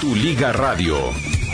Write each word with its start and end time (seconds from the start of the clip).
Tu 0.00 0.16
Liga 0.16 0.50
Radio, 0.50 0.96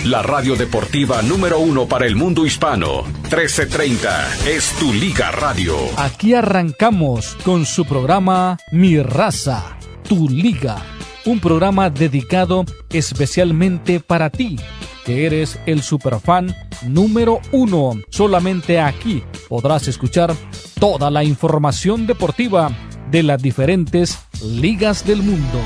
la 0.04 0.22
radio 0.22 0.54
deportiva 0.54 1.20
número 1.20 1.58
uno 1.58 1.88
para 1.88 2.06
el 2.06 2.14
mundo 2.14 2.46
hispano. 2.46 3.02
1330 3.22 4.46
es 4.46 4.70
Tu 4.78 4.92
Liga 4.92 5.32
Radio. 5.32 5.76
Aquí 5.96 6.32
arrancamos 6.32 7.36
con 7.44 7.66
su 7.66 7.84
programa 7.84 8.56
Mi 8.70 9.02
Raza, 9.02 9.76
Tu 10.08 10.28
Liga. 10.28 10.76
Un 11.24 11.40
programa 11.40 11.90
dedicado 11.90 12.64
especialmente 12.90 13.98
para 13.98 14.30
ti, 14.30 14.60
que 15.04 15.26
eres 15.26 15.58
el 15.66 15.82
superfan 15.82 16.54
número 16.84 17.40
uno. 17.50 17.94
Solamente 18.10 18.78
aquí 18.78 19.24
podrás 19.48 19.88
escuchar 19.88 20.32
toda 20.78 21.10
la 21.10 21.24
información 21.24 22.06
deportiva 22.06 22.70
de 23.10 23.24
las 23.24 23.42
diferentes 23.42 24.20
ligas 24.40 25.04
del 25.04 25.24
mundo. 25.24 25.58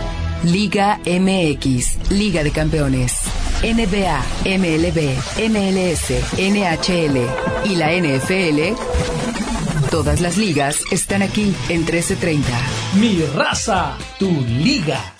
Liga 0.44 0.98
MX, 1.04 2.10
Liga 2.10 2.42
de 2.42 2.50
Campeones, 2.50 3.12
NBA, 3.62 4.24
MLB, 4.46 5.14
MLS, 5.50 6.10
NHL 6.38 7.70
y 7.70 7.76
la 7.76 7.92
NFL. 7.92 8.74
Todas 9.90 10.20
las 10.20 10.38
ligas 10.38 10.82
están 10.90 11.20
aquí 11.20 11.54
en 11.68 11.80
1330. 11.80 12.48
Mi 12.94 13.22
raza, 13.34 13.98
tu 14.18 14.30
liga. 14.46 15.19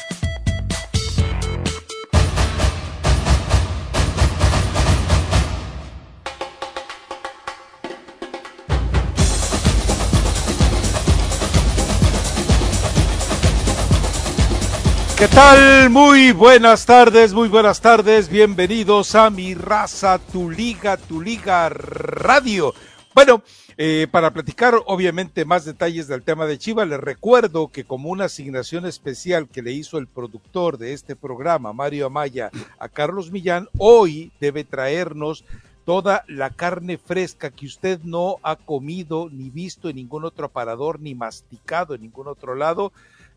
¿Qué 15.21 15.29
tal? 15.29 15.91
Muy 15.91 16.33
buenas 16.33 16.87
tardes, 16.87 17.35
muy 17.35 17.51
buenas 17.51 17.83
tardes. 17.83 18.31
Bienvenidos 18.31 19.15
a 19.15 19.29
Mi 19.29 19.53
Raza, 19.53 20.19
Tu 20.19 20.51
Liga, 20.51 20.97
Tu 20.97 21.21
Liga 21.21 21.69
Radio. 21.69 22.73
Bueno, 23.15 23.43
eh, 23.77 24.07
para 24.11 24.31
platicar 24.31 24.77
obviamente 24.87 25.45
más 25.45 25.67
detalles 25.67 26.09
del 26.09 26.23
tema 26.23 26.47
de 26.47 26.57
Chivas, 26.57 26.89
les 26.89 26.99
recuerdo 26.99 27.69
que 27.69 27.85
como 27.85 28.09
una 28.09 28.25
asignación 28.25 28.87
especial 28.87 29.47
que 29.47 29.61
le 29.61 29.73
hizo 29.73 29.99
el 29.99 30.07
productor 30.07 30.79
de 30.79 30.95
este 30.95 31.15
programa, 31.17 31.75
Mario 31.75 32.07
Amaya, 32.07 32.51
a 32.79 32.89
Carlos 32.89 33.31
Millán, 33.31 33.69
hoy 33.77 34.33
debe 34.41 34.65
traernos 34.65 35.45
toda 35.85 36.25
la 36.29 36.49
carne 36.49 36.97
fresca 36.97 37.51
que 37.51 37.67
usted 37.67 38.01
no 38.05 38.37
ha 38.43 38.57
comido 38.57 39.29
ni 39.31 39.51
visto 39.51 39.91
en 39.91 39.97
ningún 39.97 40.25
otro 40.25 40.47
aparador 40.47 40.99
ni 40.99 41.15
masticado 41.15 41.95
en 41.95 42.01
ningún 42.01 42.27
otro 42.27 42.55
lado 42.55 42.91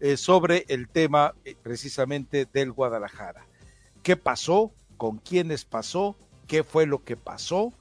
eh, 0.03 0.17
sobre 0.17 0.65
el 0.67 0.89
tema 0.89 1.33
eh, 1.45 1.55
precisamente 1.63 2.45
del 2.51 2.73
Guadalajara. 2.73 3.47
¿Qué 4.01 4.17
pasó? 4.17 4.73
¿Con 4.97 5.19
quiénes 5.19 5.63
pasó? 5.63 6.17
¿Qué 6.45 6.65
fue 6.65 6.85
lo 6.85 7.05
que 7.05 7.15
pasó? 7.15 7.71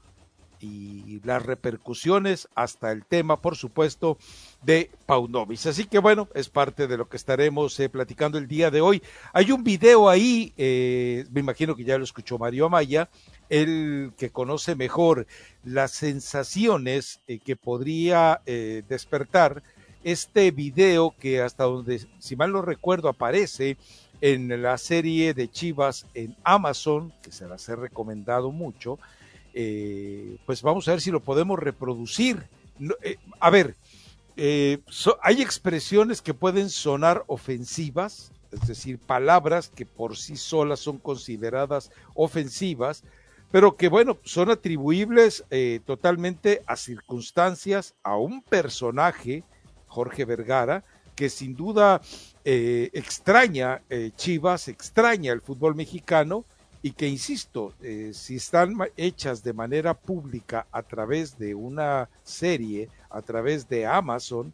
Y 0.60 1.20
las 1.24 1.44
repercusiones 1.44 2.46
hasta 2.54 2.92
el 2.92 3.04
tema, 3.04 3.42
por 3.42 3.56
supuesto, 3.56 4.18
de 4.62 4.92
Paunovis. 5.04 5.66
Así 5.66 5.86
que 5.86 5.98
bueno, 5.98 6.28
es 6.36 6.48
parte 6.48 6.86
de 6.86 6.96
lo 6.96 7.08
que 7.08 7.16
estaremos 7.16 7.80
eh, 7.80 7.88
platicando 7.88 8.38
el 8.38 8.46
día 8.46 8.70
de 8.70 8.80
hoy. 8.80 9.02
Hay 9.32 9.50
un 9.50 9.64
video 9.64 10.08
ahí, 10.08 10.54
me 10.56 11.40
imagino 11.40 11.74
que 11.74 11.82
ya 11.82 11.98
lo 11.98 12.04
escuchó 12.04 12.38
Mario 12.38 12.66
Amaya, 12.66 13.10
el 13.48 14.12
que 14.16 14.30
conoce 14.30 14.76
mejor 14.76 15.26
las 15.64 15.90
sensaciones 15.90 17.20
que 17.44 17.56
podría 17.56 18.42
despertar 18.46 19.64
este 20.04 20.50
video 20.50 21.14
que 21.18 21.40
hasta 21.40 21.64
donde, 21.64 22.04
si 22.18 22.36
mal 22.36 22.52
no 22.52 22.62
recuerdo, 22.62 23.08
aparece 23.08 23.76
en 24.22 24.62
la 24.62 24.78
serie 24.78 25.34
de 25.34 25.50
Chivas 25.50 26.06
en 26.14 26.36
Amazon, 26.44 27.12
que 27.22 27.32
se 27.32 27.48
las 27.48 27.68
he 27.68 27.74
recomendado 27.74 28.52
mucho, 28.52 28.98
eh, 29.52 30.36
pues 30.46 30.62
vamos 30.62 30.86
a 30.86 30.92
ver 30.92 31.00
si 31.00 31.10
lo 31.10 31.20
podemos 31.20 31.58
reproducir. 31.58 32.44
Eh, 33.02 33.16
a 33.40 33.50
ver, 33.50 33.74
eh, 34.36 34.78
hay 35.22 35.42
expresiones 35.42 36.22
que 36.22 36.34
pueden 36.34 36.70
sonar 36.70 37.24
ofensivas, 37.26 38.30
es 38.52 38.66
decir, 38.68 38.98
palabras 38.98 39.68
que 39.68 39.86
por 39.86 40.16
sí 40.16 40.36
solas 40.36 40.78
son 40.78 40.98
consideradas 40.98 41.90
ofensivas, 42.14 43.02
pero 43.50 43.76
que 43.76 43.88
bueno, 43.88 44.18
son 44.24 44.50
atribuibles 44.50 45.44
totalmente 45.84 46.62
a 46.66 46.76
circunstancias, 46.76 47.94
a 48.02 48.16
un 48.16 48.40
personaje, 48.40 49.44
Jorge 49.92 50.24
Vergara, 50.24 50.82
que 51.14 51.28
sin 51.28 51.54
duda 51.54 52.00
eh, 52.44 52.88
extraña 52.94 53.82
eh, 53.90 54.10
Chivas, 54.16 54.68
extraña 54.68 55.32
el 55.32 55.42
fútbol 55.42 55.74
mexicano 55.74 56.46
y 56.80 56.92
que, 56.92 57.06
insisto, 57.06 57.74
eh, 57.82 58.10
si 58.14 58.36
están 58.36 58.74
hechas 58.96 59.44
de 59.44 59.52
manera 59.52 59.92
pública 59.94 60.66
a 60.72 60.82
través 60.82 61.38
de 61.38 61.54
una 61.54 62.08
serie, 62.22 62.88
a 63.10 63.20
través 63.20 63.68
de 63.68 63.86
Amazon, 63.86 64.52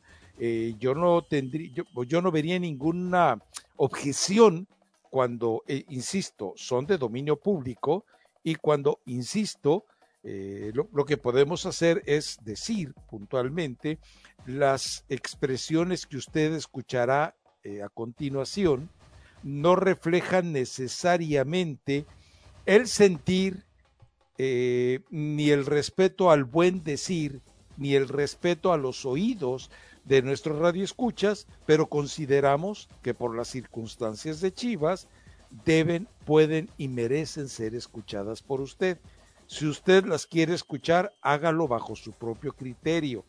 yo 0.78 0.94
no 0.94 1.22
tendría, 1.22 1.68
yo, 1.72 2.04
yo, 2.04 2.22
no 2.22 2.30
vería 2.30 2.60
ninguna 2.60 3.42
objeción 3.76 4.68
cuando, 5.10 5.64
insisto, 5.66 6.52
son 6.54 6.86
de 6.86 6.96
dominio 6.96 7.34
público 7.34 8.04
y 8.44 8.54
cuando, 8.54 9.00
insisto, 9.06 9.84
lo, 10.22 10.88
lo, 10.92 11.04
que 11.04 11.16
podemos 11.16 11.64
hacer 11.64 12.02
es 12.04 12.38
decir 12.42 12.92
puntualmente 13.08 13.98
las 14.46 15.04
expresiones 15.08 16.06
que 16.06 16.16
usted 16.16 16.52
escuchará 16.54 17.34
eh, 17.64 17.82
a 17.82 17.88
continuación 17.88 18.88
no 19.42 19.76
reflejan 19.76 20.52
necesariamente 20.52 22.06
el 22.66 22.86
sentir, 22.88 23.64
eh, 24.38 25.00
ni 25.10 25.50
el 25.50 25.66
respeto 25.66 26.30
al 26.30 26.44
buen 26.44 26.82
decir, 26.82 27.42
ni 27.76 27.94
el 27.94 28.08
respeto 28.08 28.72
a 28.72 28.78
los 28.78 29.04
oídos 29.04 29.70
de 30.04 30.22
nuestros 30.22 30.58
radioescuchas, 30.58 31.46
pero 31.66 31.88
consideramos 31.88 32.88
que 33.02 33.14
por 33.14 33.36
las 33.36 33.48
circunstancias 33.48 34.40
de 34.40 34.52
Chivas 34.52 35.08
deben, 35.64 36.08
pueden 36.24 36.70
y 36.78 36.88
merecen 36.88 37.48
ser 37.48 37.74
escuchadas 37.74 38.42
por 38.42 38.60
usted. 38.60 38.98
Si 39.48 39.66
usted 39.66 40.04
las 40.04 40.26
quiere 40.26 40.52
escuchar, 40.52 41.14
hágalo 41.22 41.66
bajo 41.66 41.96
su 41.96 42.12
propio 42.12 42.52
criterio. 42.52 43.24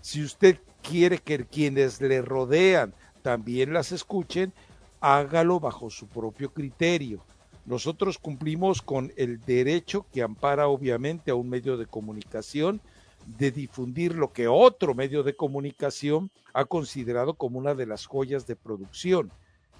Si 0.00 0.24
usted 0.24 0.58
quiere 0.82 1.18
que 1.18 1.44
quienes 1.44 2.00
le 2.00 2.22
rodean 2.22 2.94
también 3.20 3.74
las 3.74 3.92
escuchen, 3.92 4.54
hágalo 5.00 5.60
bajo 5.60 5.90
su 5.90 6.08
propio 6.08 6.54
criterio. 6.54 7.22
Nosotros 7.66 8.16
cumplimos 8.16 8.80
con 8.80 9.12
el 9.18 9.40
derecho 9.40 10.06
que 10.10 10.22
ampara 10.22 10.68
obviamente 10.68 11.30
a 11.30 11.34
un 11.34 11.50
medio 11.50 11.76
de 11.76 11.84
comunicación 11.84 12.80
de 13.26 13.50
difundir 13.50 14.14
lo 14.14 14.32
que 14.32 14.48
otro 14.48 14.94
medio 14.94 15.22
de 15.22 15.36
comunicación 15.36 16.30
ha 16.54 16.64
considerado 16.64 17.34
como 17.34 17.58
una 17.58 17.74
de 17.74 17.84
las 17.84 18.06
joyas 18.06 18.46
de 18.46 18.56
producción 18.56 19.30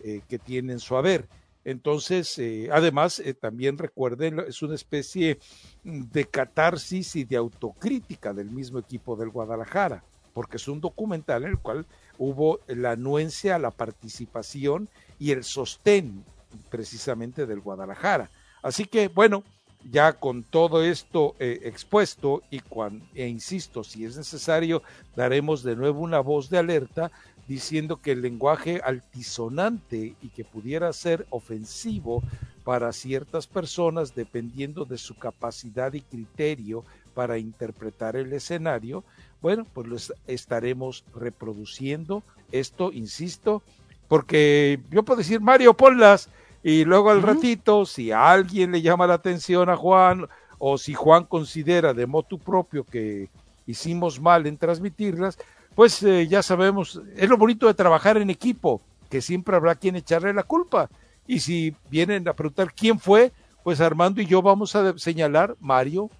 eh, 0.04 0.20
que 0.28 0.38
tiene 0.38 0.74
en 0.74 0.80
su 0.80 0.96
haber. 0.96 1.26
Entonces, 1.68 2.38
eh, 2.38 2.70
además, 2.72 3.18
eh, 3.18 3.34
también 3.34 3.76
recuerden, 3.76 4.40
es 4.40 4.62
una 4.62 4.74
especie 4.74 5.38
de 5.84 6.24
catarsis 6.24 7.14
y 7.14 7.24
de 7.24 7.36
autocrítica 7.36 8.32
del 8.32 8.50
mismo 8.50 8.78
equipo 8.78 9.16
del 9.16 9.28
Guadalajara, 9.28 10.02
porque 10.32 10.56
es 10.56 10.66
un 10.66 10.80
documental 10.80 11.42
en 11.42 11.50
el 11.50 11.58
cual 11.58 11.84
hubo 12.16 12.60
la 12.68 12.92
anuencia, 12.92 13.58
la 13.58 13.70
participación 13.70 14.88
y 15.18 15.32
el 15.32 15.44
sostén 15.44 16.24
precisamente 16.70 17.44
del 17.44 17.60
Guadalajara. 17.60 18.30
Así 18.62 18.86
que, 18.86 19.08
bueno, 19.08 19.44
ya 19.90 20.14
con 20.14 20.44
todo 20.44 20.82
esto 20.82 21.34
eh, 21.38 21.60
expuesto 21.64 22.42
y 22.50 22.60
cuando, 22.60 23.04
e 23.14 23.28
insisto, 23.28 23.84
si 23.84 24.06
es 24.06 24.16
necesario, 24.16 24.82
daremos 25.14 25.62
de 25.62 25.76
nuevo 25.76 26.00
una 26.00 26.20
voz 26.20 26.48
de 26.48 26.56
alerta 26.56 27.10
diciendo 27.48 27.96
que 28.00 28.12
el 28.12 28.20
lenguaje 28.20 28.80
altisonante 28.84 30.14
y 30.20 30.28
que 30.28 30.44
pudiera 30.44 30.92
ser 30.92 31.26
ofensivo 31.30 32.22
para 32.62 32.92
ciertas 32.92 33.46
personas 33.46 34.14
dependiendo 34.14 34.84
de 34.84 34.98
su 34.98 35.16
capacidad 35.16 35.94
y 35.94 36.02
criterio 36.02 36.84
para 37.14 37.38
interpretar 37.38 38.14
el 38.16 38.32
escenario, 38.34 39.02
bueno, 39.40 39.66
pues 39.72 39.86
lo 39.86 39.96
estaremos 40.26 41.04
reproduciendo. 41.14 42.22
Esto, 42.52 42.92
insisto, 42.92 43.62
porque 44.06 44.80
yo 44.90 45.02
puedo 45.02 45.18
decir, 45.18 45.40
Mario, 45.40 45.74
ponlas, 45.74 46.28
y 46.62 46.84
luego 46.84 47.10
al 47.10 47.22
ratito, 47.22 47.86
si 47.86 48.12
a 48.12 48.30
alguien 48.30 48.72
le 48.72 48.82
llama 48.82 49.06
la 49.06 49.14
atención 49.14 49.70
a 49.70 49.76
Juan, 49.76 50.26
o 50.58 50.76
si 50.76 50.92
Juan 50.92 51.24
considera 51.24 51.94
de 51.94 52.06
motu 52.06 52.38
propio 52.38 52.84
que 52.84 53.30
hicimos 53.66 54.20
mal 54.20 54.46
en 54.46 54.58
transmitirlas, 54.58 55.38
pues 55.78 56.02
eh, 56.02 56.26
ya 56.26 56.42
sabemos, 56.42 57.00
es 57.16 57.28
lo 57.28 57.36
bonito 57.36 57.68
de 57.68 57.74
trabajar 57.74 58.16
en 58.16 58.30
equipo, 58.30 58.82
que 59.08 59.20
siempre 59.20 59.54
habrá 59.54 59.76
quien 59.76 59.94
echarle 59.94 60.34
la 60.34 60.42
culpa. 60.42 60.90
Y 61.24 61.38
si 61.38 61.72
vienen 61.88 62.26
a 62.26 62.32
preguntar 62.32 62.74
quién 62.74 62.98
fue, 62.98 63.30
pues 63.62 63.80
Armando 63.80 64.20
y 64.20 64.26
yo 64.26 64.42
vamos 64.42 64.74
a 64.74 64.98
señalar 64.98 65.54
Mario. 65.60 66.10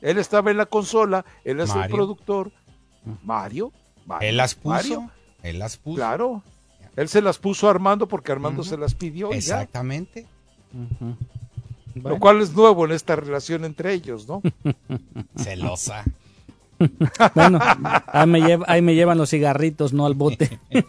Él 0.00 0.16
estaba 0.16 0.50
en 0.50 0.56
la 0.56 0.64
consola, 0.64 1.22
él 1.44 1.60
es 1.60 1.74
el 1.74 1.86
productor. 1.90 2.50
Mario, 3.22 3.72
Él 4.22 4.38
las 4.38 4.54
puso. 4.54 5.10
Él 5.42 5.58
las 5.58 5.76
puso. 5.76 5.96
Claro. 5.96 6.42
Él 6.96 7.10
se 7.10 7.20
las 7.20 7.36
puso 7.36 7.66
a 7.66 7.72
Armando 7.72 8.08
porque 8.08 8.32
Armando 8.32 8.64
se 8.64 8.78
las 8.78 8.94
pidió. 8.94 9.32
Exactamente. 9.32 10.26
Lo 11.94 12.18
cual 12.18 12.40
es 12.40 12.54
nuevo 12.54 12.86
en 12.86 12.92
esta 12.92 13.16
relación 13.16 13.66
entre 13.66 13.92
ellos, 13.92 14.26
¿no? 14.26 14.40
Celosa. 15.36 16.06
bueno, 17.34 17.58
ahí 18.06 18.26
me, 18.26 18.58
ahí 18.66 18.82
me, 18.82 18.94
llevan 18.94 19.18
los 19.18 19.30
cigarritos, 19.30 19.92
no 19.92 20.06
al 20.06 20.14
bote. 20.14 20.58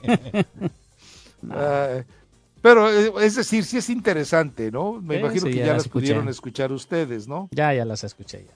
Pero 2.61 2.89
eh, 2.89 3.13
es 3.21 3.35
decir, 3.35 3.63
sí 3.63 3.77
es 3.77 3.89
interesante, 3.91 4.71
¿no? 4.71 4.93
Me 4.93 5.19
imagino 5.19 5.45
que 5.45 5.55
ya, 5.55 5.73
las, 5.73 5.87
pudieron 5.87 6.27
escuchar 6.29 6.71
ustedes, 6.71 7.27
¿no? 7.27 7.47
Ya, 7.51 7.71
ya 7.73 7.85
las 7.85 8.03
escuché 8.03 8.43
ya. 8.43 8.53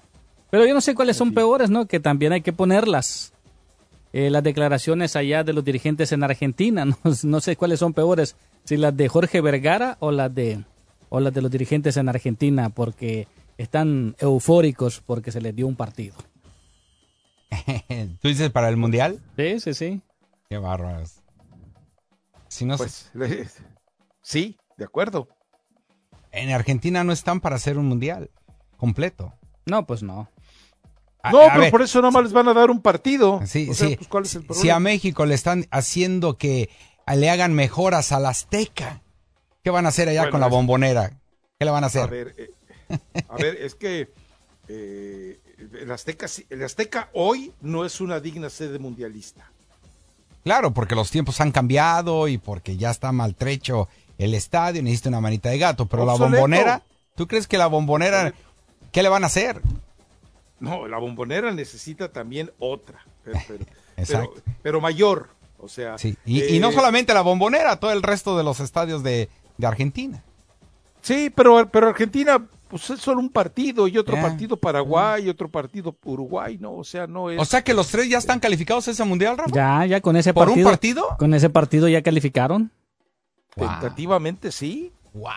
Pero 0.49 0.65
yo 0.65 0.73
no 0.73 0.81
sé 0.81 0.95
cuáles 0.95 1.15
son 1.15 1.31
peores, 1.33 1.69
¿no? 1.69 1.85
Que 1.85 1.99
también 1.99 2.33
hay 2.33 2.41
que 2.41 2.51
ponerlas. 2.51 3.33
Eh, 4.11 4.31
las 4.31 4.41
declaraciones 4.41 5.15
allá 5.15 5.43
de 5.43 5.53
los 5.53 5.63
dirigentes 5.63 6.11
en 6.11 6.23
Argentina, 6.23 6.85
no, 6.85 6.95
no, 7.03 7.39
sé 7.39 7.55
cuáles 7.55 7.79
son 7.79 7.93
peores, 7.93 8.35
si 8.63 8.77
las 8.77 8.97
de 8.97 9.07
Jorge 9.07 9.41
Vergara 9.41 9.97
o 9.99 10.09
las 10.11 10.33
de 10.33 10.63
o 11.09 11.19
las 11.19 11.31
de 11.31 11.43
los 11.43 11.51
dirigentes 11.51 11.95
en 11.97 12.09
Argentina, 12.09 12.69
porque 12.69 13.27
están 13.59 14.15
eufóricos 14.17 15.03
porque 15.05 15.31
se 15.31 15.41
les 15.41 15.55
dio 15.55 15.67
un 15.67 15.75
partido. 15.75 16.15
¿Tú 18.21 18.27
dices 18.27 18.49
para 18.51 18.69
el 18.69 18.77
mundial? 18.77 19.21
Sí, 19.37 19.59
sí, 19.59 19.73
sí. 19.73 20.01
Qué 20.49 20.57
bárbaros. 20.57 21.21
Si 22.47 22.65
no 22.65 22.77
pues, 22.77 23.11
sí, 24.21 24.57
de 24.77 24.85
acuerdo. 24.85 25.27
En 26.31 26.51
Argentina 26.51 27.03
no 27.03 27.13
están 27.13 27.39
para 27.39 27.55
hacer 27.55 27.77
un 27.77 27.87
mundial 27.87 28.31
completo. 28.77 29.33
No, 29.65 29.85
pues 29.85 30.01
no. 30.01 30.29
no, 31.31 31.39
pero 31.53 31.69
por 31.69 31.81
eso 31.81 32.01
nomás 32.01 32.23
les 32.23 32.33
van 32.33 32.47
a 32.47 32.53
dar 32.53 32.71
un 32.71 32.81
partido. 32.81 33.41
Sí, 33.45 33.73
sí. 33.73 33.99
Pues, 34.09 34.39
si 34.53 34.69
a 34.69 34.79
México 34.79 35.25
le 35.25 35.35
están 35.35 35.67
haciendo 35.69 36.37
que 36.37 36.69
le 37.07 37.29
hagan 37.29 37.53
mejoras 37.53 38.11
al 38.11 38.25
Azteca, 38.25 39.03
¿qué 39.63 39.69
van 39.69 39.85
a 39.85 39.89
hacer 39.89 40.09
allá 40.09 40.29
con 40.29 40.39
la 40.39 40.47
bombonera? 40.47 41.19
¿Qué 41.59 41.65
le 41.65 41.71
van 41.71 41.83
a 41.83 41.87
hacer? 41.87 42.03
A 42.03 42.07
ver, 42.07 42.35
eh, 42.37 42.51
a 43.27 43.35
ver 43.35 43.55
es 43.57 43.75
que 43.75 44.11
eh, 44.67 45.39
el, 45.59 45.91
Azteca, 45.91 46.27
el 46.49 46.63
Azteca 46.63 47.09
hoy 47.13 47.53
no 47.61 47.85
es 47.85 48.01
una 48.01 48.19
digna 48.19 48.49
sede 48.49 48.79
mundialista. 48.79 49.51
Claro, 50.43 50.73
porque 50.73 50.95
los 50.95 51.11
tiempos 51.11 51.41
han 51.41 51.51
cambiado 51.51 52.27
y 52.27 52.37
porque 52.37 52.77
ya 52.77 52.91
está 52.91 53.11
maltrecho 53.11 53.87
el 54.17 54.33
estadio, 54.33 54.81
necesita 54.81 55.09
una 55.09 55.21
manita 55.21 55.49
de 55.49 55.57
gato, 55.57 55.85
pero 55.85 56.05
la 56.05 56.13
bombonera, 56.13 56.83
¿tú 57.15 57.27
crees 57.27 57.47
que 57.47 57.57
la 57.57 57.67
bombonera, 57.67 58.33
qué 58.91 59.03
le 59.03 59.09
van 59.09 59.23
a 59.23 59.27
hacer? 59.27 59.61
No, 60.59 60.87
la 60.87 60.97
bombonera 60.97 61.51
necesita 61.51 62.11
también 62.11 62.51
otra, 62.59 63.05
pero, 63.23 64.33
pero, 64.61 64.81
mayor, 64.81 65.29
o 65.57 65.69
sea. 65.69 65.97
Sí. 65.97 66.17
Y, 66.25 66.59
no 66.59 66.69
eh, 66.69 66.73
solamente 66.73 67.13
la 67.13 67.21
bombonera, 67.21 67.79
todo 67.79 67.91
el 67.91 68.03
resto 68.03 68.37
de 68.37 68.43
los 68.43 68.59
estadios 68.59 69.03
de, 69.03 69.29
de 69.57 69.67
Argentina. 69.67 70.21
Sí, 71.01 71.31
pero, 71.33 71.69
pero 71.69 71.87
Argentina 71.87 72.45
pues 72.69 72.87
es 72.91 72.99
solo 73.01 73.19
un 73.19 73.29
partido 73.29 73.87
y 73.87 73.97
otro 73.97 74.15
partido 74.21 74.55
Paraguay 74.55 75.25
y 75.25 75.29
otro 75.29 75.49
partido 75.49 75.95
Uruguay, 76.03 76.57
¿no? 76.59 76.73
O 76.73 76.83
sea, 76.83 77.07
no 77.07 77.31
es... 77.31 77.39
O 77.39 77.45
sea 77.45 77.63
que 77.63 77.73
los 77.73 77.87
tres 77.87 78.07
ya 78.07 78.19
están 78.19 78.39
calificados 78.39 78.87
a 78.87 78.91
ese 78.91 79.03
mundial, 79.03 79.37
Rafa. 79.37 79.51
Ya, 79.53 79.85
ya 79.87 80.01
con 80.01 80.15
ese 80.15 80.33
partido. 80.33 80.55
¿Por 80.55 80.65
un 80.65 80.71
partido? 80.71 81.07
Con 81.17 81.33
ese 81.33 81.49
partido 81.49 81.87
ya 81.87 82.03
calificaron. 82.03 82.71
Tentativamente 83.55 84.51
sí. 84.51 84.91
Wow. 85.13 85.31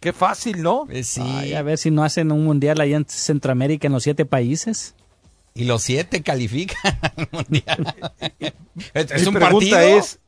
Qué 0.00 0.12
fácil, 0.12 0.60
¿no? 0.60 0.86
Pues 0.86 1.06
sí. 1.06 1.54
a 1.54 1.62
ver 1.62 1.78
si 1.78 1.92
no 1.92 2.02
hacen 2.02 2.32
un 2.32 2.44
mundial 2.44 2.80
allá 2.80 2.96
en 2.96 3.06
Centroamérica 3.08 3.86
en 3.86 3.92
los 3.92 4.02
siete 4.02 4.24
países. 4.24 4.96
Y 5.54 5.64
los 5.64 5.82
siete 5.82 6.22
califican 6.22 6.98
al 7.16 7.28
mundial. 7.30 7.94
es 8.94 9.26
un 9.26 9.34
partido. 9.34 9.78
es, 9.78 10.18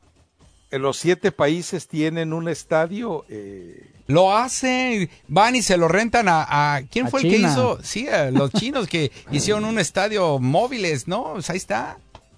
¿los 0.71 0.95
siete 0.95 1.33
países 1.33 1.89
tienen 1.89 2.31
un 2.31 2.47
estadio? 2.47 3.25
Eh, 3.27 3.94
lo 4.07 4.35
hacen, 4.35 5.09
van 5.27 5.55
y 5.55 5.61
se 5.61 5.77
lo 5.77 5.87
rentan 5.87 6.27
a... 6.29 6.81
¿Quién 6.91 7.09
fue 7.09 7.21
el 7.21 7.29
que 7.29 7.37
hizo? 7.37 7.79
Sí, 7.81 8.07
a 8.07 8.29
los 8.31 8.51
chinos 8.51 8.87
que 8.87 9.11
hicieron 9.31 9.65
un 9.65 9.79
estadio 9.79 10.39
móviles, 10.39 11.07
¿no? 11.07 11.33
Pues 11.33 11.49
ahí 11.49 11.57
está. 11.57 11.97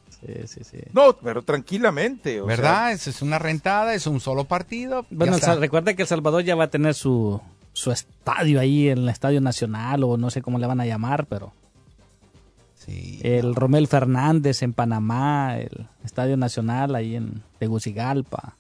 Sí, 0.10 0.34
sí, 0.48 0.62
sí. 0.64 0.78
No, 0.94 1.16
pero 1.18 1.42
tranquilamente. 1.42 2.42
¿Verdad? 2.42 2.94
Es, 2.94 3.22
una 3.22 3.38
rentada, 3.38 3.94
es 3.94 4.08
un 4.08 4.20
solo 4.20 4.46
partido. 4.46 5.06
Bueno, 5.10 5.38
recuerda 5.60 5.94
que 5.94 6.04
El 6.04 6.08
Salvador 6.08 6.44
ya 6.44 6.56
va 6.56 6.66
a 6.66 6.70
tener 6.70 6.94
su, 6.94 7.40
su 7.74 7.92
estadio 7.92 8.60
ahí, 8.60 8.90
en 8.90 9.00
el 9.00 9.10
Estadio 9.10 9.42
Nacional, 9.42 10.04
o 10.04 10.18
no 10.18 10.30
sé 10.30 10.42
cómo 10.42 10.60
le 10.60 10.68
van 10.68 10.80
a 10.80 10.86
llamar, 10.86 11.26
pero... 11.28 11.54
Sí, 12.76 13.20
el 13.24 13.54
Romel 13.54 13.88
Fernández 13.88 14.64
en 14.64 14.72
Panamá, 14.72 15.58
el 15.58 15.88
Estadio 16.06 16.38
Nacional 16.38 16.96
ahí 16.96 17.18
en 17.18 17.44
Tegucigalpa. 17.60 18.56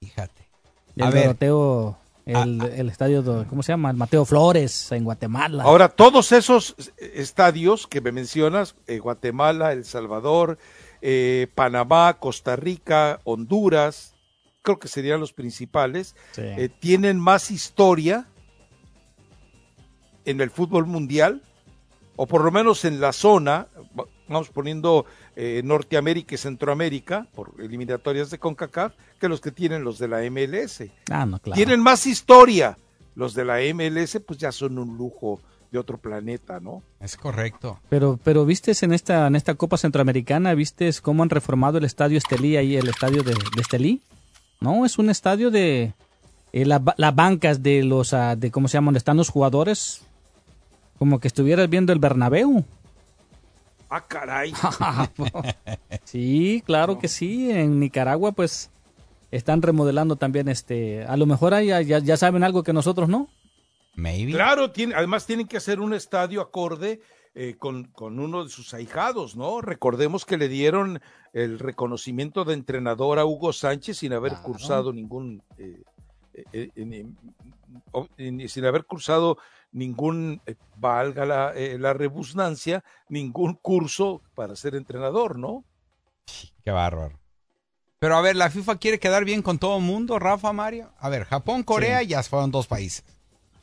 Fíjate. 0.00 0.48
El 0.96 1.12
Doroteo 1.12 1.96
Ah, 2.00 2.07
el, 2.28 2.60
ah. 2.60 2.68
el, 2.76 2.88
estadio, 2.90 3.46
¿cómo 3.48 3.62
se 3.62 3.72
llama? 3.72 3.90
El 3.90 3.96
Mateo 3.96 4.24
Flores 4.24 4.92
en 4.92 5.04
Guatemala. 5.04 5.64
Ahora, 5.64 5.88
todos 5.88 6.32
esos 6.32 6.74
estadios 6.98 7.86
que 7.86 8.02
me 8.02 8.12
mencionas, 8.12 8.74
eh, 8.86 8.98
Guatemala, 8.98 9.72
El 9.72 9.86
Salvador, 9.86 10.58
eh, 11.00 11.48
Panamá, 11.54 12.18
Costa 12.20 12.54
Rica, 12.54 13.20
Honduras, 13.24 14.14
creo 14.60 14.78
que 14.78 14.88
serían 14.88 15.20
los 15.20 15.32
principales, 15.32 16.16
eh, 16.36 16.68
tienen 16.80 17.18
más 17.18 17.50
historia 17.50 18.26
en 20.26 20.42
el 20.42 20.50
fútbol 20.50 20.86
mundial, 20.86 21.42
o 22.16 22.26
por 22.26 22.44
lo 22.44 22.50
menos 22.50 22.84
en 22.84 23.00
la 23.00 23.14
zona, 23.14 23.68
vamos 24.28 24.50
poniendo 24.50 25.06
eh, 25.40 25.62
Norteamérica 25.64 26.34
y 26.34 26.38
Centroamérica, 26.38 27.28
por 27.32 27.54
eliminatorias 27.60 28.28
de 28.28 28.40
CONCACAF, 28.40 28.94
que 29.20 29.28
los 29.28 29.40
que 29.40 29.52
tienen 29.52 29.84
los 29.84 30.00
de 30.00 30.08
la 30.08 30.28
MLS. 30.28 30.82
Ah, 31.12 31.26
no, 31.26 31.38
claro. 31.38 31.54
Tienen 31.54 31.80
más 31.80 32.08
historia. 32.08 32.76
Los 33.14 33.34
de 33.34 33.44
la 33.44 33.58
MLS, 33.72 34.18
pues 34.26 34.40
ya 34.40 34.50
son 34.50 34.78
un 34.80 34.98
lujo 34.98 35.40
de 35.70 35.78
otro 35.78 35.96
planeta, 35.96 36.58
¿no? 36.58 36.82
Es 36.98 37.16
correcto. 37.16 37.78
Pero, 37.88 38.18
pero 38.24 38.44
vistes 38.46 38.82
en 38.82 38.92
esta, 38.92 39.28
en 39.28 39.36
esta 39.36 39.54
Copa 39.54 39.76
Centroamericana, 39.76 40.54
vistes 40.54 41.00
cómo 41.00 41.22
han 41.22 41.30
reformado 41.30 41.78
el 41.78 41.84
estadio 41.84 42.18
Estelí 42.18 42.56
ahí, 42.56 42.74
el 42.74 42.88
estadio 42.88 43.22
de, 43.22 43.36
Estelí. 43.60 44.02
No, 44.60 44.84
es 44.84 44.98
un 44.98 45.08
estadio 45.08 45.52
de 45.52 45.94
eh, 46.52 46.66
las 46.66 47.14
bancas 47.14 47.62
de 47.62 47.84
los, 47.84 48.12
ah, 48.12 48.34
de 48.34 48.50
cómo 48.50 48.66
se 48.66 48.74
llaman, 48.74 48.86
donde 48.86 48.98
están 48.98 49.16
los 49.16 49.28
jugadores, 49.28 50.02
como 50.98 51.20
que 51.20 51.28
estuvieras 51.28 51.70
viendo 51.70 51.92
el 51.92 52.00
Bernabéu. 52.00 52.64
Ah, 53.90 54.06
caray. 54.06 54.52
sí, 56.04 56.62
claro 56.66 56.98
que 56.98 57.08
sí. 57.08 57.50
En 57.50 57.80
Nicaragua, 57.80 58.32
pues, 58.32 58.70
están 59.30 59.62
remodelando 59.62 60.16
también 60.16 60.48
este. 60.48 61.04
A 61.04 61.16
lo 61.16 61.26
mejor 61.26 61.60
ya, 61.62 61.80
ya, 61.80 62.16
saben 62.16 62.44
algo 62.44 62.62
que 62.62 62.72
nosotros 62.72 63.08
no. 63.08 63.28
Maybe. 63.94 64.32
Claro, 64.32 64.70
tiene, 64.70 64.94
además 64.94 65.26
tienen 65.26 65.48
que 65.48 65.56
hacer 65.56 65.80
un 65.80 65.92
estadio 65.92 66.40
acorde 66.40 67.00
eh, 67.34 67.56
con, 67.58 67.84
con, 67.84 68.20
uno 68.20 68.44
de 68.44 68.50
sus 68.50 68.72
ahijados, 68.74 69.34
¿no? 69.36 69.60
Recordemos 69.60 70.24
que 70.24 70.36
le 70.36 70.48
dieron 70.48 71.00
el 71.32 71.58
reconocimiento 71.58 72.44
de 72.44 72.54
entrenador 72.54 73.18
a 73.18 73.24
Hugo 73.24 73.52
Sánchez 73.52 73.98
sin 73.98 74.12
haber 74.12 74.34
cursado 74.36 74.92
ningún. 74.92 75.42
Eh, 75.58 75.82
eh, 76.52 78.48
sin 78.48 78.64
haber 78.64 78.84
cursado 78.84 79.38
ningún, 79.72 80.40
eh, 80.46 80.54
valga 80.76 81.24
la, 81.26 81.52
eh, 81.54 81.78
la 81.78 81.92
rebusnancia, 81.92 82.84
ningún 83.08 83.54
curso 83.54 84.22
para 84.34 84.56
ser 84.56 84.74
entrenador, 84.74 85.38
¿no? 85.38 85.64
Qué 86.64 86.70
bárbaro. 86.70 87.18
Pero 87.98 88.16
a 88.16 88.20
ver, 88.20 88.36
la 88.36 88.50
FIFA 88.50 88.76
quiere 88.76 88.98
quedar 89.00 89.24
bien 89.24 89.42
con 89.42 89.58
todo 89.58 89.78
el 89.78 89.82
mundo, 89.82 90.18
Rafa 90.18 90.52
Mario. 90.52 90.92
A 90.98 91.08
ver, 91.08 91.24
Japón, 91.24 91.64
Corea 91.64 92.02
ya 92.02 92.22
fueron 92.22 92.50
dos 92.50 92.66
países. 92.66 93.04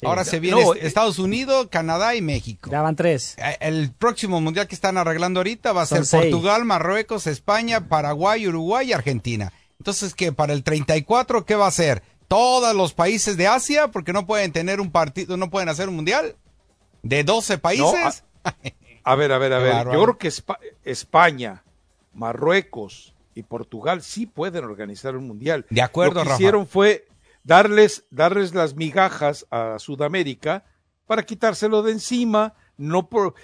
Ahora 0.04 0.26
se 0.26 0.40
viene 0.40 0.62
eh, 0.62 0.80
Estados 0.82 1.20
Unidos, 1.20 1.68
Canadá 1.72 2.16
y 2.16 2.22
México. 2.22 2.70
Ya 2.70 2.82
van 2.82 2.96
tres. 2.96 3.38
El 3.60 3.92
próximo 3.92 4.42
mundial 4.42 4.68
que 4.68 4.76
están 4.76 4.98
arreglando 4.98 5.40
ahorita 5.40 5.72
va 5.72 5.84
a 5.84 5.86
ser 5.86 6.04
Portugal, 6.10 6.66
Marruecos, 6.66 7.28
España, 7.28 7.88
Paraguay, 7.88 8.48
Uruguay 8.48 8.90
y 8.90 8.94
Argentina. 8.94 9.54
Entonces, 9.80 10.14
¿qué? 10.14 10.32
Para 10.32 10.54
el 10.54 10.64
34, 10.64 11.46
¿qué 11.46 11.56
va 11.56 11.68
a 11.68 11.72
ser? 11.72 12.04
Todos 12.27 12.75
los 12.75 12.94
países 12.94 13.38
de 13.38 13.48
Asia 13.48 13.89
porque 13.89 14.13
no 14.13 14.25
pueden 14.25 14.51
tener 14.51 14.82
un 14.82 14.91
partido, 14.91 15.38
no 15.38 15.50
pueden 15.50 15.70
hacer 15.70 15.89
un 15.89 15.96
mundial 15.96 16.36
de 17.03 17.24
12 17.24 17.58
países. 17.60 18.24
a, 19.03 19.15
ver, 19.15 19.32
a 19.32 19.38
ver, 19.38 19.53
a 19.53 19.60
ver. 19.60 19.86
Yo 19.91 20.03
creo 20.03 20.17
que 20.17 20.32
España, 20.84 21.63
Marruecos 22.13 23.15
y 23.36 23.44
Portugal 23.44 24.01
sí 24.01 24.25
pueden 24.25 24.63
organizar 24.63 25.15
un 25.15 25.27
mundial. 25.27 25.65
De 25.70 25.82
acuerdo, 25.82 26.24
Lo 26.24 26.29
que 26.29 26.34
hicieron 26.36 26.67
fue 26.67 27.08
darles, 27.44 28.05
darles 28.10 28.53
las 28.53 28.75
migajas 28.75 29.46
a 29.51 29.77
Sudamérica 29.77 30.65
para 31.05 31.24
quitárselo 31.24 31.84
de 31.84 31.91
encima. 31.91 32.53
No 32.77 33.08
por, 33.08 33.36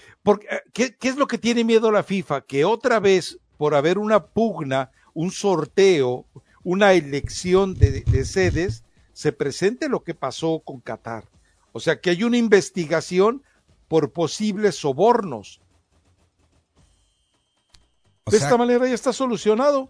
eh, 0.49 0.61
¿qué, 0.73 0.95
¿Qué 0.97 1.07
es 1.07 1.15
lo 1.15 1.27
que 1.27 1.37
tiene 1.37 1.63
miedo 1.63 1.91
la 1.91 2.03
FIFA? 2.03 2.41
Que 2.41 2.65
otra 2.65 2.99
vez, 2.99 3.39
por 3.57 3.75
haber 3.75 3.97
una 3.97 4.25
pugna, 4.25 4.91
un 5.13 5.31
sorteo, 5.31 6.25
una 6.63 6.93
elección 6.93 7.73
de, 7.75 8.25
sedes, 8.25 8.83
se 9.13 9.31
presente 9.31 9.89
lo 9.89 10.03
que 10.03 10.13
pasó 10.13 10.61
con 10.63 10.79
Qatar. 10.79 11.25
O 11.71 11.79
sea, 11.79 11.99
que 11.99 12.09
hay 12.09 12.23
una 12.23 12.37
investigación 12.37 13.43
por 13.87 14.11
posibles 14.11 14.75
sobornos. 14.75 15.61
de 18.25 18.37
esta 18.37 18.57
manera 18.57 18.87
ya 18.87 18.93
está 18.93 19.11
solucionado. 19.11 19.89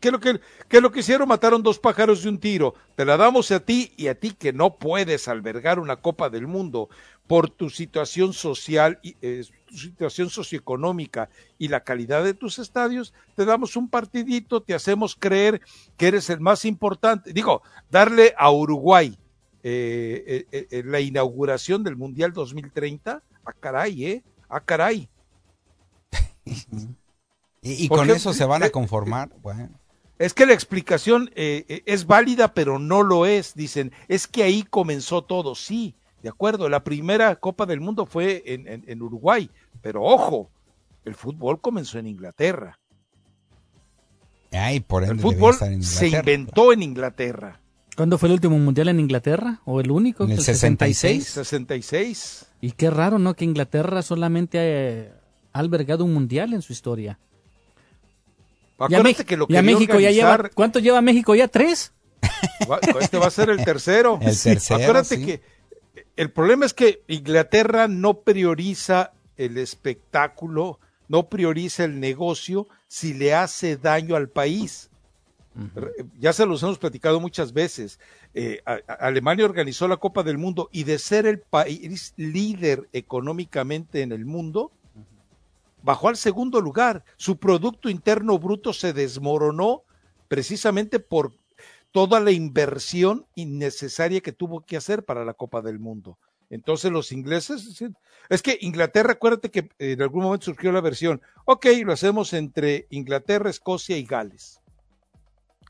¿Qué 0.00 0.08
es, 0.08 0.12
lo 0.12 0.20
que, 0.20 0.40
¿Qué 0.68 0.76
es 0.76 0.82
lo 0.82 0.92
que 0.92 1.00
hicieron? 1.00 1.28
Mataron 1.28 1.62
dos 1.62 1.78
pájaros 1.78 2.22
de 2.22 2.28
un 2.28 2.38
tiro. 2.38 2.74
Te 2.94 3.04
la 3.04 3.16
damos 3.16 3.50
a 3.50 3.60
ti 3.60 3.92
y 3.96 4.06
a 4.06 4.14
ti 4.14 4.32
que 4.32 4.52
no 4.52 4.76
puedes 4.76 5.26
albergar 5.26 5.80
una 5.80 5.96
Copa 5.96 6.30
del 6.30 6.46
Mundo 6.46 6.88
por 7.26 7.50
tu 7.50 7.68
situación 7.68 8.32
social 8.32 9.00
y 9.02 9.16
eh, 9.22 9.44
tu 9.72 9.78
situación 9.78 10.30
socioeconómica 10.30 11.28
y 11.58 11.68
la 11.68 11.82
calidad 11.82 12.22
de 12.22 12.34
tus 12.34 12.58
estadios, 12.58 13.12
te 13.34 13.44
damos 13.44 13.74
un 13.76 13.88
partidito, 13.88 14.62
te 14.62 14.74
hacemos 14.74 15.16
creer 15.18 15.60
que 15.96 16.08
eres 16.08 16.30
el 16.30 16.40
más 16.40 16.64
importante. 16.64 17.32
Digo, 17.32 17.62
darle 17.90 18.34
a 18.36 18.50
Uruguay 18.52 19.18
eh, 19.62 20.46
eh, 20.52 20.82
la 20.84 21.00
inauguración 21.00 21.82
del 21.82 21.96
Mundial 21.96 22.32
2030, 22.32 23.12
a 23.12 23.22
ah, 23.44 23.52
caray, 23.58 24.04
¿eh? 24.04 24.22
A 24.48 24.56
ah, 24.56 24.60
caray. 24.64 25.08
Y, 27.64 27.88
con 27.88 28.10
eso 28.10 28.32
se 28.32 28.44
van 28.44 28.64
a 28.64 28.70
conformar. 28.70 29.30
Bueno. 29.40 29.70
Es 30.22 30.34
que 30.34 30.46
la 30.46 30.52
explicación 30.52 31.30
eh, 31.34 31.64
eh, 31.68 31.82
es 31.86 32.06
válida, 32.06 32.54
pero 32.54 32.78
no 32.78 33.02
lo 33.02 33.26
es. 33.26 33.54
Dicen, 33.54 33.92
es 34.06 34.26
que 34.26 34.42
ahí 34.42 34.62
comenzó 34.62 35.22
todo. 35.22 35.56
Sí, 35.56 35.96
de 36.22 36.28
acuerdo. 36.28 36.68
La 36.68 36.84
primera 36.84 37.36
Copa 37.36 37.66
del 37.66 37.80
Mundo 37.80 38.06
fue 38.06 38.42
en, 38.46 39.02
Uruguay, 39.02 39.50
pero 39.80 40.02
ojo, 40.02 40.50
el 41.04 41.14
fútbol 41.14 41.60
comenzó 41.60 41.98
en 41.98 42.06
Inglaterra. 42.06 42.78
Ay, 44.52 44.80
por 44.80 45.02
el 45.04 45.18
fútbol 45.18 45.54
se 45.54 46.08
inventó 46.08 46.72
en 46.72 46.82
Inglaterra. 46.82 47.60
¿Cuándo 47.96 48.16
fue 48.16 48.28
el 48.28 48.34
último 48.34 48.58
mundial 48.58 48.88
en 48.88 49.00
Inglaterra? 49.00 49.60
¿O 49.64 49.80
el 49.80 49.90
único? 49.90 50.24
En 50.24 50.32
el, 50.32 50.40
66. 50.40 51.26
66. 51.26 52.46
Y 52.60 52.72
qué 52.72 52.90
raro, 52.90 53.18
¿no? 53.18 53.34
Que 53.34 53.44
Inglaterra 53.44 54.02
solamente 54.02 55.12
ha 55.52 55.58
albergado 55.58 56.04
un 56.04 56.14
mundial 56.14 56.54
en 56.54 56.62
su 56.62 56.72
historia. 56.72 57.18
Acuérdate 58.78 59.24
que 59.24 59.36
lo 59.36 59.46
que 59.46 59.62
México 59.62 60.00
ya 60.00 60.10
lleva, 60.10 60.50
¿cuánto 60.54 60.78
lleva 60.78 61.00
México 61.02 61.34
ya? 61.34 61.48
¿Tres? 61.48 61.92
Este 63.00 63.18
va 63.18 63.26
a 63.26 63.30
ser 63.30 63.50
el 63.50 63.64
tercero. 63.64 64.18
el 64.22 64.40
tercero. 64.40 64.82
Acuérdate 64.82 65.24
que 65.24 65.42
el 66.16 66.30
problema 66.30 66.66
es 66.66 66.74
que 66.74 67.02
Inglaterra 67.08 67.88
no 67.88 68.20
prioriza 68.20 69.12
el 69.36 69.58
espectáculo, 69.58 70.78
no 71.08 71.28
prioriza 71.28 71.84
el 71.84 72.00
negocio 72.00 72.68
si 72.86 73.14
le 73.14 73.34
hace 73.34 73.76
daño 73.76 74.16
al 74.16 74.28
país. 74.28 74.90
Ya 76.18 76.32
se 76.32 76.46
los 76.46 76.62
hemos 76.62 76.78
platicado 76.78 77.20
muchas 77.20 77.52
veces. 77.52 78.00
Eh, 78.32 78.62
Alemania 78.86 79.44
organizó 79.44 79.86
la 79.86 79.98
Copa 79.98 80.22
del 80.22 80.38
Mundo 80.38 80.70
y 80.72 80.84
de 80.84 80.98
ser 80.98 81.26
el 81.26 81.40
país 81.40 82.14
líder 82.16 82.88
económicamente 82.92 84.00
en 84.00 84.12
el 84.12 84.24
mundo, 84.24 84.72
bajó 85.82 86.08
al 86.08 86.16
segundo 86.16 86.60
lugar. 86.60 87.04
Su 87.16 87.36
Producto 87.36 87.90
Interno 87.90 88.38
Bruto 88.38 88.72
se 88.72 88.94
desmoronó 88.94 89.82
precisamente 90.28 91.00
por 91.00 91.34
toda 91.92 92.20
la 92.20 92.32
inversión 92.32 93.26
innecesaria 93.34 94.20
que 94.20 94.32
tuvo 94.32 94.62
que 94.62 94.76
hacer 94.76 95.04
para 95.04 95.24
la 95.24 95.34
Copa 95.34 95.62
del 95.62 95.78
Mundo. 95.78 96.18
Entonces 96.50 96.90
los 96.90 97.12
ingleses, 97.12 97.82
es 98.28 98.42
que 98.42 98.58
Inglaterra, 98.60 99.12
acuérdate 99.12 99.50
que 99.50 99.70
en 99.78 100.02
algún 100.02 100.24
momento 100.24 100.46
surgió 100.46 100.72
la 100.72 100.80
versión, 100.82 101.22
ok, 101.44 101.66
lo 101.84 101.92
hacemos 101.92 102.32
entre 102.32 102.86
Inglaterra, 102.90 103.48
Escocia 103.48 103.96
y 103.96 104.04
Gales. 104.04 104.60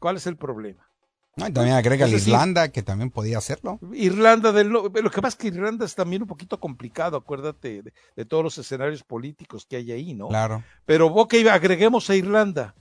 ¿Cuál 0.01 0.17
es 0.17 0.27
el 0.27 0.37
problema? 0.37 0.89
también 1.37 1.77
agrega 1.77 2.07
la 2.07 2.17
Irlanda, 2.17 2.69
que 2.69 2.83
también 2.83 3.11
podía 3.11 3.39
hacerlo. 3.39 3.79
Irlanda 3.93 4.53
del 4.53 4.69
Lo 4.69 4.91
que 4.91 5.23
pasa 5.23 5.29
es 5.29 5.37
que 5.37 5.49
Irlanda 5.49 5.87
es 5.87 5.95
también 5.95 6.23
un 6.23 6.29
poquito 6.29 6.61
complicado, 6.61 7.17
acuérdate 7.17 7.83
de, 8.17 8.25
todos 8.25 8.45
los 8.45 8.59
escenarios 8.59 9.03
políticos 9.03 9.65
que 9.65 9.77
hay 9.77 9.93
ahí, 9.93 10.15
¿no? 10.15 10.29
Claro. 10.29 10.63
Pero 10.85 11.07
ok, 11.07 11.35
agreguemos 11.51 12.11
a 12.11 12.17
Irlanda. 12.17 12.75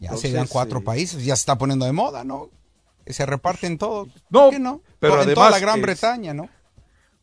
Ya 0.00 0.16
serían 0.16 0.46
cuatro 0.46 0.80
eh, 0.80 0.82
países, 0.82 1.24
ya 1.24 1.34
se 1.34 1.40
está 1.40 1.58
poniendo 1.58 1.86
de 1.86 1.92
moda, 1.92 2.24
¿no? 2.24 2.50
Se 3.06 3.24
reparten 3.26 3.78
todos. 3.78 4.08
No, 4.30 4.52
no? 4.52 4.82
Pero 4.98 5.14
en 5.14 5.20
además, 5.20 5.34
toda 5.34 5.50
la 5.50 5.58
Gran 5.58 5.80
Bretaña, 5.80 6.34
¿no? 6.34 6.48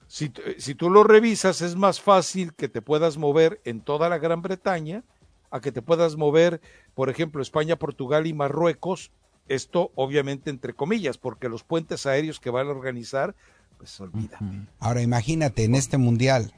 Si, 0.07 0.31
si 0.57 0.75
tú 0.75 0.89
lo 0.89 1.03
revisas, 1.03 1.61
es 1.61 1.75
más 1.75 2.01
fácil 2.01 2.53
que 2.53 2.67
te 2.69 2.81
puedas 2.81 3.17
mover 3.17 3.61
en 3.65 3.81
toda 3.81 4.09
la 4.09 4.17
Gran 4.17 4.41
Bretaña 4.41 5.03
a 5.51 5.61
que 5.61 5.71
te 5.71 5.81
puedas 5.81 6.15
mover, 6.17 6.61
por 6.93 7.09
ejemplo, 7.09 7.41
España, 7.41 7.77
Portugal 7.77 8.27
y 8.27 8.33
Marruecos, 8.33 9.11
esto 9.47 9.91
obviamente 9.95 10.49
entre 10.49 10.73
comillas, 10.73 11.17
porque 11.17 11.49
los 11.49 11.63
puentes 11.63 12.05
aéreos 12.05 12.39
que 12.39 12.49
van 12.49 12.67
a 12.67 12.71
organizar, 12.71 13.35
pues 13.77 13.99
olvídate. 13.99 14.43
Ahora 14.79 15.01
imagínate 15.01 15.63
en 15.63 15.75
este 15.75 15.97
mundial, 15.97 16.53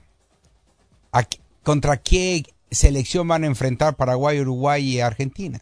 ¿contra 1.63 1.97
qué 1.97 2.43
selección 2.71 3.27
van 3.27 3.43
a 3.43 3.47
enfrentar 3.47 3.95
Paraguay, 3.95 4.39
Uruguay 4.39 4.83
y 4.83 4.99
Argentina? 4.99 5.59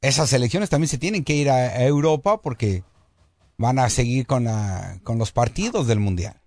Esas 0.00 0.30
selecciones 0.30 0.70
también 0.70 0.88
se 0.88 0.98
tienen 0.98 1.24
que 1.24 1.34
ir 1.34 1.50
a, 1.50 1.84
Europa 1.84 2.40
porque 2.40 2.84
van 3.56 3.78
a 3.78 3.90
seguir 3.90 4.26
con, 4.26 4.46
con 5.02 5.18
los 5.18 5.32
partidos 5.32 5.86
del 5.86 5.98
mundial. 5.98 6.40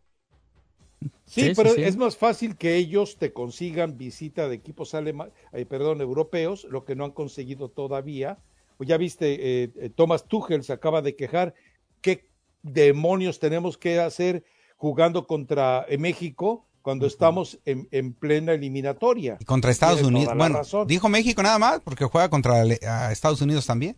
Sí, 1.26 1.54
pero 1.56 1.74
es 1.76 1.98
más 1.98 2.18
fácil 2.18 2.58
que 2.58 2.76
ellos 2.76 3.18
te 3.18 3.34
consigan 3.34 3.98
visita 3.98 4.48
de 4.48 4.56
equipos 4.56 4.94
alemanes, 4.94 5.34
eh, 5.54 5.66
perdón, 5.66 6.02
europeos, 6.02 6.66
lo 6.70 6.86
que 6.86 6.96
no 6.96 7.06
han 7.06 7.12
conseguido 7.12 7.70
todavía. 7.70 8.38
Pues 8.78 8.90
ya 8.90 8.98
viste, 8.98 9.34
eh, 9.64 9.72
eh, 9.76 9.90
Thomas 9.90 10.26
Tuchel 10.28 10.64
se 10.64 10.74
acaba 10.74 11.02
de 11.02 11.16
quejar, 11.16 11.54
¿qué 12.02 12.30
demonios 12.64 13.40
tenemos 13.40 13.78
que 13.78 14.00
hacer 14.00 14.44
jugando 14.76 15.26
contra 15.26 15.86
México 15.98 16.68
cuando 16.82 17.06
estamos 17.06 17.60
en, 17.66 18.14
plena 18.14 18.54
eliminatoria? 18.54 19.38
Y 19.40 19.46
contra 19.46 19.72
Estados 19.72 20.02
Unidos. 20.02 20.36
Bueno, 20.36 20.62
dijo 20.86 21.10
México 21.10 21.42
nada 21.44 21.60
más 21.60 21.82
porque 21.82 22.06
juega 22.06 22.30
contra 22.30 22.64
Estados 23.12 23.42
Unidos 23.42 23.66
también. 23.66 23.98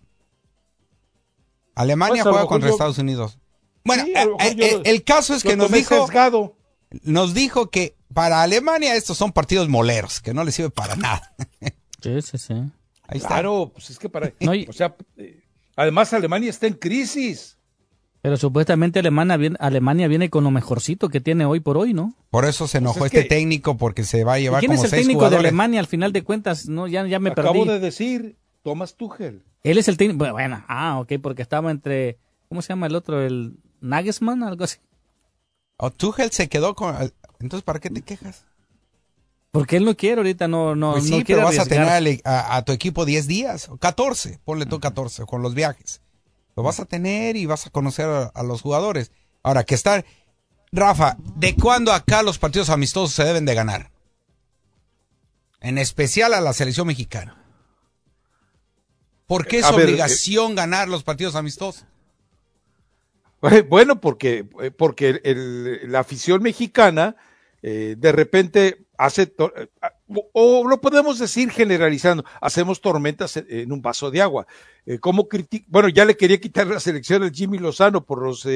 Alemania 1.76 2.24
pues, 2.24 2.34
juega 2.34 2.48
contra 2.48 2.70
Estados 2.70 2.98
Unidos. 2.98 3.40
Bueno, 3.84 4.06
el 4.40 5.04
caso 5.04 5.36
es 5.36 5.44
que 5.44 5.56
nos 5.56 5.72
dijo 5.72 6.08
nos 7.02 7.34
dijo 7.34 7.70
que 7.70 7.96
para 8.14 8.44
Alemania 8.44 8.96
estos 8.96 9.18
son 9.18 9.32
partidos 9.32 9.68
moleros, 9.68 10.22
que 10.22 10.34
no 10.34 10.44
les 10.44 10.56
sirve 10.56 10.70
para 10.70 10.96
nada. 10.96 11.34
Sí, 12.04 12.22
sí, 12.22 12.38
sí. 12.38 12.54
Ahí 13.04 13.16
está. 13.16 13.30
Claro, 13.30 13.72
pues 13.74 13.90
es 13.90 13.98
que 13.98 14.10
para... 14.10 14.34
O 14.68 14.74
sea, 14.74 14.94
eh, 15.16 15.42
además 15.78 16.12
Alemania 16.12 16.50
está 16.50 16.68
en 16.68 16.74
crisis. 16.74 17.58
Pero 18.24 18.38
supuestamente 18.38 19.00
Alemania 19.00 19.36
viene, 19.36 19.58
Alemania 19.60 20.08
viene 20.08 20.30
con 20.30 20.46
lo 20.46 20.50
mejorcito 20.50 21.10
que 21.10 21.20
tiene 21.20 21.44
hoy 21.44 21.60
por 21.60 21.78
hoy, 21.78 21.94
¿no? 21.94 22.14
Por 22.30 22.46
eso 22.46 22.70
se 22.70 22.78
enojó 22.78 23.00
pues 23.00 23.14
este 23.14 23.28
técnico 23.28 23.76
porque 23.76 24.06
se 24.06 24.24
va 24.24 24.36
a 24.36 24.40
llevar 24.40 24.62
¿Quién 24.62 24.72
es 24.72 24.82
el 24.86 24.92
técnico 24.92 25.30
de 25.30 25.36
Alemania 25.36 25.82
al 25.82 25.88
final 25.88 26.14
de 26.14 26.24
cuentas? 26.24 26.70
No, 26.70 26.88
ya, 26.88 27.06
ya 27.06 27.20
me 27.20 27.32
Acabo 27.32 27.50
perdí. 27.50 27.60
Acabo 27.60 27.74
de 27.74 27.80
decir, 27.82 28.38
Thomas 28.64 28.96
Tuchel. 28.96 29.44
Él 29.62 29.78
es 29.78 29.90
el 29.90 29.98
técnico, 29.98 30.32
bueno, 30.32 30.64
ah, 30.70 31.02
ok, 31.02 31.16
porque 31.22 31.42
estaba 31.42 31.70
entre, 31.70 32.18
¿cómo 32.48 32.62
se 32.62 32.70
llama 32.70 32.88
el 32.88 32.96
otro? 32.96 33.22
El 33.22 33.58
Nagelsmann, 33.82 34.42
algo 34.44 34.64
así. 34.64 34.78
O 35.76 35.88
oh, 35.88 35.92
Tuchel 35.92 36.32
se 36.32 36.48
quedó 36.48 36.76
con, 36.76 36.96
entonces, 37.42 37.66
¿para 37.66 37.82
qué 37.82 37.90
te 37.90 38.04
quejas? 38.04 38.46
Porque 39.52 39.76
él 39.76 39.84
no 39.84 39.98
quiere 39.98 40.20
ahorita, 40.20 40.48
no, 40.48 40.78
no, 40.78 40.94
pues 40.94 41.04
sí, 41.04 41.26
pero 41.28 41.44
vas 41.44 41.60
a 41.60 41.66
tener 41.66 42.22
a, 42.24 42.62
tu 42.64 42.72
equipo 42.72 43.04
10 43.04 43.28
días, 43.28 43.70
14, 43.82 44.40
ponle 44.46 44.66
tú 44.66 44.80
14 44.80 45.26
con 45.26 45.42
los 45.42 45.54
viajes. 45.56 46.00
Lo 46.56 46.64
vas 46.64 46.80
a 46.80 46.86
tener 46.86 47.36
y 47.36 47.46
vas 47.46 47.68
a 47.68 47.70
conocer 47.70 48.08
a, 48.34 48.44
los 48.44 48.62
jugadores. 48.62 49.12
Ahora, 49.42 49.64
que 49.64 49.76
estar... 49.76 50.06
Rafa, 50.72 51.18
¿de 51.36 51.56
cuándo 51.56 51.94
acá 51.94 52.24
los 52.24 52.40
partidos 52.40 52.70
amistosos 52.70 53.14
se 53.14 53.24
deben 53.24 53.46
de 53.46 53.54
ganar? 53.54 53.92
En 55.62 55.78
especial 55.78 56.34
a 56.34 56.42
la 56.42 56.54
selección 56.54 56.88
mexicana. 56.88 57.44
¿Por 59.28 59.46
qué 59.46 59.60
es 59.60 59.66
obligación 59.66 60.56
ganar 60.56 60.88
los 60.90 61.04
partidos 61.04 61.36
amistosos? 61.36 61.86
Bueno, 63.70 64.02
porque, 64.02 64.46
porque 64.78 65.22
la 65.84 66.00
afición 66.00 66.42
mexicana 66.42 67.18
eh, 67.62 67.96
de 67.98 68.12
repente 68.12 68.86
hace, 68.98 69.24
eh, 69.24 69.68
o, 70.34 70.68
lo 70.68 70.82
podemos 70.82 71.20
decir 71.20 71.50
generalizando, 71.50 72.24
hacemos 72.42 72.82
tormentas 72.82 73.38
en, 73.38 73.72
un 73.72 73.82
vaso 73.82 74.12
de 74.12 74.22
agua. 74.22 74.48
Eh, 74.86 75.00
como 75.00 75.28
bueno, 75.68 75.90
ya 75.90 76.06
le 76.06 76.18
quería 76.18 76.40
quitar 76.40 76.68
la 76.68 76.80
selección 76.80 77.24
al 77.24 77.32
Jimmy 77.32 77.58
Lozano 77.58 78.06
por 78.06 78.22
los 78.22 78.48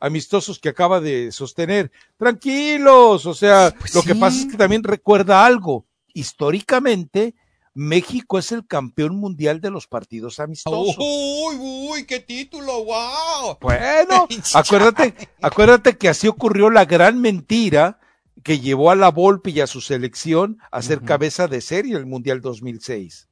amistosos 0.00 0.58
que 0.58 0.68
acaba 0.68 1.00
de 1.00 1.32
sostener. 1.32 1.90
Tranquilos, 2.16 3.26
o 3.26 3.34
sea, 3.34 3.74
pues 3.78 3.94
lo 3.94 4.02
que 4.02 4.14
pasa 4.14 4.40
es 4.40 4.46
que 4.46 4.56
también 4.56 4.82
recuerda 4.82 5.44
algo. 5.44 5.86
Históricamente, 6.14 7.34
México 7.74 8.38
es 8.38 8.52
el 8.52 8.66
campeón 8.66 9.16
mundial 9.16 9.60
de 9.60 9.70
los 9.70 9.86
partidos 9.86 10.40
amistosos. 10.40 10.96
¡Uy, 10.98 11.56
uy, 11.58 12.04
qué 12.04 12.20
título! 12.20 12.84
¡Wow! 12.84 13.58
Bueno, 13.60 14.28
acuérdate, 14.54 15.14
acuérdate 15.40 15.96
que 15.96 16.08
así 16.08 16.28
ocurrió 16.28 16.70
la 16.70 16.84
gran 16.84 17.20
mentira 17.20 17.98
que 18.42 18.60
llevó 18.60 18.90
a 18.90 18.96
la 18.96 19.10
Volpe 19.10 19.50
y 19.50 19.60
a 19.60 19.66
su 19.66 19.80
selección 19.80 20.58
a 20.70 20.82
ser 20.82 21.02
cabeza 21.02 21.48
de 21.48 21.60
serie 21.60 21.92
en 21.92 21.98
el 21.98 22.06
Mundial 22.06 22.40
2006. 22.40 23.28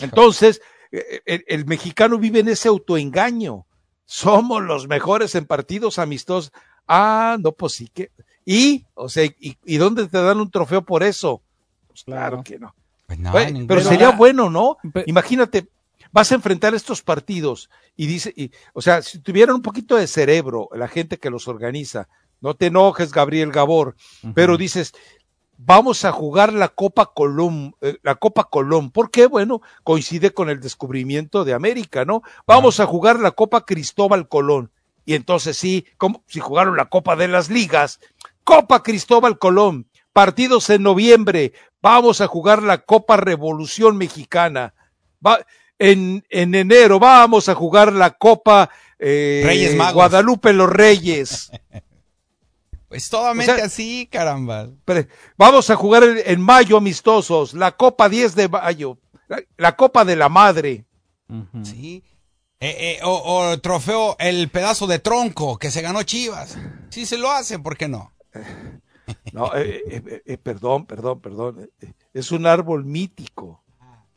Entonces, 0.00 0.60
e, 0.90 1.22
e, 1.24 1.44
el, 1.46 1.66
mexicano 1.66 2.18
vive 2.18 2.40
en 2.40 2.48
ese 2.48 2.68
autoengaño. 2.68 3.66
Somos 4.04 4.62
los 4.62 4.88
mejores 4.88 5.34
en 5.34 5.46
partidos 5.46 5.98
amistosos. 5.98 6.52
Ah, 6.86 7.36
no, 7.40 7.52
pues 7.52 7.74
sí 7.74 7.88
que. 7.88 8.10
¿Y? 8.44 8.86
O 8.94 9.08
sea, 9.08 9.24
¿y, 9.38 9.76
dónde 9.76 10.08
te 10.08 10.20
dan 10.20 10.40
un 10.40 10.50
trofeo 10.50 10.82
por 10.82 11.02
eso? 11.02 11.42
Pues 11.86 12.04
claro, 12.04 12.42
que 12.42 12.58
no. 12.58 12.74
Pues 13.06 13.52
pero 13.68 13.80
sería 13.82 14.10
bueno, 14.10 14.50
¿no? 14.50 14.78
Imagínate, 15.06 15.68
vas 16.12 16.32
a 16.32 16.34
enfrentar 16.34 16.74
estos 16.74 17.02
partidos 17.02 17.70
y 17.96 18.06
dice, 18.06 18.32
y, 18.36 18.50
o 18.72 18.80
sea, 18.80 19.02
si 19.02 19.18
tuvieran 19.18 19.56
un 19.56 19.62
poquito 19.62 19.96
de 19.96 20.06
cerebro 20.06 20.68
la 20.72 20.88
gente 20.88 21.18
que 21.18 21.30
los 21.30 21.46
organiza, 21.46 22.08
no 22.42 22.54
te 22.54 22.66
enojes, 22.66 23.12
Gabriel 23.12 23.52
Gabor, 23.52 23.94
pero 24.34 24.58
dices, 24.58 24.92
vamos 25.56 26.04
a 26.04 26.12
jugar 26.12 26.52
la 26.52 26.68
Copa 26.68 27.12
Colón, 27.14 27.74
eh, 27.80 27.96
la 28.02 28.16
Copa 28.16 28.44
Colón. 28.44 28.90
¿Por 28.90 29.10
qué? 29.10 29.26
Bueno, 29.26 29.62
coincide 29.84 30.32
con 30.32 30.50
el 30.50 30.60
descubrimiento 30.60 31.44
de 31.44 31.54
América, 31.54 32.04
¿no? 32.04 32.22
Vamos 32.46 32.80
a 32.80 32.86
jugar 32.86 33.20
la 33.20 33.30
Copa 33.30 33.64
Cristóbal 33.64 34.28
Colón. 34.28 34.70
Y 35.04 35.14
entonces 35.14 35.56
sí, 35.56 35.86
como 35.96 36.22
si 36.26 36.40
jugaron 36.40 36.76
la 36.76 36.86
Copa 36.86 37.16
de 37.16 37.28
las 37.28 37.48
Ligas, 37.48 38.00
Copa 38.44 38.82
Cristóbal 38.82 39.38
Colón, 39.38 39.86
partidos 40.12 40.68
en 40.70 40.82
noviembre, 40.82 41.52
vamos 41.80 42.20
a 42.20 42.26
jugar 42.26 42.62
la 42.62 42.78
Copa 42.78 43.16
Revolución 43.16 43.96
Mexicana. 43.96 44.74
Va, 45.24 45.38
en, 45.78 46.24
en 46.28 46.54
enero 46.54 46.98
vamos 46.98 47.48
a 47.48 47.54
jugar 47.54 47.92
la 47.92 48.10
Copa 48.10 48.70
eh, 48.98 49.76
Guadalupe 49.92 50.52
los 50.52 50.70
Reyes. 50.70 51.50
Pues 52.92 53.08
totalmente 53.08 53.52
así, 53.52 54.06
caramba. 54.12 54.68
vamos 55.38 55.70
a 55.70 55.76
jugar 55.76 56.02
en, 56.04 56.42
mayo 56.42 56.76
amistosos, 56.76 57.54
la 57.54 57.72
Copa 57.72 58.10
10 58.10 58.34
de 58.34 58.50
mayo, 58.50 58.98
la, 59.56 59.76
Copa 59.76 60.04
de 60.04 60.14
la 60.14 60.28
Madre. 60.28 60.84
Sí. 61.64 62.04
Eh, 62.60 62.98
eh, 62.98 63.00
o, 63.02 63.58
trofeo, 63.60 64.14
el 64.18 64.50
pedazo 64.50 64.86
de 64.86 64.98
tronco 64.98 65.56
que 65.58 65.70
se 65.70 65.80
ganó 65.80 66.02
Chivas. 66.02 66.58
Sí 66.90 67.06
se 67.06 67.16
lo 67.16 67.32
hacen, 67.32 67.62
¿por 67.62 67.78
qué 67.78 67.88
no? 67.88 68.12
No, 69.32 69.52
eh, 69.56 70.38
perdón, 70.42 70.84
perdón, 70.84 71.22
perdón. 71.22 71.70
Es 72.12 72.30
un 72.30 72.44
árbol 72.44 72.84
mítico. 72.84 73.64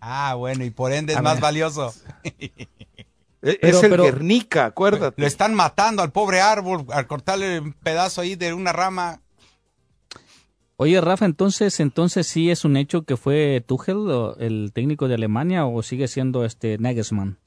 Ah, 0.01 0.35
bueno, 0.35 0.65
y 0.65 0.69
por 0.69 0.91
ende 0.91 1.13
es 1.13 1.21
más 1.21 1.39
valioso. 1.39 1.93
E, 3.45 3.59
es 3.61 3.83
el 3.83 3.95
Guernica, 3.95 4.65
acuérdate. 4.65 5.21
Lo 5.21 5.27
están 5.27 5.53
matando 5.53 6.01
al 6.01 6.11
pobre 6.11 6.41
árbol 6.41 6.85
al 6.91 7.05
cortarle 7.05 7.59
un 7.59 7.73
pedazo 7.73 8.21
ahí 8.21 8.35
de 8.35 8.53
una 8.53 8.73
rama. 8.73 9.21
Oye, 10.77 10.99
Rafa, 10.99 11.25
entonces, 11.25 11.79
entonces 11.79 12.27
sí 12.27 12.49
es 12.49 12.65
un 12.65 12.75
hecho 12.75 13.03
que 13.03 13.15
fue 13.15 13.63
Tuchel, 13.65 14.35
el 14.39 14.71
técnico 14.73 15.07
de 15.07 15.15
Alemania, 15.15 15.65
o 15.65 15.81
sigue 15.83 16.07
siendo 16.07 16.43
este 16.43 16.77
Nagelsmann. 16.79 17.37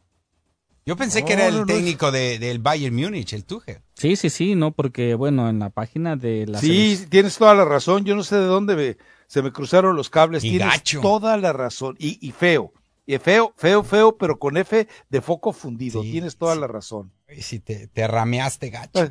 Yo 0.86 0.96
pensé 0.96 1.22
que 1.22 1.34
era 1.34 1.48
el 1.48 1.66
técnico 1.66 2.10
del 2.10 2.60
Bayern 2.60 2.96
Múnich, 2.96 3.34
el 3.34 3.44
Tuchel. 3.44 3.82
Sí, 3.94 4.16
sí, 4.16 4.30
sí, 4.30 4.54
no, 4.54 4.70
porque 4.70 5.14
bueno, 5.14 5.50
en 5.50 5.58
la 5.58 5.68
página 5.68 6.16
de 6.16 6.46
la. 6.46 6.60
Sí, 6.60 7.04
tienes 7.10 7.36
toda 7.36 7.54
la 7.54 7.66
razón. 7.66 8.04
Yo 8.04 8.16
no 8.16 8.22
sé 8.22 8.36
de 8.36 8.46
dónde 8.46 8.96
se 9.26 9.42
me 9.42 9.52
cruzaron 9.52 9.96
los 9.96 10.08
cables. 10.08 10.40
tienes 10.42 10.82
toda 11.02 11.36
la 11.36 11.52
razón 11.52 11.96
y, 11.98 12.26
y 12.26 12.30
feo. 12.30 12.72
Y 13.08 13.16
feo, 13.16 13.54
feo, 13.56 13.82
feo, 13.82 14.18
pero 14.18 14.38
con 14.38 14.58
F 14.58 14.86
de 15.08 15.20
foco 15.22 15.54
fundido. 15.54 16.02
Tienes 16.02 16.36
toda 16.36 16.54
la 16.56 16.66
razón. 16.66 17.10
Y 17.34 17.40
si 17.40 17.58
te, 17.58 17.86
te 17.86 18.06
rameaste 18.06 18.68
gacho. 18.68 19.10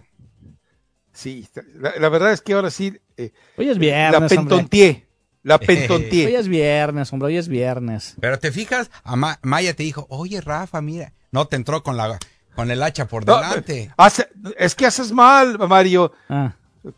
Sí, 1.11 1.47
la, 1.73 2.07
verdad 2.07 2.31
es 2.31 2.41
que 2.41 2.53
ahora 2.53 2.69
sí. 2.69 2.95
Eh, 3.17 3.31
hoy 3.57 3.69
es 3.69 3.79
viernes. 3.79 4.21
La 4.21 4.27
pentontié. 4.27 5.07
La 5.41 5.57
pentontié. 5.57 6.27
hoy 6.27 6.35
es 6.35 6.47
viernes, 6.47 7.11
hombre, 7.11 7.29
hoy 7.29 7.37
es 7.37 7.47
viernes. 7.47 8.15
Pero 8.21 8.37
te 8.37 8.51
fijas, 8.51 8.91
Maya 9.41 9.73
te 9.73 9.81
dijo, 9.81 10.05
oye, 10.11 10.41
Rafa, 10.41 10.79
mira. 10.79 11.13
No 11.31 11.47
te 11.47 11.55
entró 11.55 11.81
con 11.81 11.97
la 11.97 12.19
con 12.53 12.69
el 12.69 12.83
hacha 12.83 13.07
por 13.07 13.25
delante. 13.25 13.91
es 14.59 14.75
que 14.75 14.85
haces 14.85 15.11
mal, 15.11 15.57
Mario. 15.57 16.11
Ah. 16.29 16.55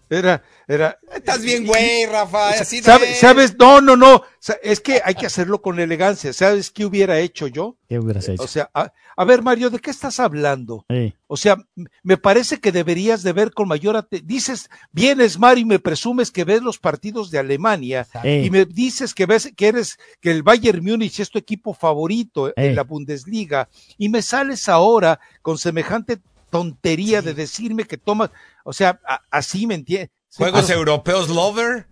Era, 0.10 0.44
era. 0.68 1.00
Estás 1.14 1.42
bien, 1.42 1.66
güey, 1.66 2.06
Rafa. 2.06 2.50
Así 2.50 2.82
¿Sabes? 2.82 3.56
No, 3.58 3.82
no, 3.82 3.96
no. 3.96 4.24
Es 4.64 4.80
que 4.80 5.02
hay 5.04 5.16
que 5.16 5.26
hacerlo 5.26 5.62
con 5.62 5.80
elegancia. 5.80 6.32
¿Sabes 6.34 6.72
qué 6.72 6.86
hubiera 6.86 7.20
hecho 7.20 7.48
yo? 7.48 7.76
¿Qué 7.88 8.00
hubieras 8.00 8.28
hecho? 8.30 8.44
O 8.44 8.48
sea, 8.48 8.70
a, 8.74 9.26
ver, 9.26 9.42
Mario, 9.42 9.70
¿de 9.70 9.80
qué 9.80 9.92
estás 9.92 10.20
hablando? 10.20 10.86
O 11.28 11.38
sea, 11.38 11.58
me 12.04 12.18
parece 12.18 12.60
que 12.60 12.72
deberías 12.72 13.24
de 13.24 13.34
ver 13.34 13.52
con 13.52 13.68
mayor 13.68 13.98
atención. 13.98 14.28
Dices, 14.28 14.70
vienes, 14.92 15.38
Mario, 15.38 15.64
y 15.64 15.66
me 15.66 15.80
presumes 15.80 16.32
que 16.32 16.46
ves 16.46 16.62
los 16.62 16.78
partidos 16.78 17.32
de 17.32 17.40
Alemania 17.40 18.08
y 18.24 18.50
me 18.50 18.66
dices 18.66 19.14
que 19.14 19.26
ves 19.26 19.52
que 19.56 19.68
eres, 19.68 19.98
que 20.22 20.32
el 20.32 20.44
Bayern 20.44 20.84
Múnich 20.84 21.20
es 21.20 21.30
tu 21.30 21.38
equipo 21.38 21.74
favorito 21.74 22.54
en 22.56 22.76
la 22.76 22.84
Bundesliga 22.84 23.70
y 23.98 24.10
me 24.10 24.22
sales 24.22 24.70
ahora 24.70 25.20
con 25.42 25.58
semejante 25.58 26.20
tontería 26.50 27.22
de 27.22 27.34
decirme 27.34 27.86
que 27.86 27.98
tomas, 27.98 28.32
o 28.64 28.74
sea, 28.74 29.00
así 29.30 29.68
me 29.68 29.76
entiendes. 29.76 30.10
Juegos 30.36 30.70
europeos 30.70 31.30
lover. 31.30 31.88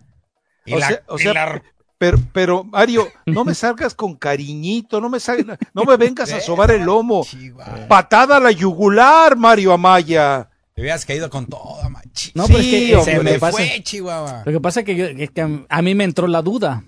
o 1.06 1.18
sea, 1.18 1.62
pero, 1.98 2.18
pero 2.32 2.64
Mario, 2.64 3.08
no 3.26 3.44
me 3.44 3.54
salgas 3.54 3.94
con 3.94 4.14
cariñito, 4.14 5.00
no 5.00 5.08
me 5.08 5.18
salgas, 5.18 5.58
no 5.74 5.84
me 5.84 5.96
vengas 5.96 6.32
a 6.32 6.40
sobar 6.40 6.70
el 6.70 6.82
lomo. 6.82 7.26
Patada 7.88 8.36
a 8.36 8.40
la 8.40 8.52
yugular, 8.52 9.36
Mario 9.36 9.72
Amaya. 9.72 10.48
Te 10.74 10.82
habías 10.82 11.04
caído 11.04 11.28
con 11.28 11.46
todo, 11.46 11.90
machi. 11.90 12.30
No, 12.36 12.46
pero 12.46 12.60
es 12.60 12.66
que 12.66 13.02
se 13.02 13.18
me 13.18 13.38
fue, 13.40 13.82
Chihuahua. 13.82 14.44
Lo 14.46 14.52
que 14.52 14.60
pasa 14.60 14.80
es 14.80 14.86
que, 14.86 15.64
a 15.68 15.82
mí 15.82 15.94
me 15.96 16.04
entró 16.04 16.28
la 16.28 16.40
duda. 16.40 16.84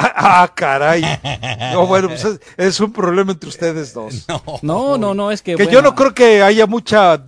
Ah, 0.00 0.12
ah, 0.42 0.52
caray. 0.54 1.02
No, 1.72 1.86
bueno, 1.86 2.08
pues 2.08 2.24
es, 2.56 2.80
un 2.80 2.92
problema 2.92 3.32
entre 3.32 3.48
ustedes 3.48 3.92
dos. 3.92 4.26
No, 4.62 4.96
no, 4.96 5.14
no, 5.14 5.32
es 5.32 5.42
que. 5.42 5.56
Que 5.56 5.66
yo 5.66 5.82
no 5.82 5.94
creo 5.94 6.14
que 6.14 6.42
haya 6.42 6.66
mucha 6.66 7.24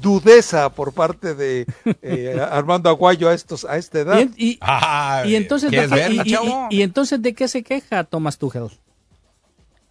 dudeza 0.00 0.70
por 0.70 0.92
parte 0.92 1.34
de 1.34 1.66
eh, 2.02 2.40
Armando 2.50 2.88
Aguayo 2.88 3.28
a 3.28 3.34
estos 3.34 3.64
a 3.64 3.78
esta 3.78 4.00
edad. 4.00 4.28
Y, 4.36 4.58
entonces 5.34 5.70
de, 5.70 6.66
y, 6.70 6.82
entonces 6.82 7.20
de 7.20 7.34
qué 7.34 7.48
se 7.48 7.62
queja 7.62 8.04
Tomás 8.04 8.38
Tuchel? 8.38 8.68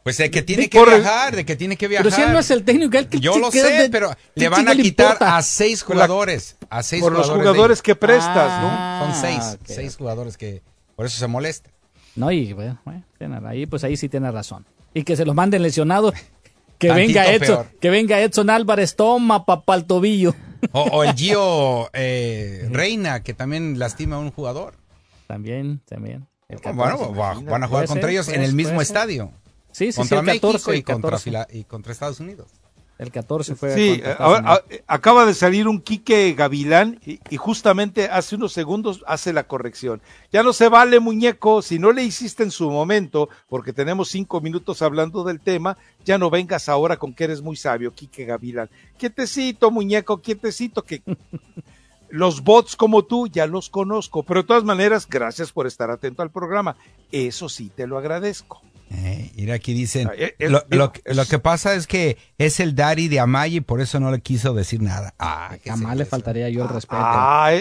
Pues 0.04 0.18
de 0.18 0.30
que 0.30 0.42
tiene 0.42 0.70
que 0.70 0.84
viajar, 0.84 1.36
de 1.36 1.46
que 1.46 1.56
tiene 1.56 1.78
que 1.78 1.88
viajar. 1.88 2.04
Pero 2.04 2.16
si 2.16 2.22
él 2.22 2.34
no 2.34 2.40
es 2.40 2.52
el 2.52 2.64
técnico, 2.64 2.98
él 2.98 3.08
que 3.08 3.20
Yo 3.20 3.38
lo 3.38 3.52
sé, 3.52 3.90
pero 3.92 4.16
le 4.36 4.50
van 4.50 4.68
a 4.68 4.76
quitar 4.76 5.18
a 5.20 5.42
seis 5.42 5.82
jugadores, 5.82 6.58
a 6.70 6.84
seis 6.84 7.02
por 7.02 7.14
los 7.14 7.30
jugadores 7.30 7.82
que 7.82 7.96
prestas, 7.96 8.62
¿no? 8.62 8.70
Son 8.70 9.12
ah, 9.12 9.18
seis, 9.20 9.58
seis 9.66 9.96
jugadores 9.96 10.38
que 10.38 10.62
por 10.96 11.06
eso 11.06 11.18
se 11.18 11.28
molesta. 11.28 11.70
No, 12.16 12.32
y 12.32 12.54
bueno, 12.54 12.80
ahí 13.46 13.66
pues 13.66 13.84
ahí 13.84 13.98
sí 13.98 14.10
tiene 14.10 14.32
razón. 14.32 14.66
Y 14.94 15.04
que 15.04 15.16
se 15.16 15.26
los 15.26 15.36
manden 15.36 15.62
lesionados. 15.62 16.14
Que 16.80 16.92
venga 16.92 17.32
Edson, 17.32 17.66
que 17.80 17.90
venga 17.90 18.20
Edson 18.20 18.50
Álvarez, 18.50 18.98
toma 18.98 19.46
papá 19.46 19.82
tobillo. 19.84 20.36
O, 20.74 21.06
el 21.06 21.14
Gio 21.14 21.90
eh, 21.94 22.68
Reina, 22.70 23.24
que 23.24 23.34
también 23.34 23.80
lastima 23.80 24.18
a 24.18 24.20
un 24.20 24.32
jugador. 24.32 24.76
También, 25.28 25.80
también. 25.86 26.28
bueno, 26.74 27.14
van 27.14 27.64
a 27.64 27.68
jugar 27.68 27.88
contra 27.88 28.12
ellos 28.12 28.28
en 28.28 28.42
el 28.42 28.54
mismo 28.54 28.82
estadio. 28.82 29.32
Sí, 29.72 29.94
sí, 29.94 29.98
contra 29.98 30.22
México 30.24 30.74
y, 30.74 30.84
contra, 30.84 31.48
y 31.52 31.64
contra 31.64 31.94
Estados 31.94 32.20
Unidos. 32.20 32.52
El 33.00 33.12
14 33.12 33.56
fue. 33.56 33.74
Sí, 33.74 34.04
acaba 34.88 35.26
de 35.26 35.34
salir 35.34 35.68
un 35.68 35.82
Quique 35.82 36.34
Gavilán 36.34 37.00
y, 37.06 37.20
justamente 37.38 38.06
hace 38.06 38.36
unos 38.36 38.54
segundos 38.54 39.04
hace 39.08 39.34
la 39.34 39.46
corrección. 39.46 40.02
Ya 40.32 40.44
no 40.44 40.54
se 40.54 40.70
vale, 40.70 41.00
muñeco, 41.00 41.62
si 41.62 41.80
no 41.80 41.92
le 41.92 42.04
hiciste 42.04 42.44
en 42.44 42.52
su 42.52 42.70
momento, 42.70 43.30
porque 43.50 43.74
tenemos 43.74 44.10
cinco 44.10 44.42
minutos 44.42 44.82
hablando 44.82 45.24
del 45.24 45.40
tema, 45.40 45.78
ya 46.06 46.18
no 46.18 46.30
vengas 46.30 46.70
ahora 46.70 46.98
con 46.98 47.14
que 47.14 47.24
eres 47.24 47.42
muy 47.42 47.56
sabio, 47.56 47.94
Quique 47.94 48.26
Gavilán. 48.26 48.70
Quietecito, 48.98 49.72
muñeco, 49.72 50.22
quietecito, 50.22 50.84
que 50.84 51.02
los 52.10 52.44
bots 52.44 52.76
como 52.76 53.04
tú 53.04 53.28
ya 53.28 53.48
los 53.48 53.70
conozco, 53.70 54.22
pero 54.22 54.44
de 54.44 54.48
todas 54.48 54.64
maneras, 54.64 55.08
gracias 55.10 55.52
por 55.52 55.66
estar 55.66 55.90
atento 55.90 56.22
al 56.22 56.30
programa. 56.30 56.76
Eso 57.12 57.50
sí, 57.50 57.72
te 57.76 57.88
lo 57.88 57.98
agradezco. 57.98 58.62
Eh, 58.96 59.32
mira, 59.36 59.56
aquí 59.56 59.74
dicen, 59.74 60.08
ah, 60.08 60.14
eh, 60.16 60.36
eh, 60.38 60.50
lo, 60.50 61.26
que 61.28 61.40
pasa 61.40 61.74
es 61.74 61.88
que 61.88 62.18
es 62.38 62.60
el 62.60 62.76
daddy 62.76 63.08
de 63.08 63.20
Amaya 63.20 63.58
y 63.58 63.62
por 63.62 63.82
eso 63.82 64.00
no 64.00 64.12
le 64.12 64.22
quiso 64.22 64.54
decir 64.54 64.82
nada. 64.82 65.16
Ah, 65.18 65.56
jamás 65.66 65.98
le 65.98 66.06
faltaría 66.06 66.48
yo 66.50 66.64
el 66.64 66.70
respeto. 66.70 67.02
Ah, 67.02 67.52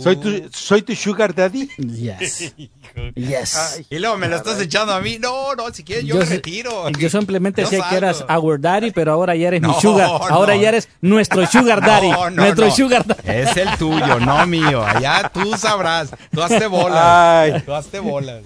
soy, 0.00 0.16
tu, 0.16 0.48
soy 0.52 0.82
tu 0.82 0.94
sugar 0.94 1.34
daddy. 1.34 1.68
Yes. 1.78 2.54
yes. 3.14 3.82
y 3.88 3.98
luego 3.98 4.18
me 4.18 4.28
lo 4.28 4.36
estás 4.36 4.60
echando 4.60 4.92
a 4.92 5.00
mí. 5.00 5.18
No, 5.18 5.54
no, 5.54 5.72
si 5.72 5.82
quieres 5.82 6.04
yo, 6.04 6.16
me 6.16 6.24
retiro. 6.26 6.90
Yo 6.90 7.08
simplemente 7.08 7.64
sé 7.64 7.80
que 7.88 7.96
eras 7.96 8.24
our 8.28 8.60
daddy, 8.60 8.90
pero 8.90 9.12
ahora 9.12 9.34
ya 9.34 9.48
eres 9.48 9.62
mi 9.62 9.72
sugar. 9.80 10.10
Ahora 10.28 10.56
ya 10.56 10.68
eres 10.68 10.90
nuestro 11.00 11.46
sugar 11.46 11.80
daddy. 11.80 12.10
nuestro 12.34 12.70
sugar 12.70 13.06
daddy. 13.06 13.22
Es 13.24 13.56
el 13.56 13.70
tuyo, 13.78 14.20
no 14.20 14.46
mío. 14.46 14.84
Allá 14.84 15.30
tú 15.32 15.56
sabrás. 15.56 16.10
Tú 16.30 16.42
hazte 16.42 16.66
bolas. 16.66 17.02
Ay. 17.02 17.62
Tú 17.64 17.72
hazte 17.72 17.98
bolas. 17.98 18.42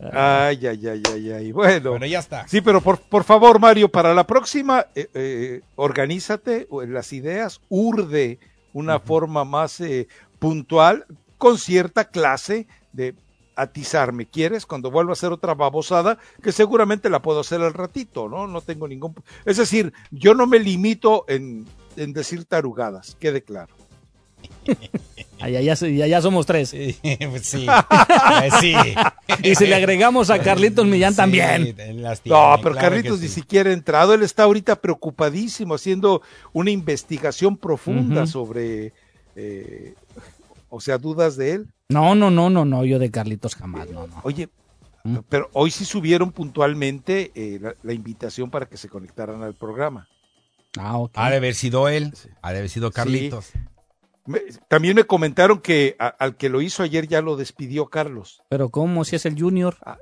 Ay, 0.00 0.64
ay, 0.66 0.86
ay, 0.86 1.02
ay, 1.12 1.32
ay. 1.32 1.52
Bueno, 1.52 1.90
bueno 1.90 2.06
ya 2.06 2.20
está. 2.20 2.46
Sí, 2.46 2.60
pero 2.60 2.80
por, 2.80 3.00
por 3.00 3.24
favor, 3.24 3.58
Mario, 3.58 3.88
para 3.88 4.14
la 4.14 4.26
próxima, 4.26 4.86
eh, 4.94 5.08
eh, 5.14 5.60
organízate 5.74 6.68
las 6.86 7.12
ideas, 7.12 7.60
urde 7.68 8.38
una 8.72 9.00
forma 9.00 9.44
más 9.44 9.80
eh, 9.80 10.06
puntual, 10.38 11.06
con 11.36 11.58
cierta 11.58 12.10
clase 12.10 12.66
de 12.92 13.14
atizarme. 13.56 14.26
¿Quieres? 14.26 14.66
Cuando 14.66 14.90
vuelva 14.90 15.12
a 15.12 15.14
hacer 15.14 15.32
otra 15.32 15.54
babosada, 15.54 16.18
que 16.42 16.52
seguramente 16.52 17.10
la 17.10 17.20
puedo 17.20 17.40
hacer 17.40 17.60
al 17.60 17.74
ratito, 17.74 18.28
¿no? 18.28 18.46
No 18.46 18.60
tengo 18.60 18.86
ningún. 18.86 19.14
Es 19.44 19.56
decir, 19.56 19.92
yo 20.12 20.34
no 20.34 20.46
me 20.46 20.60
limito 20.60 21.24
en, 21.26 21.66
en 21.96 22.12
decir 22.12 22.44
tarugadas, 22.44 23.16
quede 23.18 23.42
claro. 23.42 23.74
Ya, 25.46 25.60
ya, 25.60 26.06
ya, 26.06 26.22
somos 26.22 26.46
tres. 26.46 26.74
Pues 27.30 27.46
sí, 27.46 27.66
pues 27.66 28.54
sí. 28.60 28.74
y 29.42 29.54
si 29.54 29.66
le 29.66 29.74
agregamos 29.74 30.30
a 30.30 30.40
Carlitos 30.40 30.86
Millán 30.86 31.14
también. 31.14 31.76
no, 32.24 32.56
pero 32.62 32.74
Carlitos 32.74 33.20
ni 33.20 33.28
siquiera 33.28 33.70
ha 33.70 33.72
entrado. 33.72 34.14
Él 34.14 34.22
está 34.22 34.44
ahorita 34.44 34.80
preocupadísimo 34.80 35.74
haciendo 35.74 36.22
una 36.52 36.70
investigación 36.70 37.56
profunda 37.56 38.26
sobre, 38.26 38.92
eh, 39.36 39.94
o 40.68 40.80
sea, 40.80 40.98
dudas 40.98 41.36
de 41.36 41.52
él. 41.52 41.68
No, 41.88 42.14
no, 42.14 42.30
no, 42.30 42.50
no, 42.50 42.64
no, 42.64 42.84
yo 42.84 42.98
de 42.98 43.10
Carlitos 43.10 43.54
jamás, 43.54 43.88
no, 43.90 44.06
no. 44.06 44.20
Oye, 44.22 44.50
¿Mm? 45.04 45.18
pero 45.28 45.48
hoy 45.54 45.70
sí 45.70 45.86
subieron 45.86 46.32
puntualmente 46.32 47.32
eh, 47.34 47.60
la, 47.82 47.92
invitación 47.92 48.50
para 48.50 48.66
que 48.66 48.76
se 48.76 48.88
conectaran 48.88 49.42
al 49.42 49.54
programa. 49.54 50.06
Ah, 50.78 50.98
ok. 50.98 51.12
Ha 51.14 51.30
de 51.30 51.36
haber 51.36 51.54
sido 51.54 51.88
él, 51.88 52.12
ha 52.42 52.52
de 52.52 52.58
haber 52.58 52.68
sido 52.68 52.90
Carlitos 52.90 53.52
también 54.68 54.96
me 54.96 55.04
comentaron 55.04 55.60
que 55.60 55.96
al 55.98 56.36
que 56.36 56.48
lo 56.48 56.60
hizo 56.60 56.82
ayer 56.82 57.08
ya 57.08 57.22
lo 57.22 57.36
despidió 57.36 57.86
Carlos. 57.86 58.42
Pero 58.48 58.70
¿cómo? 58.70 59.04
Si 59.04 59.16
es 59.16 59.26
el 59.26 59.38
Junior. 59.38 59.76
Ah, 59.84 59.98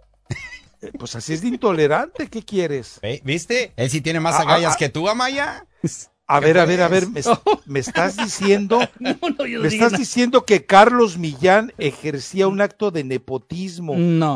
eh, 0.82 0.92
pues 0.98 1.16
así 1.16 1.32
es 1.32 1.42
de 1.42 1.48
intolerante, 1.48 2.28
¿qué 2.28 2.42
quieres? 2.42 3.00
¿Viste? 3.24 3.72
Él 3.76 3.90
sí 3.90 4.00
tiene 4.00 4.20
más 4.20 4.36
ah, 4.36 4.42
agallas 4.42 4.74
ah, 4.74 4.76
que 4.78 4.88
tú, 4.88 5.08
Amaya. 5.08 5.66
A 6.28 6.40
ver, 6.40 6.58
a 6.58 6.64
ver, 6.64 6.82
a 6.82 6.88
ver, 6.88 7.06
me, 7.66 7.78
estás 7.78 8.16
diciendo, 8.16 8.80
me 8.98 9.68
estás 9.68 9.92
diciendo 9.92 10.44
que 10.44 10.66
Carlos 10.66 11.18
Millán 11.18 11.72
ejercía 11.78 12.48
un 12.48 12.60
acto 12.60 12.90
de 12.90 13.04
nepotismo 13.04 13.92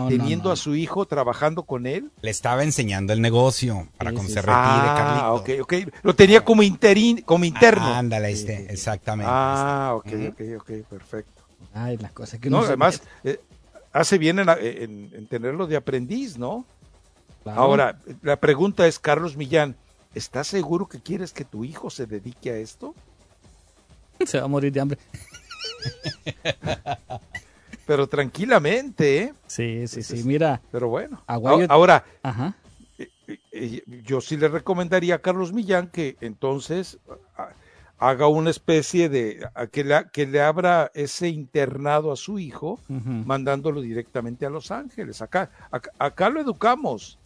teniendo 0.09 0.53
a 0.53 0.57
su 0.57 0.77
hijo 0.77 1.07
trabajando 1.07 1.65
con 1.65 1.87
él. 1.87 2.13
Le 2.23 2.31
estaba 2.31 2.63
enseñando 2.63 3.13
el 3.13 3.21
negocio 3.21 3.89
para 3.99 4.13
cuando 4.13 4.33
se 4.33 4.41
retire, 4.41 4.55
ah, 4.57 5.33
ok, 5.33 5.51
ok. 5.63 5.75
Lo 6.03 6.15
tenía 6.15 6.45
como 6.45 6.63
interín, 6.63 7.23
como 7.23 7.45
interno. 7.45 7.93
ándale, 7.93 8.31
este, 8.31 8.73
exactamente. 8.73 9.31
Ah, 9.33 9.95
ok, 9.97 10.13
ok, 10.31 10.41
ok, 10.61 10.71
perfecto. 10.89 11.43
Ay, 11.75 11.97
las 11.97 12.13
cosas 12.13 12.39
que 12.39 12.51
no. 12.51 12.61
además, 12.61 13.03
eh, 13.25 13.41
hace 13.93 14.17
bien 14.17 14.39
en, 14.39 15.27
tenerlo 15.29 15.67
de 15.67 15.77
aprendiz, 15.77 16.39
¿no? 16.39 16.65
Ahora, 17.45 17.99
la 18.23 18.37
pregunta 18.39 18.87
es, 18.87 18.99
Carlos 18.99 19.37
Millán, 19.37 19.75
¿Estás 20.15 20.49
seguro 20.49 20.89
que 20.89 21.01
quieres 21.01 21.33
que 21.33 21.45
tu 21.45 21.65
hijo 21.65 21.91
se 21.91 22.07
dedique 22.07 22.51
a 22.51 22.57
esto? 22.57 22.95
Se 24.27 24.39
va 24.39 24.45
a 24.45 24.49
morir 24.49 24.73
de 24.73 24.81
hambre. 24.81 24.99
Pero 27.87 28.09
tranquilamente, 28.09 29.19
¿eh? 29.19 29.35
Sí, 29.47 29.87
sí, 29.89 30.03
sí. 30.03 30.23
Mira. 30.25 30.61
Pero 30.71 30.89
bueno. 30.89 31.23
Ahora, 31.27 32.05
Ajá. 32.23 32.55
Eh, 32.99 33.09
eh, 33.27 33.39
eh, 33.53 33.83
yo 34.05 34.21
sí 34.21 34.37
le 34.37 34.49
recomendaría 34.49 35.17
a 35.17 35.19
Carlos 35.19 35.53
Millán 35.53 35.89
que 35.89 36.17
entonces 36.21 36.99
haga 37.99 38.29
una 38.29 38.51
especie 38.51 39.09
de 39.09 39.47
que 39.73 39.85
le, 39.85 40.07
que 40.13 40.27
le 40.27 40.41
abra 40.41 40.91
ese 40.95 41.29
internado 41.29 42.13
a 42.13 42.17
su 42.17 42.39
hijo, 42.39 42.79
mandándolo 42.89 43.81
directamente 43.81 44.47
a 44.47 44.51
Los 44.51 44.71
Ángeles. 44.71 45.23
acá, 45.23 45.51
acá 45.99 46.31
lo 46.31 46.41
educamos. 46.41 47.19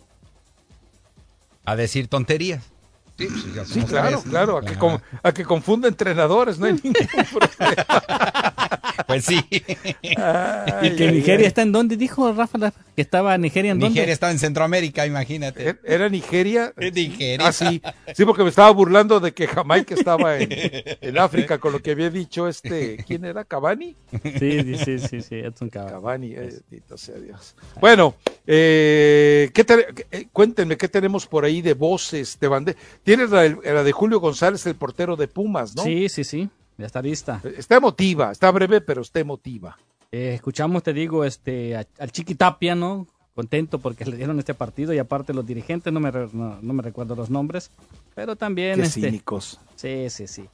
A 1.64 1.76
decir 1.76 2.08
tonterías. 2.08 2.70
Sí, 3.16 3.29
pues, 3.55 3.85
claro, 3.87 4.22
claro, 4.22 4.59
a 4.59 4.62
que, 4.62 4.77
a 5.22 5.33
que 5.33 5.44
confunda 5.44 5.87
entrenadores, 5.87 6.59
no 6.59 6.66
hay 6.66 6.72
ningún 6.72 6.94
problema. 7.31 8.44
Pues 9.07 9.24
sí. 9.24 9.44
¿Y 9.50 10.90
que 10.96 11.12
Nigeria 11.12 11.46
está 11.46 11.62
en 11.62 11.72
dónde? 11.72 11.96
Dijo 11.96 12.33
Rafa 12.33 12.72
que 12.94 13.03
estaba 13.03 13.37
Nigeria 13.38 13.72
en 13.72 13.81
dónde? 13.81 13.94
Nigeria 13.94 14.14
estaba 14.14 14.33
en 14.33 14.38
Centroamérica, 14.38 15.05
imagínate. 15.07 15.70
¿E-, 15.70 15.77
¿Era 15.85 16.09
Nigeria? 16.09 16.72
Nigeria. 16.77 17.46
Ah, 17.46 17.53
sí. 17.53 17.83
Sí, 18.14 18.24
porque 18.24 18.42
me 18.42 18.48
estaba 18.48 18.70
burlando 18.70 19.20
de 19.20 19.33
que 19.33 19.46
Jamaica 19.46 19.94
estaba 19.94 20.38
en, 20.38 21.18
África 21.18 21.59
con 21.59 21.72
lo 21.72 21.81
que 21.81 21.92
había 21.92 22.11
dicho 22.11 22.48
este, 22.48 22.96
¿quién 23.07 23.24
era? 23.24 23.44
¿Cabani? 23.44 23.94
Sí, 24.38 24.77
sí, 24.77 24.98
sí, 24.98 25.22
sí, 25.22 25.35
Edson 25.37 25.68
Cabani. 25.68 25.90
Cabani, 25.90 26.35
eh, 26.35 26.61
sea 26.96 27.16
Dios. 27.16 27.55
Bueno, 27.81 28.14
eh, 28.46 29.50
¿qué 29.53 29.66
eh, 30.11 30.29
cuéntenme, 30.33 30.77
¿qué 30.77 30.88
tenemos 30.88 31.27
por 31.27 31.44
ahí 31.44 31.62
de 31.62 31.74
voces, 31.74 32.38
de 32.40 32.48
bande 32.48 32.77
Tienes 33.04 33.30
la, 33.30 33.46
la 33.48 33.84
de 33.84 33.92
Julio 33.92 34.18
González, 34.18 34.66
el 34.66 34.74
portero 34.74 35.16
de 35.16 35.28
Pumas, 35.28 35.76
¿no? 35.76 35.82
Sí, 35.82 36.08
sí, 36.08 36.24
sí. 36.24 36.48
Ya 36.78 36.86
está 36.86 37.02
lista. 37.02 37.40
Está 37.56 37.76
emotiva, 37.76 38.32
está 38.32 38.50
breve, 38.50 38.80
pero 38.80 39.02
está 39.02 39.20
emotiva. 39.20 39.78
Eh, 40.10 40.32
escuchamos, 40.34 40.82
te 40.82 40.92
digo, 40.92 41.24
este, 41.24 41.76
al 41.76 42.10
Chiqui 42.10 42.34
Tapia, 42.34 42.74
¿no? 42.74 43.06
Contento 43.34 43.78
porque 43.78 44.04
le 44.04 44.16
dieron 44.16 44.38
este 44.38 44.54
partido 44.54 44.92
y 44.94 44.98
aparte 44.98 45.34
los 45.34 45.46
dirigentes, 45.46 45.92
no 45.92 46.00
me, 46.00 46.10
no, 46.10 46.72
me 46.72 46.82
recuerdo 46.82 47.14
los 47.14 47.30
nombres, 47.30 47.70
pero 48.14 48.36
también... 48.36 48.76
Qué 48.76 48.82
este, 48.82 49.02
cínicos. 49.02 49.60
Sí, 49.76 50.08
sí, 50.08 50.26
sí. 50.26 50.44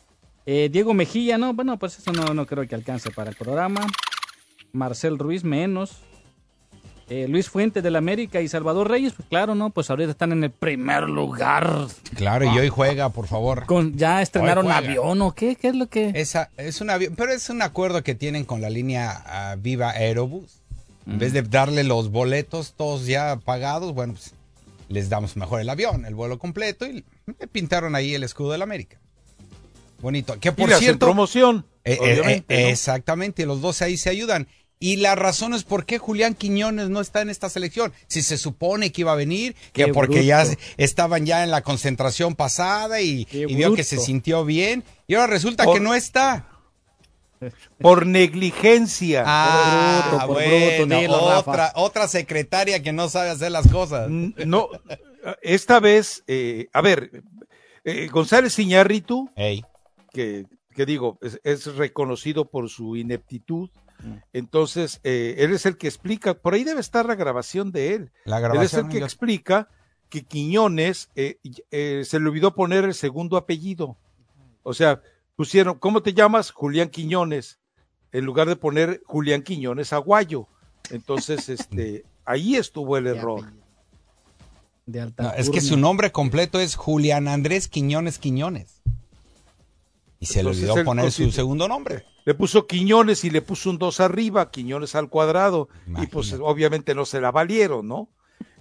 Eh, 0.46 0.70
Diego 0.72 0.94
Mejía, 0.94 1.38
¿no? 1.38 1.52
Bueno, 1.54 1.78
pues 1.78 1.98
eso 1.98 2.12
no, 2.12 2.34
no 2.34 2.46
creo 2.46 2.66
que 2.66 2.74
alcance 2.74 3.10
para 3.10 3.30
el 3.30 3.36
programa. 3.36 3.86
Marcel 4.72 5.18
Ruiz, 5.18 5.44
menos. 5.44 6.00
Eh, 7.11 7.27
Luis 7.27 7.51
Fuentes 7.51 7.83
del 7.83 7.96
América 7.96 8.40
y 8.40 8.46
Salvador 8.46 8.88
Reyes, 8.88 9.14
pues 9.14 9.29
claro, 9.29 9.57
¿no? 9.57 9.70
Pues 9.70 9.90
ahorita 9.90 10.12
están 10.12 10.31
en 10.31 10.44
el 10.44 10.53
primer 10.53 11.09
lugar. 11.09 11.88
Claro, 12.14 12.44
y 12.55 12.57
hoy 12.57 12.68
juega, 12.68 13.09
por 13.09 13.27
favor. 13.27 13.66
Con, 13.66 13.96
¿Ya 13.96 14.23
estrenaron 14.23 14.70
avión 14.70 15.20
o 15.20 15.33
qué? 15.33 15.57
¿Qué 15.57 15.68
es 15.68 15.75
lo 15.75 15.88
que...? 15.88 16.12
Esa, 16.14 16.51
es 16.57 16.81
un 16.81 16.88
avión, 16.88 17.14
pero 17.16 17.33
es 17.33 17.51
un 17.51 17.62
acuerdo 17.62 18.05
que 18.05 18.14
tienen 18.14 18.44
con 18.44 18.61
la 18.61 18.70
línea 18.70 19.25
ah, 19.27 19.57
Viva 19.59 19.90
Aerobus. 19.90 20.61
En 21.05 21.18
vez 21.18 21.33
de 21.33 21.42
darle 21.42 21.83
los 21.83 22.12
boletos 22.12 22.75
todos 22.77 23.07
ya 23.07 23.40
pagados, 23.44 23.92
bueno, 23.92 24.12
pues 24.12 24.35
les 24.88 25.09
damos 25.09 25.37
mejor 25.37 25.61
el 25.61 25.68
avión, 25.68 26.05
el 26.05 26.14
vuelo 26.14 26.38
completo 26.38 26.87
y 26.87 27.05
le 27.27 27.46
pintaron 27.49 27.96
ahí 27.96 28.14
el 28.14 28.23
escudo 28.23 28.53
del 28.53 28.62
América. 28.62 29.01
Bonito. 30.01 30.38
Que 30.38 30.53
por 30.53 30.70
cierto... 30.75 31.07
promoción. 31.07 31.66
Eh, 31.85 32.42
eh, 32.49 32.70
exactamente, 32.70 33.46
los 33.46 33.61
dos 33.61 33.83
ahí 33.83 33.96
se 33.96 34.11
ayudan. 34.11 34.46
Y 34.82 34.96
la 34.96 35.14
razón 35.14 35.52
es 35.52 35.62
por 35.62 35.84
qué 35.84 35.98
Julián 35.98 36.34
Quiñones 36.34 36.88
no 36.88 37.02
está 37.02 37.20
en 37.20 37.28
esta 37.28 37.50
selección. 37.50 37.92
Si 38.06 38.22
se 38.22 38.38
supone 38.38 38.90
que 38.90 39.02
iba 39.02 39.12
a 39.12 39.14
venir, 39.14 39.54
que 39.74 39.88
porque 39.88 40.24
ya 40.24 40.42
estaban 40.78 41.26
ya 41.26 41.44
en 41.44 41.50
la 41.50 41.60
concentración 41.60 42.34
pasada 42.34 43.02
y, 43.02 43.26
vio 43.30 43.74
que 43.74 43.84
se 43.84 43.98
sintió 43.98 44.46
bien. 44.46 44.82
Y 45.06 45.16
ahora 45.16 45.26
resulta 45.26 45.66
que 45.70 45.80
no 45.80 45.94
está. 45.94 46.48
Por 47.78 48.06
negligencia. 48.06 49.22
Ah, 49.26 50.26
otra, 50.26 51.72
otra 51.76 52.08
secretaria 52.08 52.82
que 52.82 52.92
no 52.92 53.10
sabe 53.10 53.28
hacer 53.28 53.52
las 53.52 53.68
cosas. 53.68 54.08
No, 54.08 54.70
esta 55.42 55.78
vez, 55.78 56.24
eh, 56.26 56.68
a 56.72 56.80
ver, 56.80 57.22
eh, 57.84 58.08
González 58.10 58.58
Iñárritu, 58.58 59.30
que, 60.10 60.46
que 60.74 60.86
digo, 60.86 61.18
es 61.44 61.66
reconocido 61.76 62.46
por 62.46 62.70
su 62.70 62.96
ineptitud, 62.96 63.68
entonces, 64.32 65.00
eh, 65.04 65.36
él 65.38 65.52
es 65.52 65.66
el 65.66 65.76
que 65.76 65.88
explica, 65.88 66.34
por 66.34 66.54
ahí 66.54 66.64
debe 66.64 66.80
estar 66.80 67.06
la 67.06 67.14
grabación 67.14 67.72
de 67.72 67.94
él. 67.94 68.12
La 68.24 68.40
grabación, 68.40 68.62
él 68.62 68.66
es 68.66 68.74
el 68.74 68.88
que 68.88 69.04
explica 69.04 69.68
que 70.08 70.22
Quiñones 70.24 71.08
eh, 71.14 71.38
eh, 71.70 72.02
se 72.04 72.20
le 72.20 72.28
olvidó 72.28 72.54
poner 72.54 72.84
el 72.84 72.94
segundo 72.94 73.36
apellido. 73.36 73.96
O 74.62 74.74
sea, 74.74 75.00
pusieron, 75.36 75.78
¿cómo 75.78 76.02
te 76.02 76.12
llamas? 76.12 76.50
Julián 76.50 76.90
Quiñones, 76.90 77.60
en 78.12 78.24
lugar 78.24 78.48
de 78.48 78.56
poner 78.56 79.00
Julián 79.06 79.42
Quiñones 79.42 79.92
Aguayo. 79.92 80.48
Entonces, 80.90 81.48
este, 81.48 82.04
ahí 82.24 82.56
estuvo 82.56 82.96
el 82.96 83.06
error. 83.06 83.52
es 85.36 85.50
que 85.50 85.60
su 85.60 85.76
nombre 85.76 86.12
completo 86.12 86.60
es 86.60 86.74
Julián 86.74 87.28
Andrés 87.28 87.68
Quiñones 87.68 88.18
Quiñones. 88.18 88.79
Y 90.20 90.26
se 90.26 90.42
le 90.42 90.50
olvidó 90.50 90.85
poner 90.85 91.11
su 91.11 91.33
segundo 91.33 91.66
nombre 91.66 92.04
le 92.24 92.35
puso 92.35 92.66
Quiñones 92.66 93.24
y 93.24 93.30
le 93.30 93.42
puso 93.42 93.70
un 93.70 93.78
2 93.78 94.00
arriba, 94.00 94.50
Quiñones 94.50 94.94
al 94.94 95.09
cuadrado, 95.09 95.68
y 96.00 96.06
pues 96.06 96.33
obviamente 96.35 96.94
no 96.94 97.04
se 97.04 97.20
la 97.20 97.30
valieron, 97.30 97.88
¿no? 97.88 98.09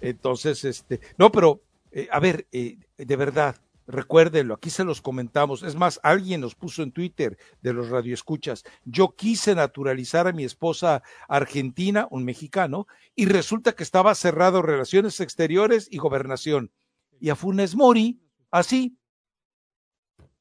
Entonces, 0.01 0.63
este, 0.63 0.99
no, 1.17 1.31
pero, 1.31 1.61
eh, 1.91 2.07
a 2.11 2.19
ver, 2.19 2.47
eh, 2.51 2.77
de 2.97 3.15
verdad, 3.15 3.57
recuérdenlo, 3.85 4.53
aquí 4.53 4.69
se 4.69 4.83
los 4.83 5.01
comentamos, 5.01 5.63
es 5.63 5.75
más, 5.75 5.99
alguien 6.03 6.41
nos 6.41 6.55
puso 6.55 6.83
en 6.83 6.91
Twitter 6.91 7.37
de 7.61 7.73
los 7.73 7.89
radioescuchas, 7.89 8.63
yo 8.85 9.15
quise 9.15 9.55
naturalizar 9.55 10.27
a 10.27 10.33
mi 10.33 10.45
esposa 10.45 11.03
argentina, 11.27 12.07
un 12.09 12.23
mexicano, 12.23 12.87
y 13.15 13.25
resulta 13.25 13.73
que 13.73 13.83
estaba 13.83 14.15
cerrado 14.15 14.61
relaciones 14.61 15.19
exteriores 15.19 15.87
y 15.91 15.97
gobernación. 15.97 16.71
Y 17.19 17.29
a 17.29 17.35
Funes 17.35 17.75
Mori, 17.75 18.21
así, 18.51 18.97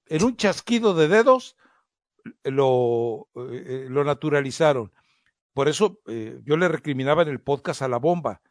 en 0.09 0.25
un 0.25 0.37
chasquido 0.37 0.95
de 0.95 1.09
dedos, 1.09 1.57
lo, 2.45 3.29
eh, 3.53 3.87
lo 3.89 4.05
naturalizaron. 4.05 4.93
Por 5.53 5.69
eso 5.69 6.01
eh, 6.07 6.41
yo 6.45 6.57
le 6.57 6.69
recriminaba 6.69 7.23
en 7.23 7.29
el 7.29 7.41
podcast 7.41 7.83
a 7.83 7.89
la 7.89 7.99
bomba. 7.99 8.43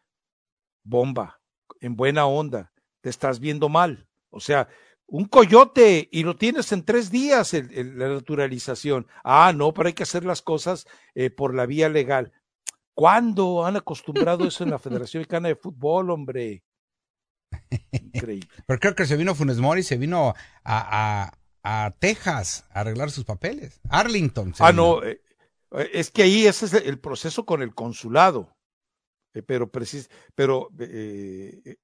Bomba, 0.84 1.40
en 1.80 1.96
buena 1.96 2.26
onda, 2.26 2.72
te 3.02 3.10
estás 3.10 3.40
viendo 3.40 3.70
mal. 3.70 4.08
O 4.30 4.40
sea, 4.40 4.68
un 5.06 5.26
coyote 5.26 6.10
y 6.12 6.24
lo 6.24 6.36
tienes 6.36 6.72
en 6.72 6.84
tres 6.84 7.10
días 7.10 7.54
la 7.54 8.10
naturalización. 8.10 9.08
Ah, 9.24 9.54
no, 9.56 9.74
pero 9.74 9.88
hay 9.88 9.94
que 9.94 10.04
hacer 10.04 10.26
las 10.26 10.42
cosas 10.42 10.86
eh, 11.16 11.30
por 11.30 11.56
la 11.56 11.66
vía 11.66 11.90
legal. 11.90 12.34
¿Cuándo 12.94 13.66
han 13.66 13.78
acostumbrado 13.78 14.46
eso 14.48 14.64
en 14.64 14.72
la 14.72 14.80
Federación 14.80 15.22
Mexicana 15.22 15.50
de 15.50 15.56
Fútbol, 15.56 16.10
hombre? 16.10 16.64
Increíble. 17.92 18.50
Pero 18.66 18.80
creo 18.80 18.96
que 18.96 19.06
se 19.06 19.16
vino 19.16 19.36
Funes 19.36 19.60
Mori, 19.60 19.84
se 19.84 19.98
vino 19.98 20.34
a, 20.64 21.24
a 21.24 21.32
Texas 22.00 22.66
a 22.72 22.82
arreglar 22.82 23.12
sus 23.12 23.26
papeles. 23.26 23.80
Arlington. 23.90 24.54
Ah, 24.60 24.72
no. 24.72 25.04
Eh, 25.04 25.22
Eh, 25.72 25.90
es 25.94 26.12
que 26.12 26.24
ahí 26.24 26.46
ese 26.46 26.66
es 26.66 26.74
el 26.74 27.00
proceso 27.00 27.46
con 27.46 27.62
el 27.62 27.74
consulado. 27.74 28.56
Eh, 29.34 29.44
pero 29.44 29.70
precis, 29.70 30.10
pero 30.36 30.70
eh, 30.80 31.78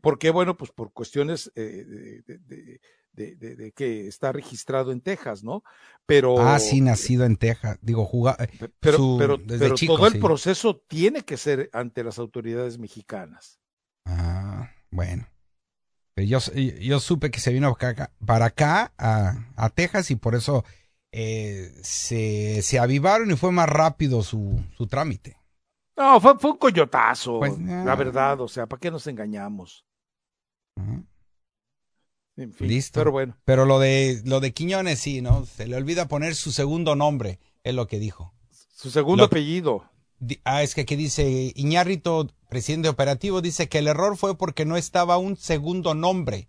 ¿por 0.00 0.18
qué? 0.18 0.30
Bueno, 0.30 0.56
pues 0.56 0.72
por 0.72 0.92
cuestiones 0.92 1.52
de, 1.54 2.80
de, 3.12 3.72
que 3.72 4.06
está 4.08 4.32
registrado 4.32 4.90
en 4.90 5.00
Texas, 5.00 5.44
¿no? 5.44 5.62
Pero 6.06 6.40
ah, 6.40 6.58
sí, 6.58 6.80
nacido 6.80 7.24
en 7.24 7.36
Texas, 7.36 7.78
digo, 7.82 8.04
jugar, 8.04 8.36
pero, 8.80 9.16
pero, 9.18 9.38
pero 9.46 9.74
todo 9.74 10.06
el 10.06 10.18
proceso 10.18 10.82
tiene 10.88 11.22
que 11.22 11.36
ser 11.36 11.68
ante 11.72 12.02
las 12.02 12.18
autoridades 12.18 12.78
mexicanas. 12.78 13.60
Ah, 14.06 14.70
bueno. 14.90 15.28
Yo, 16.16 16.38
yo 16.54 17.00
supe 17.00 17.30
que 17.30 17.40
se 17.40 17.52
vino 17.52 17.76
para 18.26 18.46
acá, 18.46 18.92
a, 18.98 19.46
a 19.56 19.70
Texas, 19.70 20.10
y 20.10 20.16
por 20.16 20.34
eso 20.34 20.64
se, 21.12 22.62
se 22.62 22.78
avivaron 22.78 23.30
y 23.30 23.36
fue 23.36 23.52
más 23.52 23.68
rápido 23.68 24.22
su, 24.22 24.62
su 24.76 24.86
trámite. 24.86 25.36
No, 25.96 26.20
fue, 26.20 26.38
fue 26.38 26.52
un 26.52 26.58
coyotazo, 26.58 27.40
pues, 27.40 27.58
la 27.58 27.94
verdad, 27.94 28.40
o 28.40 28.48
sea, 28.48 28.66
¿para 28.66 28.80
qué 28.80 28.90
nos 28.90 29.06
engañamos? 29.06 29.84
En 32.36 32.54
fin, 32.54 32.68
Listo. 32.68 33.00
Pero 33.00 33.12
bueno. 33.12 33.36
Pero 33.44 33.66
lo 33.66 33.78
de, 33.78 34.22
lo 34.24 34.40
de 34.40 34.52
Quiñones 34.52 34.98
sí, 34.98 35.20
¿no? 35.20 35.44
Se 35.44 35.66
le 35.66 35.76
olvida 35.76 36.08
poner 36.08 36.34
su 36.34 36.52
segundo 36.52 36.96
nombre, 36.96 37.38
es 37.64 37.74
lo 37.74 37.86
que 37.86 37.98
dijo. 37.98 38.32
Su 38.50 38.90
segundo 38.90 39.24
apellido. 39.24 39.84
Ah, 40.44 40.62
es 40.62 40.74
que 40.74 40.82
aquí 40.82 40.96
dice 40.96 41.52
Iñárrito, 41.54 42.28
presidente 42.48 42.88
operativo, 42.88 43.40
dice 43.40 43.68
que 43.68 43.78
el 43.78 43.88
error 43.88 44.16
fue 44.16 44.36
porque 44.36 44.64
no 44.64 44.76
estaba 44.76 45.16
un 45.18 45.36
segundo 45.36 45.94
nombre 45.94 46.48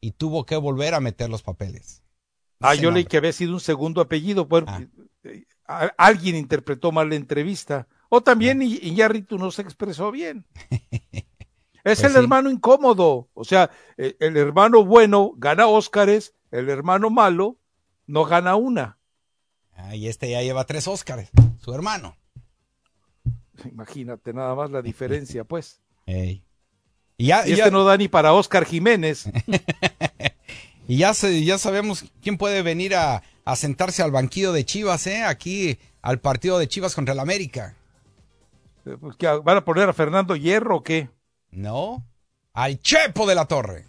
y 0.00 0.12
tuvo 0.12 0.46
que 0.46 0.56
volver 0.56 0.94
a 0.94 1.00
meter 1.00 1.28
los 1.28 1.42
papeles. 1.42 2.02
Ah, 2.60 2.74
yo 2.74 2.90
leí 2.90 3.04
que 3.04 3.16
había 3.16 3.32
sido 3.32 3.54
un 3.54 3.60
segundo 3.60 4.00
apellido. 4.00 4.44
Bueno, 4.46 4.66
ah. 4.68 4.84
eh, 5.24 5.44
alguien 5.96 6.36
interpretó 6.36 6.92
mal 6.92 7.08
la 7.08 7.16
entrevista. 7.16 7.88
O 8.08 8.22
también 8.22 8.60
Iñárritu 8.60 9.38
no 9.38 9.50
se 9.50 9.62
expresó 9.62 10.10
bien. 10.10 10.46
Es 11.82 12.00
pues 12.00 12.12
el 12.12 12.16
hermano 12.16 12.50
incómodo. 12.50 13.30
O 13.32 13.44
sea, 13.44 13.70
e, 13.96 14.14
el, 14.20 14.36
hermano 14.36 14.84
bueno 14.84 15.32
gana 15.36 15.66
Óscares, 15.66 16.34
el 16.50 16.68
hermano 16.68 17.08
malo 17.08 17.56
no 18.06 18.26
gana 18.26 18.54
una. 18.56 18.98
Ah, 19.72 19.96
y 19.96 20.08
este 20.08 20.30
ya 20.30 20.42
lleva 20.42 20.66
tres 20.66 20.86
Óscares, 20.86 21.30
su 21.58 21.72
hermano. 21.72 22.19
Imagínate 23.72 24.32
nada 24.32 24.54
más 24.54 24.70
la 24.70 24.82
diferencia, 24.82 25.44
pues. 25.44 25.80
Y, 26.06 26.42
ya, 27.18 27.42
este 27.42 27.70
no 27.70 27.84
da 27.84 27.96
ni 27.96 28.08
para 28.08 28.32
Óscar 28.32 28.64
Jiménez. 28.64 29.30
y 30.88 30.96
ya, 30.96 31.12
ya 31.12 31.58
sabemos 31.58 32.04
quién 32.22 32.38
puede 32.38 32.62
venir 32.62 32.94
a, 32.94 33.22
a 33.44 33.56
sentarse 33.56 34.02
al 34.02 34.10
banquillo 34.10 34.52
de 34.52 34.64
Chivas, 34.64 35.06
¿eh? 35.06 35.22
Aquí 35.22 35.78
al 36.02 36.20
partido 36.20 36.58
de 36.58 36.68
Chivas 36.68 36.94
contra 36.94 37.14
el 37.14 37.20
América. 37.20 37.76
Eh, 38.86 38.96
pues, 38.98 39.16
¿Van 39.44 39.56
a 39.56 39.64
poner 39.64 39.88
a 39.88 39.92
Fernando 39.92 40.36
Hierro 40.36 40.76
o 40.78 40.82
qué? 40.82 41.10
No, 41.50 42.04
al 42.52 42.80
Chepo 42.80 43.26
de 43.26 43.34
la 43.34 43.46
Torre. 43.46 43.84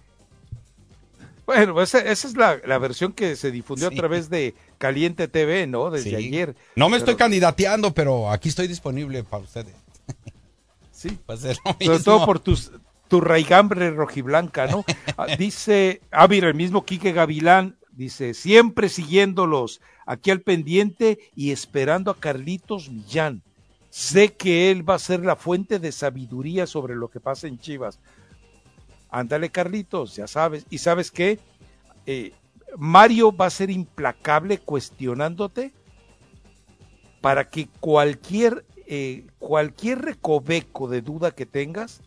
Bueno, 1.51 1.81
esa, 1.81 1.99
es 1.99 2.37
la, 2.37 2.77
versión 2.77 3.11
que 3.11 3.35
se 3.35 3.51
difundió 3.51 3.89
a 3.89 3.91
través 3.91 4.29
de 4.29 4.55
Caliente 4.77 5.27
TV, 5.27 5.67
¿no? 5.67 5.91
Desde 5.91 6.15
ayer. 6.15 6.55
No 6.77 6.87
me 6.87 6.95
estoy 6.95 7.15
candidateando, 7.15 7.93
pero 7.93 8.31
aquí 8.31 8.47
estoy 8.47 8.67
disponible 8.67 9.23
para 9.23 9.43
ustedes. 9.43 9.75
Sí. 10.93 11.17
Sobre 11.83 11.99
todo 11.99 12.27
por 12.27 12.39
tus, 12.39 12.71
tu 13.07 13.21
raigambre 13.21 13.89
rojiblanca, 13.89 14.67
¿no? 14.67 14.85
Ah, 15.17 15.25
dice, 15.39 15.99
ah, 16.11 16.27
mira, 16.27 16.47
el 16.47 16.53
mismo 16.53 16.85
Quique 16.85 17.11
Gavilán 17.11 17.75
dice, 17.91 18.35
siempre 18.35 18.87
siguiéndolos, 18.87 19.81
aquí 20.05 20.29
al 20.29 20.41
pendiente 20.41 21.17
y 21.35 21.49
esperando 21.49 22.11
a 22.11 22.17
Carlitos 22.19 22.91
Millán. 22.91 23.41
Sé 23.89 24.33
que 24.33 24.69
él 24.69 24.87
va 24.87 24.93
a 24.93 24.99
ser 24.99 25.25
la 25.25 25.35
fuente 25.35 25.79
de 25.79 25.91
sabiduría 25.91 26.67
sobre 26.67 26.95
lo 26.95 27.09
que 27.09 27.19
pasa 27.19 27.47
en 27.47 27.57
Chivas. 27.57 27.99
Ándale, 29.11 29.49
Carlitos, 29.49 30.15
ya 30.15 30.25
sabes. 30.25 30.65
¿Y 30.69 30.77
sabes 30.79 31.11
qué? 31.11 31.39
Eh, 32.05 32.33
Mario 32.77 33.35
va 33.35 33.47
a 33.47 33.51
ser 33.51 33.69
implacable 33.69 34.57
cuestionándote 34.57 35.73
para 37.19 37.49
que 37.49 37.67
cualquier, 37.79 38.65
eh, 38.87 39.27
cualquier 39.37 40.01
recoveco 40.01 40.87
de 40.87 41.01
duda 41.01 41.31
que 41.31 41.45
tengas, 41.45 42.01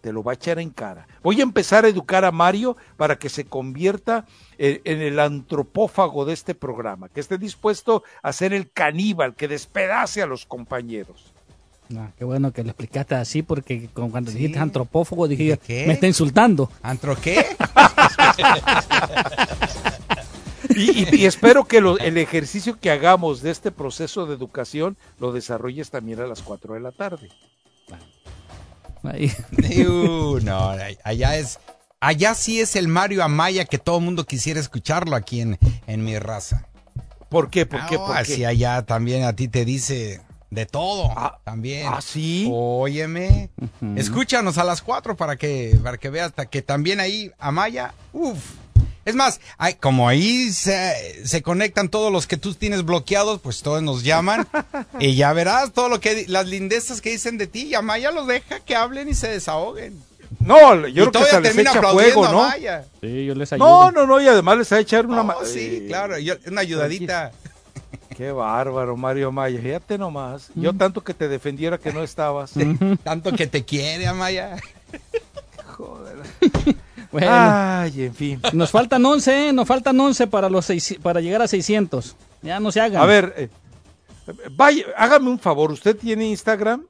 te 0.00 0.12
lo 0.12 0.24
va 0.24 0.32
a 0.32 0.34
echar 0.34 0.58
en 0.58 0.70
cara. 0.70 1.06
Voy 1.22 1.38
a 1.40 1.44
empezar 1.44 1.84
a 1.84 1.88
educar 1.88 2.24
a 2.24 2.32
Mario 2.32 2.76
para 2.96 3.18
que 3.18 3.28
se 3.28 3.44
convierta 3.44 4.26
en, 4.58 5.00
el 5.00 5.20
antropófago 5.20 6.24
de 6.24 6.32
este 6.32 6.54
programa, 6.54 7.08
que 7.08 7.20
esté 7.20 7.38
dispuesto 7.38 8.02
a 8.22 8.32
ser 8.32 8.52
el 8.52 8.70
caníbal 8.72 9.36
que 9.36 9.48
despedace 9.48 10.20
a 10.20 10.26
los 10.26 10.44
compañeros. 10.44 11.31
Ah, 11.96 12.10
qué 12.16 12.24
bueno 12.24 12.52
que 12.52 12.62
lo 12.62 12.70
explicaste 12.70 13.14
así, 13.14 13.42
porque 13.42 13.88
cuando 13.92 14.30
dijiste 14.30 14.58
antropófago 14.58 15.28
dije, 15.28 15.58
me 15.68 15.92
está 15.92 16.06
insultando. 16.06 16.70
¿Antro 16.82 17.16
qué? 17.20 17.44
y, 20.76 21.24
espero 21.24 21.64
que 21.64 21.78
el 21.78 22.18
ejercicio 22.18 22.78
que 22.78 22.90
hagamos 22.90 23.42
de 23.42 23.50
este 23.50 23.70
proceso 23.70 24.26
de 24.26 24.34
educación 24.34 24.96
lo 25.18 25.32
desarrolles 25.32 25.90
también 25.90 26.20
a 26.20 26.26
las 26.26 26.42
4 26.42 26.74
de 26.74 26.80
la 26.80 26.92
tarde. 26.92 27.28
Uh, 29.02 30.38
no, 30.42 30.74
allá 31.04 31.36
es. 31.36 31.58
Allá 32.00 32.34
sí 32.34 32.60
es 32.60 32.74
el 32.74 32.88
Mario 32.88 33.22
Amaya 33.22 33.64
que 33.64 33.78
todo 33.78 33.98
el 33.98 34.04
mundo 34.04 34.24
quisiera 34.24 34.58
escucharlo 34.58 35.14
aquí 35.14 35.40
en, 35.40 35.56
en 35.86 36.04
mi 36.04 36.18
raza. 36.18 36.66
¿Por 37.28 37.48
qué? 37.48 37.64
¿Por 37.64 37.86
qué? 37.86 37.96
¿Por 37.96 38.16
así 38.16 38.44
allá 38.44 38.82
también 38.82 39.22
a 39.22 39.34
ti 39.34 39.46
te 39.46 39.64
dice 39.64 40.20
de 40.52 40.66
todo. 40.66 41.10
Ah, 41.16 41.38
también. 41.44 41.86
¿Ah, 41.90 42.02
sí? 42.02 42.46
Óyeme. 42.52 43.48
Escúchanos 43.96 44.58
a 44.58 44.64
las 44.64 44.82
cuatro 44.82 45.16
para 45.16 45.36
que, 45.36 45.78
para 45.82 45.96
que 45.96 46.10
veas 46.10 46.32
que 46.50 46.60
también 46.60 47.00
ahí 47.00 47.32
Amaya, 47.38 47.94
uff, 48.12 48.38
es 49.06 49.14
más, 49.14 49.40
hay, 49.56 49.74
como 49.74 50.08
ahí 50.08 50.52
se, 50.52 51.26
se, 51.26 51.42
conectan 51.42 51.88
todos 51.88 52.12
los 52.12 52.26
que 52.26 52.36
tú 52.36 52.54
tienes 52.54 52.84
bloqueados, 52.84 53.40
pues 53.40 53.62
todos 53.62 53.82
nos 53.82 54.04
llaman 54.04 54.46
y 55.00 55.16
ya 55.16 55.32
verás 55.32 55.72
todo 55.72 55.88
lo 55.88 56.00
que 56.00 56.26
las 56.28 56.46
lindezas 56.46 57.00
que 57.00 57.10
dicen 57.10 57.38
de 57.38 57.46
ti. 57.46 57.68
Y 57.68 57.74
Amaya 57.74 58.10
los 58.10 58.26
deja 58.26 58.60
que 58.60 58.76
hablen 58.76 59.08
y 59.08 59.14
se 59.14 59.28
desahoguen. 59.28 60.02
No, 60.38 60.86
yo 60.86 61.10
creo 61.10 61.24
que 61.24 61.30
se 61.30 61.40
les 61.40 61.56
echa 61.56 61.82
fuego, 61.82 62.28
¿no? 62.28 62.50
Sí, 63.00 63.24
yo 63.24 63.34
les 63.34 63.52
ayudo. 63.52 63.66
No, 63.66 63.90
no, 63.90 64.06
no, 64.06 64.20
y 64.20 64.28
además 64.28 64.58
les 64.58 64.72
va 64.72 64.76
a 64.76 64.80
echar 64.80 65.06
una... 65.06 65.22
No, 65.22 65.34
sí, 65.44 65.84
claro, 65.88 66.16
una 66.46 66.60
ayudadita. 66.60 67.32
Qué 68.16 68.32
bárbaro, 68.32 68.96
Mario 68.96 69.28
Amaya. 69.28 69.60
Fíjate 69.60 69.98
nomás. 69.98 70.50
Yo 70.54 70.72
tanto 70.72 71.02
que 71.02 71.14
te 71.14 71.28
defendiera 71.28 71.78
que 71.78 71.92
no 71.92 72.02
estabas. 72.02 72.52
tanto 73.04 73.32
que 73.32 73.46
te 73.46 73.64
quiere, 73.64 74.06
Amaya. 74.06 74.56
Joder. 75.76 76.18
Bueno, 77.12 77.28
Ay, 77.30 78.04
en 78.04 78.14
fin. 78.14 78.40
Nos 78.54 78.70
faltan 78.70 79.04
11, 79.04 79.48
¿eh? 79.48 79.52
nos 79.52 79.68
faltan 79.68 80.00
11 80.00 80.28
para, 80.28 80.48
los 80.48 80.72
para 81.02 81.20
llegar 81.20 81.42
a 81.42 81.46
600. 81.46 82.16
Ya 82.40 82.58
no 82.58 82.72
se 82.72 82.80
hagan. 82.80 83.02
A 83.02 83.04
ver, 83.04 83.34
eh, 83.36 83.48
vaya, 84.52 84.86
hágame 84.96 85.28
un 85.28 85.38
favor. 85.38 85.70
¿Usted 85.72 85.94
tiene 85.94 86.30
Instagram? 86.30 86.86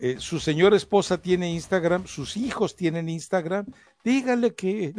Eh, 0.00 0.16
su 0.18 0.40
señora 0.40 0.74
esposa 0.74 1.18
tiene 1.18 1.50
Instagram, 1.50 2.06
sus 2.06 2.38
hijos 2.38 2.74
tienen 2.74 3.10
Instagram. 3.10 3.66
Dígale 4.02 4.54
que, 4.54 4.94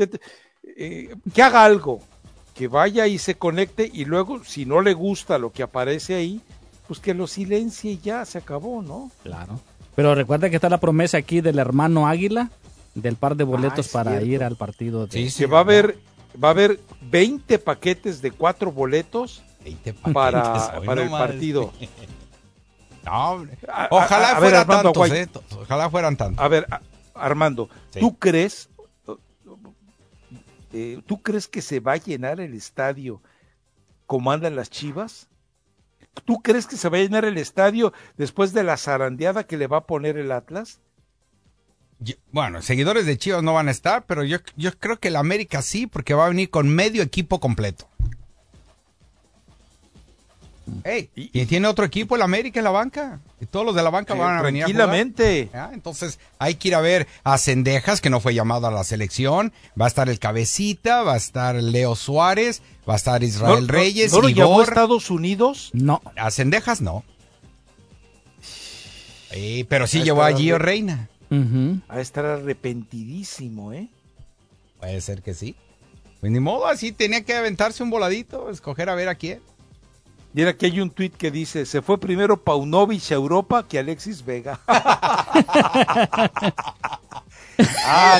que 1.34 1.42
haga 1.42 1.66
algo, 1.66 2.02
que 2.54 2.68
vaya 2.68 3.08
y 3.08 3.18
se 3.18 3.36
conecte 3.36 3.90
y 3.92 4.06
luego, 4.06 4.44
si 4.44 4.66
no 4.66 4.82
le 4.82 4.94
gusta 4.94 5.38
lo 5.38 5.52
que 5.52 5.64
aparece 5.64 6.16
ahí, 6.16 6.42
pues 6.88 7.00
que 7.00 7.14
lo 7.14 7.28
silencie 7.28 7.94
y 7.94 8.00
ya 8.00 8.26
se 8.26 8.38
acabó, 8.38 8.82
¿no? 8.82 9.12
Claro. 9.24 9.60
Pero 9.96 10.16
recuerda 10.16 10.50
que 10.50 10.56
está 10.56 10.70
la 10.70 10.80
promesa 10.80 11.18
aquí 11.18 11.42
del 11.42 11.60
hermano 11.60 12.08
Águila 12.08 12.50
del 12.96 13.16
par 13.16 13.36
de 13.36 13.44
boletos 13.44 13.88
ah, 13.88 14.04
para 14.04 14.22
ir 14.22 14.44
al 14.44 14.56
partido. 14.56 15.08
De... 15.08 15.30
Sí, 15.30 15.46
va 15.46 15.60
a 15.60 15.62
haber 15.62 15.98
va 16.42 16.50
a 16.50 16.52
haber 16.52 16.80
20 17.02 17.60
paquetes 17.60 18.22
de 18.22 18.32
cuatro 18.32 18.72
boletos 18.72 19.44
para, 20.14 20.82
para 20.86 21.04
el 21.04 21.10
partido. 21.10 21.72
ojalá 23.90 24.36
fueran 24.38 24.68
tantos, 24.68 25.12
eh, 25.12 25.28
ojalá 25.60 25.90
fueran 25.90 26.18
tantos. 26.18 26.44
A 26.44 26.48
ver, 26.48 26.68
Armando, 27.14 27.70
¿tú 28.00 28.18
crees 28.18 28.70
eh, 30.74 31.02
¿tú 31.06 31.22
crees 31.22 31.48
que 31.48 31.62
se 31.62 31.80
va 31.80 31.94
a 31.94 31.98
llenar 31.98 32.40
el 32.40 32.54
estadio 32.54 33.22
como 34.06 34.32
andan 34.32 34.56
las 34.56 34.70
Chivas? 34.70 35.28
¿Tú 36.26 36.42
crees 36.42 36.68
que 36.68 36.76
se 36.76 36.90
va 36.90 36.98
a 36.98 37.02
llenar 37.02 37.26
el 37.26 37.38
estadio 37.38 37.94
después 38.18 38.54
de 38.54 38.64
la 38.64 38.78
zarandeada 38.78 39.46
que 39.46 39.58
le 39.58 39.68
va 39.68 39.78
a 39.78 39.88
poner 39.88 40.18
el 40.18 40.32
Atlas? 40.32 40.82
bueno, 42.32 42.64
seguidores 42.64 43.06
de 43.06 43.18
Chivas 43.18 43.44
no 43.44 43.54
van 43.54 43.68
a 43.68 43.72
estar, 43.72 44.06
pero 44.08 44.24
yo, 44.24 44.38
yo 44.56 44.72
creo 44.80 45.00
que 45.00 45.10
el 45.10 45.16
América 45.16 45.62
sí, 45.62 45.86
porque 45.86 46.16
va 46.16 46.26
a 46.26 46.30
venir 46.30 46.50
con 46.50 46.68
medio 46.68 47.04
equipo 47.04 47.40
completo. 47.40 47.88
Y, 51.16 51.46
tiene 51.46 51.68
otro 51.68 51.86
equipo, 51.86 52.16
el 52.16 52.22
América 52.22 52.60
en 52.60 52.64
la 52.64 52.72
banca. 52.72 53.20
Y 53.40 53.46
todos 53.46 53.66
los 53.66 53.76
de 53.76 53.84
la 53.84 53.90
banca 53.90 54.14
van 54.14 54.38
a 54.38 54.42
venir 54.42 54.64
tranquilamente. 54.64 55.50
Entonces 55.74 56.20
hay 56.40 56.56
que 56.56 56.70
ir 56.70 56.76
a 56.76 56.82
ver 56.82 57.08
a 57.24 57.38
Cendejas, 57.38 58.02
que 58.02 58.10
no 58.10 58.20
fue 58.20 58.34
llamado 58.34 58.68
a 58.68 58.72
la 58.72 58.84
selección. 58.84 59.54
Va 59.80 59.86
a 59.86 59.88
estar 59.88 60.10
el 60.10 60.20
Cabecita, 60.20 61.04
va 61.04 61.14
a 61.14 61.18
estar 61.18 61.56
Leo 61.56 61.96
Suárez, 61.96 62.62
va 62.90 62.94
a 62.94 62.98
estar 62.98 63.24
Israel 63.24 63.68
Reyes. 63.68 64.14
¿No, 64.14 64.22
lo 64.22 64.30
llamó 64.30 64.62
Estados 64.62 65.10
Unidos? 65.10 65.70
No. 65.74 66.02
A 66.16 66.32
Cendejas 66.32 66.82
no. 66.82 67.04
pero 69.70 69.88
sí 69.88 70.04
llevó 70.04 70.24
a 70.24 70.34
Gio 70.34 70.58
Reina. 70.58 71.10
A 71.88 72.02
estar 72.02 72.26
arrepentidísimo, 72.26 73.74
¿eh? 73.74 73.88
Puede 74.80 75.00
ser 75.02 75.22
que 75.22 75.34
sí. 75.34 75.56
Pues 76.20 76.32
ni 76.32 76.40
modo, 76.40 76.68
así 76.68 76.92
tenía 76.92 77.24
que 77.24 77.34
aventarse 77.34 77.82
un 77.82 77.90
voladito, 77.90 78.52
escoger 78.52 78.90
a 78.90 78.96
ver 78.96 79.10
a 79.10 79.16
quién. 79.16 79.42
Mira, 80.34 80.52
aquí 80.52 80.68
hay 80.68 80.80
un 80.80 80.90
tuit 80.90 81.16
que 81.16 81.30
dice, 81.30 81.66
se 81.66 81.82
fue 81.82 82.00
primero 82.00 82.38
Paunovic 82.38 83.12
a 83.12 83.16
Europa 83.16 83.68
que 83.68 83.80
Alexis 83.80 84.24
Vega. 84.24 84.60
ah, 87.86 88.20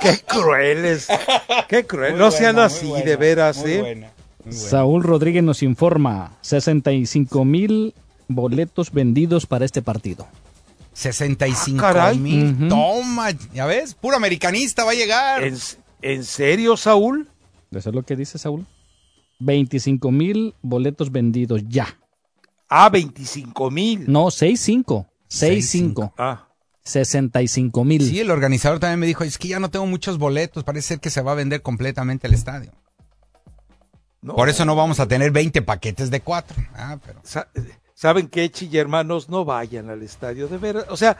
qué, 0.00 0.20
crueles. 0.26 1.08
Qué 1.68 1.84
crueles. 1.84 2.18
no 2.18 2.30
sean 2.30 2.58
así, 2.60 2.92
de 3.02 3.16
veras, 3.16 3.64
¿eh? 3.64 4.08
Saúl 4.50 5.02
Rodríguez 5.02 5.42
nos 5.42 5.62
informa, 5.62 6.32
65 6.42 7.44
mil 7.44 7.94
boletos 8.28 8.92
vendidos 8.92 9.46
para 9.46 9.64
este 9.64 9.82
partido. 9.82 10.26
65 10.92 11.84
ah, 11.84 12.12
mil. 12.14 12.68
Toma, 12.68 13.30
ya 13.52 13.66
ves, 13.66 13.94
puro 13.94 14.16
americanista 14.16 14.84
va 14.84 14.92
a 14.92 14.94
llegar. 14.94 15.42
¿En, 16.02 16.24
serio, 16.24 16.76
Saúl? 16.76 17.28
Eso 17.72 17.88
es 17.88 17.94
lo 17.94 18.02
que 18.02 18.14
dice 18.14 18.38
Saúl. 18.38 18.66
25 19.40 20.10
mil 20.10 20.54
boletos 20.62 21.10
vendidos 21.10 21.62
ya. 21.68 21.98
Ah, 22.68 22.88
25 22.88 23.70
mil. 23.70 24.04
No, 24.10 24.30
65. 24.30 25.06
65. 25.28 26.14
Ah. 26.18 26.48
65 26.84 27.84
mil. 27.84 28.02
Sí, 28.02 28.20
el 28.20 28.30
organizador 28.30 28.78
también 28.78 29.00
me 29.00 29.06
dijo, 29.06 29.24
es 29.24 29.38
que 29.38 29.48
ya 29.48 29.58
no 29.58 29.70
tengo 29.70 29.86
muchos 29.86 30.18
boletos, 30.18 30.64
parece 30.64 30.88
ser 30.88 31.00
que 31.00 31.10
se 31.10 31.22
va 31.22 31.32
a 31.32 31.36
vender 31.36 31.62
completamente 31.62 32.26
el 32.26 32.34
estadio. 32.34 32.72
Por 34.22 34.48
eso 34.48 34.64
no 34.64 34.74
vamos 34.74 35.00
a 35.00 35.08
tener 35.08 35.30
20 35.30 35.62
paquetes 35.62 36.10
de 36.10 36.20
cuatro. 36.20 36.56
Ah, 36.74 36.98
pero... 37.04 37.20
¿Saben 37.94 38.28
qué, 38.28 38.50
y 38.58 38.76
hermanos? 38.76 39.28
No 39.28 39.44
vayan 39.44 39.88
al 39.88 40.02
estadio, 40.02 40.48
de 40.48 40.58
ver, 40.58 40.86
O 40.88 40.96
sea, 40.96 41.16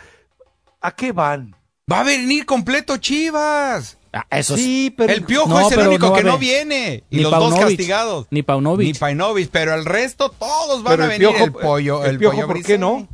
¿a 0.80 0.90
qué 0.92 1.12
van? 1.12 1.54
Va 1.90 2.00
a 2.00 2.04
venir 2.04 2.46
completo 2.46 2.96
Chivas. 2.96 3.98
Ah, 4.16 4.26
eso 4.30 4.56
sí, 4.56 4.94
pero 4.96 5.12
el 5.12 5.24
piojo 5.24 5.58
es 5.58 5.76
el 5.76 5.88
único 5.88 6.12
que 6.12 6.22
no 6.22 6.38
viene 6.38 7.02
y 7.10 7.20
los 7.20 7.32
dos 7.32 7.54
castigados. 7.58 8.26
Ni 8.30 8.44
Paunovic. 8.44 8.86
Ni 8.86 8.94
Paunovic, 8.94 9.50
pero 9.50 9.74
el 9.74 9.84
resto 9.84 10.30
todos 10.30 10.84
van 10.84 11.02
a 11.02 11.06
venir. 11.06 11.30
el 11.36 11.52
pollo, 11.52 12.04
el, 12.04 12.18
piojo, 12.18 12.46
¿por 12.46 12.62
qué 12.62 12.78
no? 12.78 13.08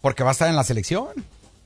Porque 0.00 0.22
va 0.22 0.30
a 0.30 0.32
estar 0.32 0.48
en 0.48 0.54
la 0.54 0.62
selección. 0.62 1.08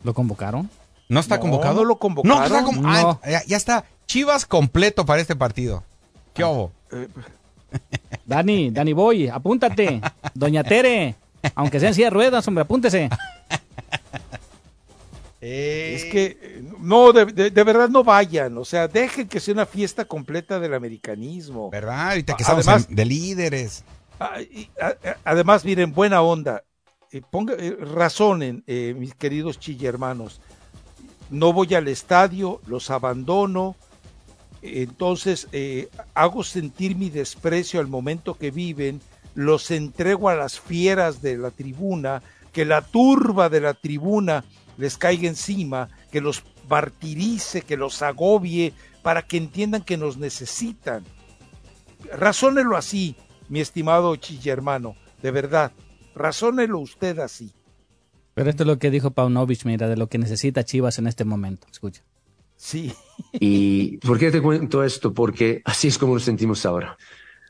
¿Lo 0.03 0.15
convocaron? 0.15 0.71
¿No 1.11 1.21
está 1.21 1.41
convocado? 1.41 1.75
No 1.75 1.85
lo 1.85 1.99
convocaron. 1.99 2.83
No, 2.83 3.21
ah, 3.23 3.43
ya, 3.47 3.57
está. 3.57 3.85
Chivas 4.07 4.47
completo 4.47 5.05
para 5.05 5.21
este 5.21 5.37
partido. 5.37 5.83
¿Qué 6.33 6.43
ah, 6.43 6.67
eh, 6.93 7.09
Dani, 8.25 8.71
Dani 8.71 8.93
Boy, 8.95 9.29
apúntate. 9.29 10.01
Doña 10.33 10.65
Tere, 10.65 11.15
aunque 11.55 11.81
sean 11.81 11.95
silla 11.95 12.07
de 12.07 12.11
ruedas, 12.11 12.49
hombre, 12.49 12.63
apúntese. 12.63 13.11
Es 15.47 16.05
que, 16.07 16.63
no, 16.81 17.13
de, 17.13 17.51
verdad 17.51 17.91
no 17.91 18.03
vayan, 18.03 18.57
o 18.57 18.65
sea, 18.65 18.89
dejen 18.89 19.29
que 19.29 19.41
sea 19.41 19.53
una 19.53 19.67
fiesta 19.67 20.07
completa 20.07 20.59
del 20.59 20.73
americanismo. 20.73 21.71
¿Verdad? 21.71 22.11
Ahorita 22.11 22.35
que 22.35 22.45
además, 22.47 22.87
de 22.89 23.05
líderes. 23.05 23.85
Ah, 24.19 24.39
además, 25.25 25.65
miren, 25.65 25.93
buena 25.93 26.23
onda, 26.23 26.63
eh, 27.13 27.21
ponga, 27.31 27.55
eh, 27.59 27.77
razonen, 27.79 28.65
eh, 28.67 28.95
mis 28.99 29.15
queridos 29.15 29.61
chillermanos, 29.61 30.41
no 31.29 31.53
voy 31.53 31.75
al 31.75 31.89
estadio, 31.89 32.63
los 32.67 32.91
abandono, 32.91 33.77
entonces 34.63 35.47
hago 36.15 36.43
sentir 36.43 36.97
mi 36.97 37.11
desprecio 37.11 37.81
al 37.81 37.87
momento 37.87 38.35
que 38.35 38.51
viven, 38.51 39.01
los 39.35 39.71
entrego 39.71 40.31
a 40.31 40.35
las 40.35 40.59
fieras 40.59 41.21
de 41.21 41.37
la 41.37 41.51
tribuna, 41.51 42.23
que 42.53 42.65
la 42.65 42.81
turba 42.81 43.51
de 43.51 43.61
la 43.61 43.75
tribuna 43.75 44.45
les 44.77 44.97
caiga 44.97 45.29
encima, 45.29 45.89
que 46.11 46.21
los 46.21 46.43
martirice, 46.69 47.63
que 47.63 47.77
los 47.77 48.03
agobie, 48.03 48.73
para 49.03 49.23
que 49.23 49.37
entiendan 49.37 49.83
que 49.83 49.97
nos 49.97 50.17
necesitan. 50.17 51.05
Razónelo 52.13 52.77
así, 52.77 53.17
mi 53.49 53.61
estimado 53.61 54.17
hermano, 54.45 54.97
de 55.23 55.31
verdad, 55.31 55.73
razónelo 56.15 56.79
usted 56.79 57.19
así. 57.19 57.53
Pero 58.35 58.51
esto 58.51 58.65
es 58.65 58.67
lo 58.67 58.79
que 58.79 58.91
dijo 58.91 59.13
Paunovic, 59.13 59.65
mira, 59.65 59.89
de 59.89 59.97
lo 59.97 60.09
que 60.09 60.19
necesita 60.19 60.65
Chivas 60.65 60.99
en 60.99 61.07
este 61.07 61.25
momento. 61.25 61.67
Escucha. 61.71 62.03
Sí. 62.57 62.93
¿Y 63.33 63.99
por 63.99 64.19
qué 64.19 64.31
te 64.31 64.43
cuento 64.43 64.83
esto? 64.83 65.13
Porque 65.13 65.63
así 65.65 65.89
es 65.89 65.99
como 65.99 66.15
nos 66.15 66.25
sentimos 66.25 66.67
ahora 66.67 66.97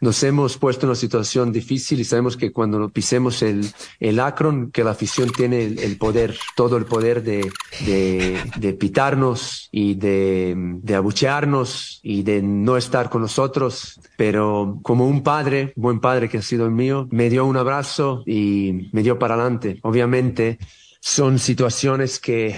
nos 0.01 0.23
hemos 0.23 0.59
puesto 0.59 0.87
en 0.87 0.91
una 0.91 0.97
situación 0.97 1.53
difícil 1.53 2.01
y 2.01 2.05
sabemos 2.05 2.37
que 2.37 2.53
cuando 2.53 2.89
pisemos 2.89 3.43
el, 3.43 3.67
el 4.01 4.21
Akron, 4.21 4.71
que 4.71 4.85
la 4.85 4.91
afición 4.91 5.31
tiene 5.31 5.65
el, 5.65 5.97
poder, 5.97 6.37
todo 6.57 6.77
el 6.77 6.85
poder 6.85 7.23
de, 7.23 7.51
de, 7.87 8.41
de 8.57 8.73
pitarnos 8.75 9.69
y 9.73 9.95
de, 9.95 10.55
de, 10.57 10.95
abuchearnos 10.95 12.01
y 12.03 12.23
de 12.23 12.43
no 12.43 12.77
estar 12.77 13.09
con 13.09 13.23
nosotros. 13.23 14.01
Pero 14.17 14.79
como 14.83 15.07
un 15.07 15.23
padre, 15.23 15.73
buen 15.77 16.01
padre 16.01 16.29
que 16.29 16.39
ha 16.39 16.43
sido 16.43 16.67
el 16.67 16.73
mío, 16.73 17.09
me 17.11 17.31
dio 17.31 17.47
un 17.47 17.57
abrazo 17.57 18.23
y 18.27 18.91
me 18.93 19.03
dio 19.03 19.19
para 19.19 19.35
adelante. 19.35 19.79
Obviamente 19.83 20.59
son 21.01 21.39
situaciones 21.39 22.19
que 22.19 22.57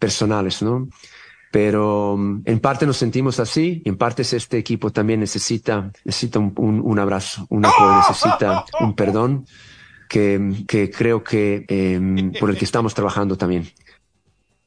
personales, 0.00 0.62
¿no? 0.62 0.88
Pero 1.50 2.16
mm, 2.16 2.42
en 2.44 2.60
parte 2.60 2.86
nos 2.86 2.96
sentimos 2.96 3.40
así 3.40 3.82
y 3.84 3.88
en 3.88 3.96
parte 3.96 4.22
este 4.22 4.58
equipo 4.58 4.90
también 4.90 5.20
necesita, 5.20 5.90
necesita 6.04 6.38
un, 6.38 6.52
un, 6.56 6.98
abrazo, 6.98 7.46
un 7.50 7.64
apoyo, 7.64 7.96
necesita 7.96 8.64
un 8.80 8.94
perdón 8.94 9.46
que, 10.08 10.64
que 10.68 10.90
creo 10.90 11.22
que 11.24 11.64
eh, 11.68 12.32
por 12.38 12.50
el 12.50 12.58
que 12.58 12.64
estamos 12.64 12.94
trabajando 12.94 13.36
también. 13.36 13.72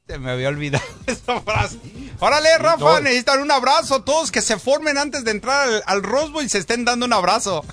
Se 0.08 0.18
me 0.20 0.32
había 0.32 0.50
olvidado 0.50 0.84
esa 1.08 1.40
frase. 1.42 1.80
Órale, 2.20 2.58
Rafa, 2.58 3.00
necesitan 3.00 3.42
un 3.42 3.52
abrazo. 3.52 4.04
Todos 4.04 4.32
que 4.32 4.42
se 4.42 4.60
formen 4.60 4.98
antes 4.98 5.24
de 5.24 5.32
entrar 5.32 5.68
al, 5.68 5.84
al 5.86 6.04
Rosbo 6.04 6.42
y 6.42 6.50
se 6.50 6.58
estén 6.58 6.84
dando 6.84 7.06
un 7.06 7.14
abrazo. 7.14 7.64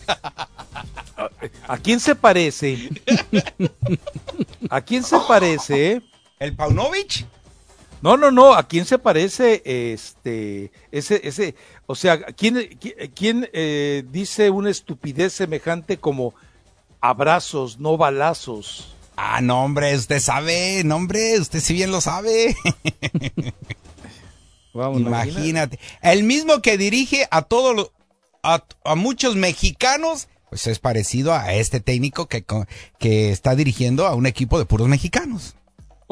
¿A 1.67 1.79
quién 1.79 2.01
se 2.01 2.15
parece? 2.15 2.91
¿A 4.71 4.81
quién 4.81 5.03
se 5.03 5.17
parece? 5.27 6.03
¿El 6.39 6.55
Paunovic? 6.55 7.27
No, 8.03 8.17
no, 8.17 8.31
no, 8.31 8.55
¿a 8.55 8.67
quién 8.67 8.87
se 8.87 8.99
parece 8.99 9.63
este, 9.65 10.73
ese, 10.91 11.21
ese, 11.23 11.55
o 11.87 11.95
sea, 11.95 12.19
quién, 12.33 12.79
quién 13.15 13.49
eh, 13.53 14.05
dice 14.11 14.49
una 14.49 14.71
estupidez 14.71 15.35
semejante 15.35 15.99
como 15.99 16.35
abrazos, 17.01 17.79
no 17.79 17.99
balazos? 17.99 18.97
Ah, 19.17 19.43
no, 19.43 19.65
hombre, 19.65 19.95
usted 19.95 20.19
sabe, 20.19 20.83
no, 20.83 20.97
hombre, 20.97 21.39
usted 21.39 21.61
sí 21.61 21.75
bien 21.75 21.91
lo 21.91 22.01
sabe. 22.01 22.57
Imagínate. 24.75 25.79
El 26.01 26.23
mismo 26.23 26.63
que 26.63 26.79
dirige 26.79 27.29
a 27.31 27.43
todos 27.43 27.91
a, 28.43 28.65
a, 28.85 28.95
muchos 28.95 29.37
mexicanos, 29.37 30.29
pues 30.49 30.67
es 30.67 30.79
parecido 30.79 31.35
a 31.35 31.53
este 31.53 31.81
técnico 31.81 32.29
que, 32.29 32.47
que 32.99 33.31
está 33.31 33.55
dirigiendo 33.55 34.07
a 34.07 34.15
un 34.15 34.27
equipo 34.27 34.59
de 34.59 34.65
puros 34.65 34.89
mexicanos. 34.89 35.55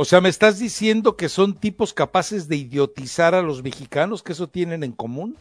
O 0.01 0.05
sea, 0.05 0.21
¿me 0.21 0.29
estás 0.29 0.61
diciendo 0.61 1.17
que 1.17 1.29
son 1.29 1.55
tipos 1.55 1.93
capaces 1.93 2.47
de 2.47 2.55
idiotizar 2.55 3.35
a 3.35 3.43
los 3.43 3.65
mexicanos, 3.65 4.23
que 4.23 4.31
eso 4.31 4.49
tienen 4.49 4.85
en 4.85 4.93
común? 4.93 5.37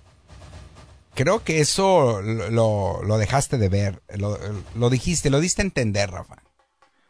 Creo 1.13 1.43
que 1.43 1.59
eso 1.59 2.23
lo, 2.23 3.17
dejaste 3.19 3.59
de 3.59 3.69
ver, 3.69 4.01
lo, 4.15 4.89
dijiste, 4.89 5.29
lo 5.29 5.41
diste 5.41 5.61
a 5.61 5.65
entender, 5.65 6.09
Rafa. 6.09 6.41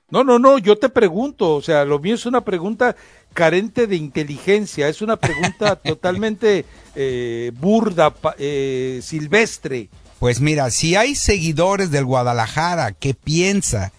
No, 0.10 0.26
no, 0.26 0.40
no, 0.40 0.58
yo 0.58 0.78
te 0.78 0.90
pregunto, 0.90 1.56
o 1.56 1.62
sea, 1.62 1.86
lo 1.86 2.00
mío 2.00 2.16
es 2.16 2.26
una 2.26 2.42
pregunta 2.42 2.98
carente 3.32 3.88
de 3.88 3.96
inteligencia, 3.96 4.90
es 4.90 5.02
una 5.02 5.16
pregunta 5.16 5.78
totalmente 5.82 6.66
eh, 6.96 7.54
burda, 7.58 8.14
eh, 8.40 9.00
silvestre. 9.02 9.88
Pues 10.20 10.42
mira, 10.42 10.70
si 10.70 10.98
hay 10.98 11.16
seguidores 11.16 11.92
del 11.92 12.04
Guadalajara 12.04 12.92
que 12.92 13.14
piensa 13.14 13.94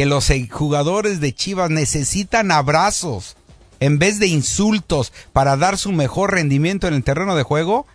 que 0.00 0.06
los 0.06 0.32
jugadores 0.50 1.20
de 1.20 1.34
Chivas 1.34 1.68
necesitan 1.68 2.52
abrazos 2.52 3.36
en 3.80 3.98
vez 3.98 4.18
de 4.18 4.28
insultos 4.28 5.12
para 5.34 5.58
dar 5.58 5.76
su 5.76 5.92
mejor 5.92 6.32
rendimiento 6.32 6.88
en 6.88 6.94
el 6.94 7.04
terreno 7.04 7.36
de 7.36 7.42
juego, 7.42 7.86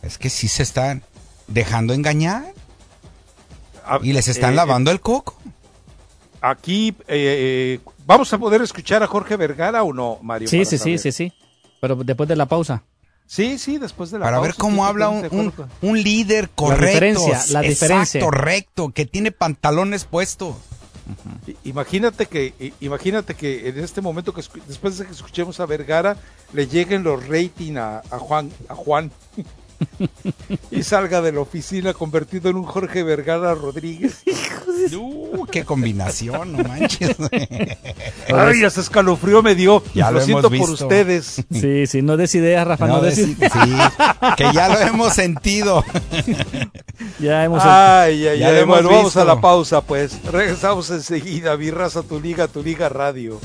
es 0.00 0.16
que 0.16 0.30
sí 0.30 0.48
se 0.48 0.62
están 0.62 1.02
dejando 1.48 1.92
engañar 1.92 2.54
y 4.00 4.14
les 4.14 4.28
están 4.28 4.54
eh, 4.54 4.56
lavando 4.56 4.90
el 4.90 5.02
coco. 5.02 5.36
Aquí 6.40 6.96
eh, 7.00 7.76
eh, 7.78 7.80
vamos 8.06 8.32
a 8.32 8.38
poder 8.38 8.62
escuchar 8.62 9.02
a 9.02 9.06
Jorge 9.06 9.36
Vergara 9.36 9.82
o 9.82 9.92
no, 9.92 10.20
Mario. 10.22 10.48
Sí, 10.48 10.64
sí, 10.64 10.78
sí, 10.78 10.96
sí, 10.96 11.12
sí. 11.12 11.34
Pero 11.82 11.96
después 11.96 12.30
de 12.30 12.36
la 12.36 12.46
pausa. 12.46 12.82
Sí, 13.26 13.58
sí, 13.58 13.76
después 13.76 14.10
de 14.10 14.20
la 14.20 14.24
Para 14.24 14.40
ver 14.40 14.54
cómo 14.54 14.86
habla 14.86 15.10
un, 15.10 15.52
un, 15.82 16.02
líder 16.02 16.48
correcto. 16.48 16.80
La 16.80 16.86
diferencia, 16.86 17.42
la 17.50 17.60
diferencia. 17.60 18.20
Exacto, 18.20 18.30
recto, 18.30 18.88
que 18.94 19.04
tiene 19.04 19.32
pantalones 19.32 20.06
puestos. 20.06 20.56
Imagínate 21.64 22.26
que, 22.26 22.72
imagínate 22.80 23.34
que 23.34 23.68
en 23.68 23.78
este 23.78 24.00
momento 24.00 24.32
que 24.32 24.42
después 24.66 24.98
de 24.98 25.06
que 25.06 25.12
escuchemos 25.12 25.60
a 25.60 25.66
Vergara 25.66 26.16
le 26.52 26.66
lleguen 26.66 27.02
los 27.02 27.26
rating 27.26 27.76
a, 27.76 28.02
Juan, 28.18 28.50
a 28.68 28.74
Juan. 28.74 29.10
y 30.70 30.82
salga 30.82 31.20
de 31.20 31.32
la 31.32 31.40
oficina 31.40 31.94
convertido 31.94 32.50
en 32.50 32.56
un 32.56 32.64
Jorge 32.64 33.02
Vergara 33.02 33.54
Rodríguez. 33.54 34.22
Uh, 34.96 35.46
qué 35.46 35.64
combinación, 35.64 36.52
no 36.52 36.64
manches. 36.64 37.16
Ay, 38.34 38.64
hasta 38.64 38.80
escalofrío 38.80 39.40
me 39.42 39.54
dio. 39.54 39.82
Ya 39.94 40.10
lo, 40.10 40.20
siento 40.20 40.50
por 40.50 40.70
ustedes. 40.70 41.44
Sí, 41.52 41.86
sí, 41.86 42.02
no 42.02 42.16
des 42.16 42.34
ideas, 42.34 42.66
Rafa, 42.66 42.88
no, 42.88 43.00
des 43.00 43.14
Sí, 43.14 43.36
que 44.36 44.52
ya 44.52 44.68
lo 44.68 44.80
hemos 44.80 45.14
sentido. 45.14 45.84
ya 47.20 47.44
hemos 47.44 47.62
Ay, 47.64 48.26
ay, 48.26 48.42
ay. 48.42 48.64
Bueno, 48.64 48.90
vamos 48.90 49.16
a 49.16 49.24
la 49.24 49.40
pausa, 49.40 49.82
pues. 49.82 50.20
Regresamos 50.24 50.90
enseguida. 50.90 51.56
Mi 51.56 51.70
raza, 51.70 52.02
tu 52.02 52.20
liga, 52.20 52.48
tu 52.48 52.62
liga 52.62 52.88
radio. 52.88 53.40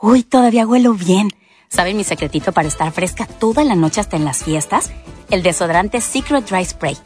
Uy, 0.00 0.22
todavía 0.22 0.64
huelo 0.64 0.94
bien. 0.94 1.32
¿Saben 1.68 1.96
mi 1.96 2.04
secretito 2.04 2.52
para 2.52 2.68
estar 2.68 2.92
fresca 2.92 3.26
toda 3.26 3.64
la 3.64 3.74
noche 3.74 4.00
hasta 4.00 4.16
en 4.16 4.24
las 4.24 4.44
fiestas? 4.44 4.92
El 5.28 5.42
desodorante 5.42 6.00
Secret 6.00 6.48
Dry 6.48 6.64
Spray. 6.64 6.96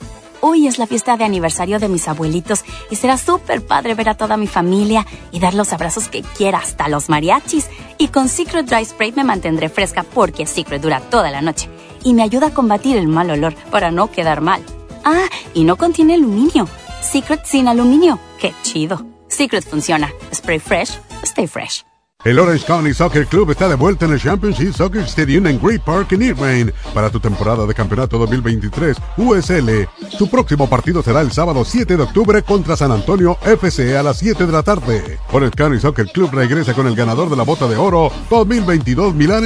Hoy 0.42 0.66
es 0.66 0.78
la 0.78 0.86
fiesta 0.86 1.16
de 1.16 1.24
aniversario 1.24 1.78
de 1.78 1.88
mis 1.88 2.06
abuelitos 2.06 2.64
y 2.90 2.96
será 2.96 3.16
súper 3.16 3.64
padre 3.64 3.94
ver 3.94 4.10
a 4.10 4.16
toda 4.16 4.36
mi 4.36 4.46
familia 4.46 5.06
y 5.30 5.40
dar 5.40 5.54
los 5.54 5.72
abrazos 5.72 6.08
que 6.08 6.22
quiera 6.22 6.58
hasta 6.58 6.88
los 6.88 7.08
mariachis. 7.08 7.70
Y 7.96 8.08
con 8.08 8.28
Secret 8.28 8.66
Dry 8.66 8.84
Spray 8.84 9.12
me 9.12 9.24
mantendré 9.24 9.70
fresca 9.70 10.02
porque 10.02 10.44
Secret 10.44 10.82
dura 10.82 11.00
toda 11.00 11.30
la 11.30 11.40
noche 11.40 11.70
y 12.04 12.12
me 12.12 12.22
ayuda 12.22 12.48
a 12.48 12.54
combatir 12.54 12.98
el 12.98 13.08
mal 13.08 13.30
olor 13.30 13.54
para 13.70 13.90
no 13.90 14.10
quedar 14.10 14.42
mal. 14.42 14.62
Ah, 15.02 15.30
y 15.54 15.64
no 15.64 15.76
contiene 15.76 16.14
aluminio. 16.14 16.68
Secret 17.00 17.46
sin 17.46 17.68
aluminio. 17.68 18.18
Qué 18.38 18.52
chido. 18.62 19.06
Secret 19.28 19.64
funciona. 19.64 20.12
Spray 20.34 20.58
fresh, 20.58 20.98
stay 21.24 21.46
fresh. 21.46 21.84
El 22.24 22.38
Orange 22.38 22.64
County 22.64 22.94
Soccer 22.94 23.26
Club 23.26 23.50
está 23.50 23.68
de 23.68 23.74
vuelta 23.74 24.06
en 24.06 24.12
el 24.12 24.20
Championship 24.20 24.72
Soccer 24.72 25.02
Stadium 25.02 25.44
en 25.48 25.60
Great 25.60 25.82
Park 25.82 26.12
en 26.12 26.22
Irvine 26.22 26.72
para 26.94 27.10
tu 27.10 27.18
temporada 27.18 27.66
de 27.66 27.74
campeonato 27.74 28.16
2023 28.16 28.96
USL. 29.16 29.88
Su 30.08 30.30
próximo 30.30 30.70
partido 30.70 31.02
será 31.02 31.20
el 31.20 31.32
sábado 31.32 31.64
7 31.64 31.96
de 31.96 32.02
octubre 32.04 32.40
contra 32.44 32.76
San 32.76 32.92
Antonio 32.92 33.36
FC 33.44 33.96
a 33.96 34.04
las 34.04 34.18
7 34.18 34.46
de 34.46 34.52
la 34.52 34.62
tarde. 34.62 35.18
Orange 35.32 35.56
County 35.56 35.80
Soccer 35.80 36.06
Club 36.12 36.30
regresa 36.32 36.74
con 36.74 36.86
el 36.86 36.94
ganador 36.94 37.28
de 37.28 37.36
la 37.36 37.42
bota 37.42 37.66
de 37.66 37.74
oro 37.74 38.12
2022 38.30 39.16
Milan 39.16 39.42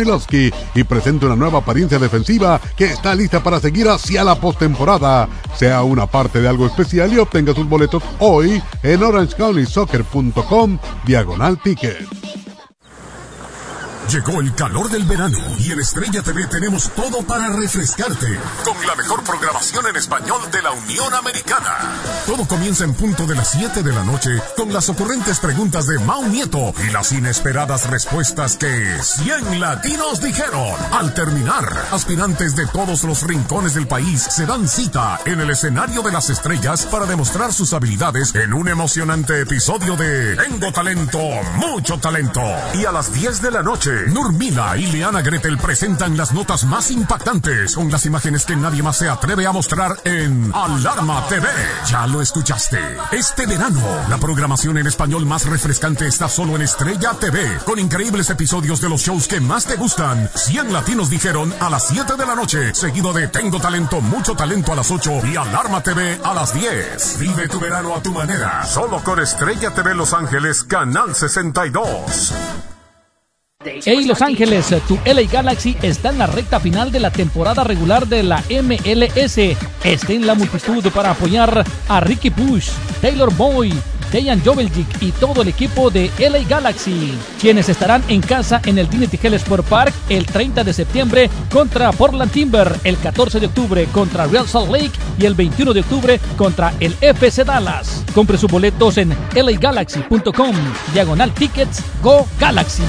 y 0.74 0.85
presenta 0.85 1.27
una 1.27 1.37
nueva 1.37 1.61
apariencia 1.61 1.99
defensiva 1.99 2.61
que 2.77 2.85
está 2.85 3.14
lista 3.14 3.43
para 3.43 3.59
seguir 3.59 3.89
hacia 3.89 4.22
la 4.22 4.39
postemporada. 4.39 5.31
Sea 5.57 5.83
una 5.83 6.07
parte 6.07 6.43
de 6.43 6.49
algo 6.49 6.66
especial 6.66 7.11
y 7.11 7.16
obtenga 7.16 7.55
sus 7.55 7.66
boletos 7.66 8.03
hoy 8.18 8.62
en 8.83 9.03
orangecounty.soccer.com 9.03 10.79
diagonal 11.07 11.59
ticket. 11.62 12.07
Llegó 14.11 14.41
el 14.41 14.55
calor 14.55 14.89
del 14.89 15.03
verano 15.03 15.37
y 15.59 15.73
en 15.73 15.81
Estrella 15.81 16.23
TV 16.23 16.47
tenemos 16.47 16.91
todo 16.91 17.23
para 17.27 17.49
refrescarte 17.49 18.39
con 18.65 18.87
la 18.87 18.95
mejor 18.95 19.25
programación 19.25 19.85
en 19.89 19.97
español 19.97 20.41
de 20.53 20.63
la 20.63 20.71
Unión 20.71 21.13
Americana. 21.13 22.01
Todo 22.25 22.47
comienza 22.47 22.85
en 22.85 22.95
punto 22.95 23.27
de 23.27 23.35
las 23.35 23.51
7 23.51 23.83
de 23.83 23.93
la 23.93 24.05
noche 24.05 24.31
con 24.57 24.73
las 24.73 24.89
ocurrentes 24.89 25.41
preguntas 25.41 25.89
de 25.89 25.99
Mau 25.99 26.25
Nieto 26.29 26.73
y 26.87 26.93
las 26.93 27.11
inesperadas 27.11 27.91
respuestas 27.91 28.57
que 28.57 28.97
100 29.03 29.59
latinos 29.59 30.21
dijeron. 30.21 30.77
Al 30.93 31.13
terminar, 31.13 31.65
aspirantes 31.91 32.55
de 32.55 32.67
todos 32.69 33.03
los 33.03 33.23
rincones 33.23 33.75
del 33.75 33.89
país 33.89 34.23
se 34.23 34.47
dan 34.47 34.69
cita 34.69 35.19
en 35.25 35.41
el 35.41 35.51
escenario 35.51 36.03
de 36.03 36.13
las 36.13 36.31
estrellas 36.31 36.87
para 36.87 37.07
demostrar 37.07 37.53
sus 37.53 37.73
habilidades 37.73 38.33
en 38.37 38.55
un 38.55 38.69
emocionante 38.69 39.41
episodio 39.41 39.97
de 39.97 40.37
Tengo 40.37 40.71
talento, 40.73 41.19
mucho 41.57 41.99
talento. 41.99 42.43
Y 42.75 42.85
a 42.85 42.93
las 42.93 43.13
10 43.13 43.43
de 43.43 43.51
la 43.51 43.63
noche 43.65 43.95
Nurmila 44.09 44.76
y 44.76 44.86
Leana 44.86 45.22
Gretel 45.22 45.59
presentan 45.59 46.16
las 46.16 46.32
notas 46.32 46.64
más 46.64 46.90
impactantes 46.90 47.74
con 47.74 47.90
las 47.90 48.07
imágenes 48.07 48.44
que 48.44 48.57
nadie 48.57 48.82
más 48.82 48.99
se 48.99 49.09
atreve 49.09 49.47
a 49.47 49.53
mostrar 49.53 49.97
en 50.05 50.53
Alarma 50.55 51.26
TV. 51.28 51.49
Ya 51.88 52.07
lo 52.07 52.20
escuchaste. 52.20 52.78
Este 53.12 53.47
verano, 53.47 53.80
la 54.09 54.18
programación 54.18 54.78
en 54.78 54.86
español 54.86 55.26
más 55.26 55.47
refrescante 55.47 56.07
está 56.07 56.28
solo 56.28 56.57
en 56.57 56.62
Estrella 56.62 57.14
TV, 57.18 57.59
con 57.64 57.78
increíbles 57.78 58.30
episodios 58.30 58.80
de 58.80 58.88
los 58.88 59.01
shows 59.01 59.28
que 59.28 59.40
más 59.40 59.66
te 59.66 59.76
gustan. 59.76 60.28
100 60.34 60.72
latinos 60.72 61.11
dijeron 61.11 61.53
a 61.61 61.70
las 61.70 61.88
7 61.88 62.16
de 62.16 62.26
la 62.26 62.34
noche, 62.34 62.74
seguido 62.74 63.12
de 63.12 63.28
Tengo 63.28 63.61
talento, 63.61 64.01
mucho 64.01 64.34
talento 64.34 64.72
a 64.72 64.76
las 64.76 64.90
8 64.90 65.26
y 65.26 65.36
Alarma 65.36 65.82
TV 65.82 66.20
a 66.22 66.34
las 66.34 66.53
10. 66.55 67.18
Vive 67.18 67.49
tu 67.49 67.59
verano 67.61 67.94
a 67.94 68.03
tu 68.03 68.12
manera, 68.12 68.64
solo 68.66 69.03
con 69.03 69.20
Estrella 69.20 69.72
TV 69.72 69.94
Los 69.94 70.12
Ángeles, 70.12 70.64
Canal 70.64 71.14
62. 71.14 72.66
Hey 73.85 74.05
Los 74.05 74.23
Ángeles, 74.23 74.73
tu 74.87 74.99
LA 75.05 75.23
Galaxy 75.23 75.77
está 75.83 76.11
en 76.11 76.19
la 76.19 76.27
recta 76.27 76.61
final 76.61 76.93
de 76.93 77.01
la 77.01 77.11
temporada 77.11 77.65
regular 77.65 78.07
de 78.07 78.23
la 78.23 78.45
MLS. 78.49 79.39
Esté 79.83 80.15
en 80.15 80.27
la 80.27 80.35
multitud 80.35 80.87
para 80.93 81.11
apoyar 81.11 81.65
a 81.89 82.01
Ricky 82.01 82.31
Push, 82.31 82.69
Taylor 83.01 83.35
Boy, 83.35 83.73
Dejan 84.13 84.41
Joveljic 84.45 85.03
y 85.03 85.11
todo 85.11 85.43
el 85.43 85.49
equipo 85.49 85.91
de 85.91 86.11
LA 86.19 86.47
Galaxy, 86.49 87.13
quienes 87.41 87.69
estarán 87.69 88.05
en 88.09 88.21
casa 88.21 88.61
en 88.65 88.79
el 88.79 88.89
Dignity 88.89 89.19
Health 89.21 89.37
Sport 89.37 89.65
Park 89.67 89.95
el 90.11 90.27
30 90.27 90.63
de 90.63 90.73
septiembre 90.73 91.31
contra 91.53 91.91
Portland 91.93 92.31
Timber, 92.31 92.73
el 92.85 92.97
14 92.99 93.41
de 93.41 93.47
octubre 93.47 93.85
contra 93.87 94.27
Real 94.27 94.47
Salt 94.47 94.71
Lake 94.71 94.93
y 95.19 95.25
el 95.25 95.35
21 95.35 95.73
de 95.73 95.81
octubre 95.81 96.21
contra 96.37 96.73
el 96.79 96.95
FC 97.01 97.43
Dallas. 97.43 98.05
Compre 98.15 98.39
sus 98.39 98.51
boletos 98.51 98.97
en 98.99 99.17
lagalaxy.com, 99.35 100.55
diagonal 100.93 101.33
tickets, 101.33 101.83
Go 102.03 102.27
Galaxy. 102.39 102.85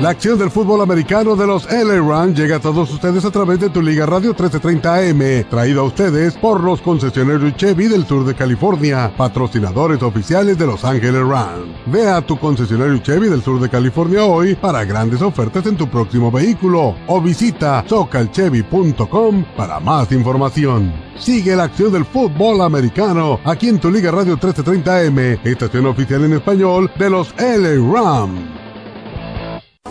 La 0.00 0.10
acción 0.10 0.38
del 0.38 0.52
fútbol 0.52 0.80
americano 0.80 1.34
de 1.34 1.44
los 1.44 1.66
LA 1.68 2.00
Rams 2.00 2.38
llega 2.38 2.56
a 2.56 2.60
todos 2.60 2.88
ustedes 2.92 3.24
a 3.24 3.32
través 3.32 3.58
de 3.58 3.68
tu 3.68 3.82
Liga 3.82 4.06
Radio 4.06 4.28
1330 4.28 4.94
AM, 4.94 5.44
traído 5.50 5.80
a 5.80 5.84
ustedes 5.84 6.36
por 6.36 6.62
los 6.62 6.80
concesionarios 6.80 7.56
Chevy 7.56 7.88
del 7.88 8.06
sur 8.06 8.24
de 8.24 8.36
California, 8.36 9.12
patrocinadores 9.16 10.00
oficiales 10.04 10.56
de 10.56 10.66
Los 10.68 10.84
Ángeles 10.84 11.26
Rams. 11.26 11.74
Ve 11.86 12.08
a 12.08 12.20
tu 12.20 12.38
concesionario 12.38 12.98
Chevy 12.98 13.28
del 13.28 13.42
sur 13.42 13.60
de 13.60 13.68
California 13.68 14.22
hoy 14.22 14.54
para 14.54 14.84
grandes 14.84 15.20
ofertas 15.20 15.66
en 15.66 15.76
tu 15.76 15.88
próximo 15.88 16.30
vehículo 16.30 16.94
o 17.08 17.20
visita 17.20 17.84
socalchevy.com 17.88 19.44
para 19.56 19.80
más 19.80 20.12
información. 20.12 20.92
Sigue 21.18 21.56
la 21.56 21.64
acción 21.64 21.92
del 21.92 22.04
fútbol 22.04 22.60
americano 22.60 23.40
aquí 23.44 23.68
en 23.68 23.80
tu 23.80 23.90
Liga 23.90 24.12
Radio 24.12 24.34
1330 24.34 24.96
AM, 24.96 25.18
estación 25.42 25.86
oficial 25.86 26.24
en 26.24 26.34
español 26.34 26.88
de 26.96 27.10
los 27.10 27.34
LA 27.36 27.92
Rams. 27.92 28.67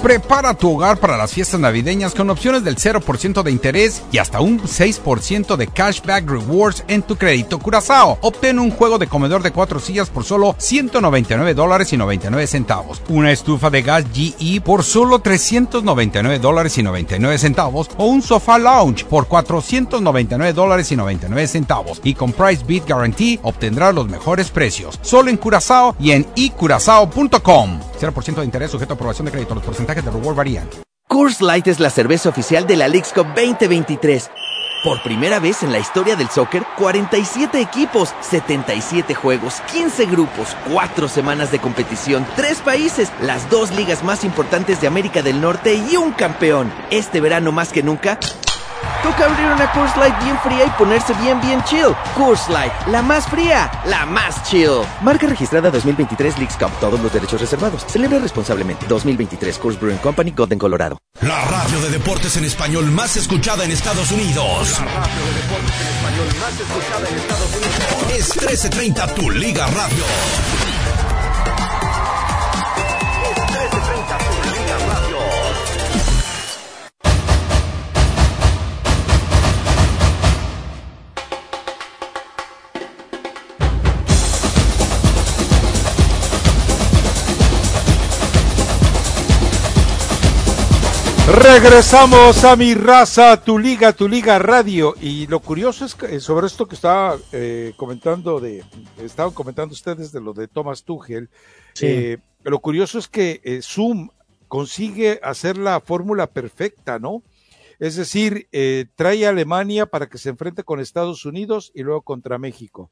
Prepara 0.02 0.54
tu 0.54 0.76
hogar 0.76 1.00
para 1.00 1.18
las 1.18 1.34
fiestas 1.34 1.60
navideñas 1.60 2.14
con 2.14 2.30
opciones 2.30 2.64
del 2.64 2.78
0% 2.78 3.42
de 3.42 3.52
interés 3.52 4.04
y 4.12 4.20
hasta 4.20 4.40
un 4.40 4.62
6% 4.62 5.58
de 5.58 5.68
cashback 5.68 6.30
rewards 6.30 6.84
en 6.88 7.02
tu 7.02 7.16
crédito 7.16 7.58
Curazao. 7.58 8.20
Obtén 8.22 8.60
un 8.60 8.70
juego 8.70 9.00
de 9.00 9.08
comedor 9.08 9.42
de 9.42 9.52
cuatro 9.52 9.80
sillas 9.80 10.10
por 10.10 10.24
solo 10.24 10.56
199 10.60 11.56
dólares 11.56 11.92
y 11.94 11.98
99 11.98 12.46
centavos. 12.46 13.02
Una 13.10 13.32
estufa 13.32 13.72
de 13.72 13.82
gas 13.82 14.06
GE 14.14 14.62
por 14.62 14.84
solo 14.84 15.18
399 15.18 16.40
dólares 16.40 16.78
y 16.78 16.84
99 16.84 17.38
centavos. 17.40 17.90
O 17.98 18.06
un 18.06 18.22
sofá 18.22 18.60
lounge 18.60 19.04
por 19.04 19.28
499 19.28 20.54
dólares 20.54 20.92
y 20.92 20.96
99 20.96 21.48
centavos. 21.48 22.02
Y 22.04 22.14
con 22.14 22.34
Price 22.34 22.64
Beat 22.68 22.88
Guarantee 22.88 23.40
obtendrás 23.42 23.96
los 23.96 24.08
mejores 24.08 24.52
precios. 24.52 25.00
Solo 25.02 25.32
en 25.32 25.38
Curazao 25.38 25.96
y 26.00 26.12
en 26.12 26.28
icurazao.com. 26.36 27.80
0% 28.00 28.36
de 28.36 28.46
interés 28.46 28.70
sujeto 28.70 28.94
a 28.94 28.96
aprobación 28.96 29.26
de 29.26 29.32
crédito. 29.32 29.56
Los 29.56 29.64
Coors 31.08 31.40
Light 31.40 31.66
es 31.68 31.80
la 31.80 31.90
cerveza 31.90 32.28
oficial 32.28 32.68
de 32.68 32.76
la 32.76 32.90
Leagues 32.90 33.14
Cup 33.14 33.28
2023. 33.28 34.30
Por 34.84 35.02
primera 35.02 35.40
vez 35.40 35.64
en 35.64 35.72
la 35.72 35.80
historia 35.80 36.18
del 36.18 36.28
soccer, 36.30 36.66
47 36.78 37.62
equipos, 37.62 38.14
77 38.20 39.16
juegos, 39.16 39.62
15 39.72 40.06
grupos, 40.08 40.58
4 40.74 41.08
semanas 41.08 41.52
de 41.52 41.60
competición, 41.60 42.28
3 42.36 42.60
países, 42.60 43.14
las 43.22 43.50
dos 43.50 43.72
ligas 43.72 44.04
más 44.04 44.26
importantes 44.26 44.82
de 44.82 44.88
América 44.88 45.22
del 45.22 45.40
Norte 45.40 45.82
y 45.90 45.96
un 45.96 46.12
campeón. 46.12 46.70
Este 46.92 47.22
verano 47.22 47.54
más 47.54 47.72
que 47.72 47.82
nunca, 47.82 48.20
toca 49.04 49.26
abrir 49.26 49.48
una 49.48 49.72
Coors 49.72 49.96
Light 49.98 50.16
bien 50.24 50.38
fría 50.40 50.66
y 50.66 50.70
ponerse 50.72 51.14
bien 51.16 51.40
bien 51.42 51.64
chill. 51.64 51.96
Coors 52.16 52.48
Light, 52.50 52.72
la 52.88 53.02
más 53.02 53.28
fría, 53.28 53.72
la 53.86 54.06
más 54.06 54.44
chill. 54.44 54.82
Marca 55.02 55.28
registrada 55.28 55.70
2023 55.72 56.38
Leagues 56.38 56.58
Cup, 56.58 56.72
todos 56.80 57.00
los 57.00 57.12
derechos 57.12 57.42
reservados. 57.42 57.86
Celebra 57.88 58.20
responsablemente. 58.20 58.86
2023 58.88 59.58
Coors 59.58 59.80
Brewing 59.80 59.98
Company, 59.98 60.32
Golden, 60.32 60.60
Colorado. 60.60 60.98
La 61.22 61.44
radio 61.46 61.82
de 61.82 61.90
deportes 61.90 62.38
en 62.38 62.46
español 62.46 62.92
más 62.92 63.18
escuchada 63.18 63.64
en 63.64 63.72
Estados 63.72 64.12
Unidos. 64.12 64.80
La 64.80 64.86
radio 64.86 65.26
de 65.26 65.34
deportes 65.42 65.82
en 65.82 65.88
español 65.88 66.28
más 66.40 66.60
escuchada 66.60 67.10
en 67.10 67.16
Estados 67.18 67.56
Unidos. 67.56 68.18
Es 68.18 68.36
1330 68.38 69.16
Tu 69.16 69.32
Liga 69.32 69.66
Radio. 69.68 70.77
Regresamos 91.28 92.46
a 92.46 92.56
mi 92.56 92.74
raza, 92.74 93.44
tu 93.44 93.60
liga, 93.60 93.92
tu 93.92 94.08
liga 94.08 94.40
radio. 94.40 94.96
Y 95.02 95.28
lo 95.28 95.42
curioso 95.42 95.84
es 95.84 95.94
que 95.94 96.16
eh, 96.16 96.20
sobre 96.22 96.48
esto 96.48 96.70
que 96.70 96.76
estaba 96.76 97.18
eh, 97.34 97.74
comentando 97.76 98.40
de, 98.40 98.64
estaban 98.98 99.34
comentando 99.34 99.74
ustedes 99.74 100.14
de 100.14 100.22
lo 100.22 100.32
de 100.32 100.48
Thomas 100.48 100.86
Tuchel. 100.86 101.30
eh, 101.82 102.18
lo 102.44 102.60
curioso 102.60 102.98
es 102.98 103.10
que 103.10 103.42
eh, 103.44 103.60
Zoom 103.62 104.08
consigue 104.48 105.20
hacer 105.22 105.58
la 105.58 105.82
fórmula 105.82 106.28
perfecta, 106.28 106.98
¿no? 106.98 107.24
Es 107.78 107.98
decir, 107.98 108.48
eh, 108.54 108.86
trae 108.96 109.26
a 109.26 109.30
Alemania 109.30 109.86
para 109.86 110.08
que 110.08 110.18
se 110.18 110.30
enfrente 110.30 110.64
con 110.64 110.80
Estados 110.80 111.26
Unidos 111.26 111.74
y 111.76 111.84
luego 111.84 112.04
contra 112.04 112.38
México. 112.38 112.90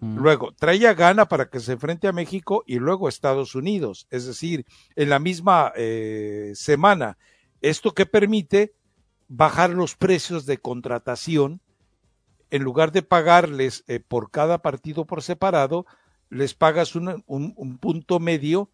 Luego, 0.00 0.52
trae 0.52 0.86
a 0.86 0.92
Ghana 0.92 1.26
para 1.26 1.48
que 1.48 1.60
se 1.60 1.72
enfrente 1.72 2.06
a 2.06 2.12
México 2.12 2.64
y 2.66 2.80
luego 2.80 3.06
a 3.06 3.08
Estados 3.08 3.54
Unidos. 3.54 4.06
Es 4.10 4.26
decir, 4.26 4.66
en 4.94 5.08
la 5.08 5.20
misma 5.20 5.72
semana. 6.54 7.16
Esto 7.60 7.92
que 7.94 8.06
permite 8.06 8.74
bajar 9.28 9.70
los 9.70 9.96
precios 9.96 10.46
de 10.46 10.58
contratación, 10.58 11.60
en 12.50 12.62
lugar 12.62 12.92
de 12.92 13.02
pagarles 13.02 13.84
eh, 13.88 14.00
por 14.00 14.30
cada 14.30 14.62
partido 14.62 15.04
por 15.04 15.22
separado, 15.22 15.86
les 16.30 16.54
pagas 16.54 16.94
un, 16.94 17.22
un, 17.26 17.52
un 17.56 17.78
punto 17.78 18.20
medio 18.20 18.70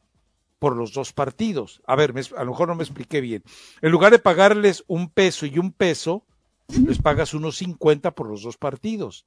por 0.59 0.77
los 0.77 0.93
dos 0.93 1.13
partidos. 1.13 1.83
A 1.87 1.97
ver, 1.97 2.15
me, 2.15 2.23
a 2.37 2.45
lo 2.45 2.53
mejor 2.53 2.69
no 2.69 2.75
me 2.75 2.85
expliqué 2.85 3.21
bien. 3.21 3.43
En 3.83 3.91
lugar 3.91 4.13
de 4.13 4.19
pagarles 4.19 4.85
un 4.87 5.11
peso 5.11 5.47
y 5.47 5.59
un 5.59 5.73
peso, 5.73 6.25
les 6.69 6.99
pagas 6.99 7.35
unos 7.35 7.57
50 7.57 8.13
por 8.13 8.29
los 8.29 8.43
dos 8.43 8.57
partidos. 8.57 9.27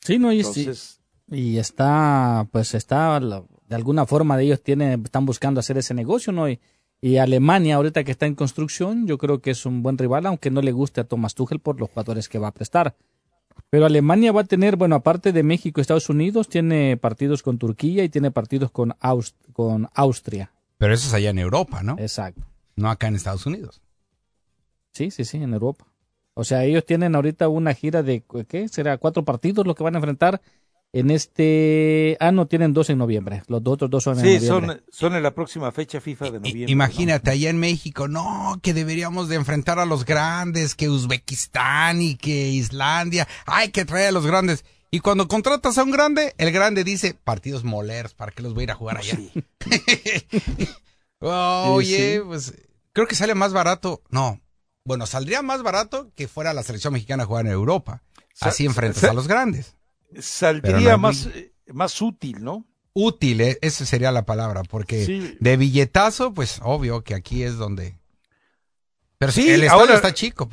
Sí, 0.00 0.18
no, 0.18 0.32
y, 0.32 0.44
sí, 0.44 0.60
Entonces, 0.60 1.00
y 1.30 1.58
está, 1.58 2.46
pues 2.52 2.74
está, 2.74 3.18
de 3.20 3.74
alguna 3.74 4.06
forma 4.06 4.36
de 4.36 4.44
ellos 4.44 4.62
tienen, 4.62 5.02
están 5.04 5.26
buscando 5.26 5.60
hacer 5.60 5.76
ese 5.78 5.94
negocio, 5.94 6.32
¿no? 6.32 6.48
Y, 6.48 6.60
y 7.00 7.18
Alemania, 7.18 7.76
ahorita 7.76 8.02
que 8.04 8.10
está 8.10 8.26
en 8.26 8.34
construcción, 8.34 9.06
yo 9.06 9.18
creo 9.18 9.40
que 9.40 9.50
es 9.50 9.66
un 9.66 9.82
buen 9.82 9.98
rival, 9.98 10.26
aunque 10.26 10.50
no 10.50 10.62
le 10.62 10.72
guste 10.72 11.00
a 11.00 11.04
Thomas 11.04 11.34
Tuchel 11.34 11.60
por 11.60 11.78
los 11.78 11.90
jugadores 11.90 12.28
que 12.28 12.38
va 12.38 12.48
a 12.48 12.54
prestar. 12.54 12.96
Pero 13.70 13.86
Alemania 13.86 14.32
va 14.32 14.42
a 14.42 14.44
tener, 14.44 14.76
bueno, 14.76 14.96
aparte 14.96 15.32
de 15.32 15.42
México 15.42 15.80
y 15.80 15.82
Estados 15.82 16.08
Unidos, 16.08 16.48
tiene 16.48 16.96
partidos 16.96 17.42
con 17.42 17.58
Turquía 17.58 18.02
y 18.02 18.08
tiene 18.08 18.30
partidos 18.30 18.70
con, 18.70 18.94
con 19.52 19.88
Austria. 19.94 20.52
Pero 20.78 20.94
eso 20.94 21.08
es 21.08 21.14
allá 21.14 21.30
en 21.30 21.38
Europa, 21.38 21.82
¿no? 21.82 21.96
Exacto. 21.98 22.42
No 22.76 22.90
acá 22.90 23.08
en 23.08 23.16
Estados 23.16 23.46
Unidos. 23.46 23.80
Sí, 24.92 25.10
sí, 25.10 25.24
sí, 25.24 25.36
en 25.36 25.52
Europa. 25.52 25.86
O 26.34 26.44
sea, 26.44 26.64
ellos 26.64 26.84
tienen 26.86 27.14
ahorita 27.14 27.48
una 27.48 27.74
gira 27.74 28.02
de, 28.02 28.24
¿qué? 28.48 28.68
¿Será 28.68 28.96
cuatro 28.98 29.24
partidos 29.24 29.66
los 29.66 29.76
que 29.76 29.82
van 29.82 29.94
a 29.94 29.98
enfrentar 29.98 30.40
en 30.92 31.10
este... 31.10 32.16
Ah, 32.20 32.32
no, 32.32 32.46
tienen 32.46 32.72
dos 32.72 32.88
en 32.90 32.98
noviembre. 32.98 33.42
Los 33.46 33.62
otros 33.66 33.90
dos 33.90 34.04
son 34.04 34.18
en 34.18 34.24
sí, 34.24 34.46
noviembre. 34.48 34.76
son, 34.76 34.84
son 34.90 35.14
en 35.16 35.22
la 35.22 35.34
próxima 35.34 35.70
fecha 35.72 36.00
FIFA 36.00 36.24
de 36.26 36.38
noviembre. 36.40 36.72
Imagínate, 36.72 37.30
allá 37.30 37.50
en 37.50 37.58
México, 37.58 38.08
no, 38.08 38.58
que 38.62 38.72
deberíamos 38.74 39.28
de 39.28 39.36
enfrentar 39.36 39.78
a 39.78 39.86
los 39.86 40.04
grandes, 40.04 40.74
que 40.74 40.88
Uzbekistán 40.88 42.00
y 42.00 42.16
que 42.16 42.48
Islandia, 42.48 43.28
hay 43.46 43.70
que 43.70 43.84
traer 43.84 44.08
a 44.08 44.12
los 44.12 44.26
grandes. 44.26 44.64
Y 44.90 45.00
cuando 45.00 45.28
contratas 45.28 45.76
a 45.76 45.84
un 45.84 45.90
grande, 45.90 46.34
el 46.38 46.50
grande 46.50 46.82
dice, 46.84 47.14
partidos 47.22 47.62
moleros, 47.64 48.14
¿para 48.14 48.32
qué 48.32 48.42
los 48.42 48.54
voy 48.54 48.62
a 48.62 48.64
ir 48.64 48.70
a 48.70 48.74
jugar 48.74 48.96
allá? 48.96 49.18
Oye, 51.20 51.96
Sí, 51.96 52.14
sí. 52.14 52.20
pues 52.24 52.54
creo 52.92 53.06
que 53.06 53.14
sale 53.14 53.34
más 53.34 53.52
barato, 53.52 54.02
no, 54.10 54.40
bueno, 54.84 55.06
saldría 55.06 55.42
más 55.42 55.62
barato 55.62 56.10
que 56.14 56.28
fuera 56.28 56.54
la 56.54 56.62
selección 56.62 56.92
mexicana 56.94 57.24
a 57.24 57.26
jugar 57.26 57.46
en 57.46 57.52
Europa. 57.52 58.02
Así 58.40 58.64
enfrentas 58.64 59.02
a 59.04 59.12
los 59.12 59.26
grandes. 59.26 59.74
Saldría 60.18 60.92
no 60.92 60.98
más, 60.98 61.26
eh, 61.26 61.52
más 61.68 62.00
útil, 62.00 62.42
¿no? 62.42 62.66
Útil, 62.94 63.40
eh, 63.40 63.58
esa 63.60 63.84
sería 63.84 64.10
la 64.12 64.24
palabra, 64.24 64.62
porque 64.64 65.04
Sí. 65.04 65.36
de 65.38 65.56
billetazo, 65.56 66.32
pues 66.34 66.60
obvio 66.62 67.02
que 67.04 67.14
aquí 67.14 67.42
es 67.42 67.56
donde... 67.56 67.98
Pero 69.18 69.32
sí, 69.32 69.48
el 69.48 69.62
estadio 69.62 69.80
ahora- 69.82 69.94
está 69.94 70.12
chico. 70.14 70.48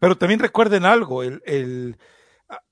pero- 0.00 0.16
también 0.18 0.40
recuerden 0.40 0.84
algo, 0.84 1.22
el, 1.22 1.42
el- 1.46 1.96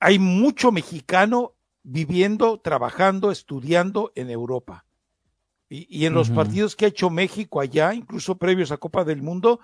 hay 0.01 0.19
mucho 0.19 0.73
mexicano 0.73 1.55
viviendo, 1.83 2.59
trabajando, 2.61 3.31
estudiando 3.31 4.11
en 4.15 4.31
Europa. 4.31 4.85
Y, 5.69 5.87
y 6.03 6.07
en 6.07 6.15
los 6.15 6.31
partidos 6.31 6.77
que 6.77 6.85
ha 6.85 6.89
hecho 6.89 7.11
México 7.11 7.61
allá, 7.61 7.93
incluso 7.95 8.37
previos 8.39 8.71
a 8.73 8.77
Copa 8.77 9.05
del 9.05 9.21
Mundo, 9.23 9.61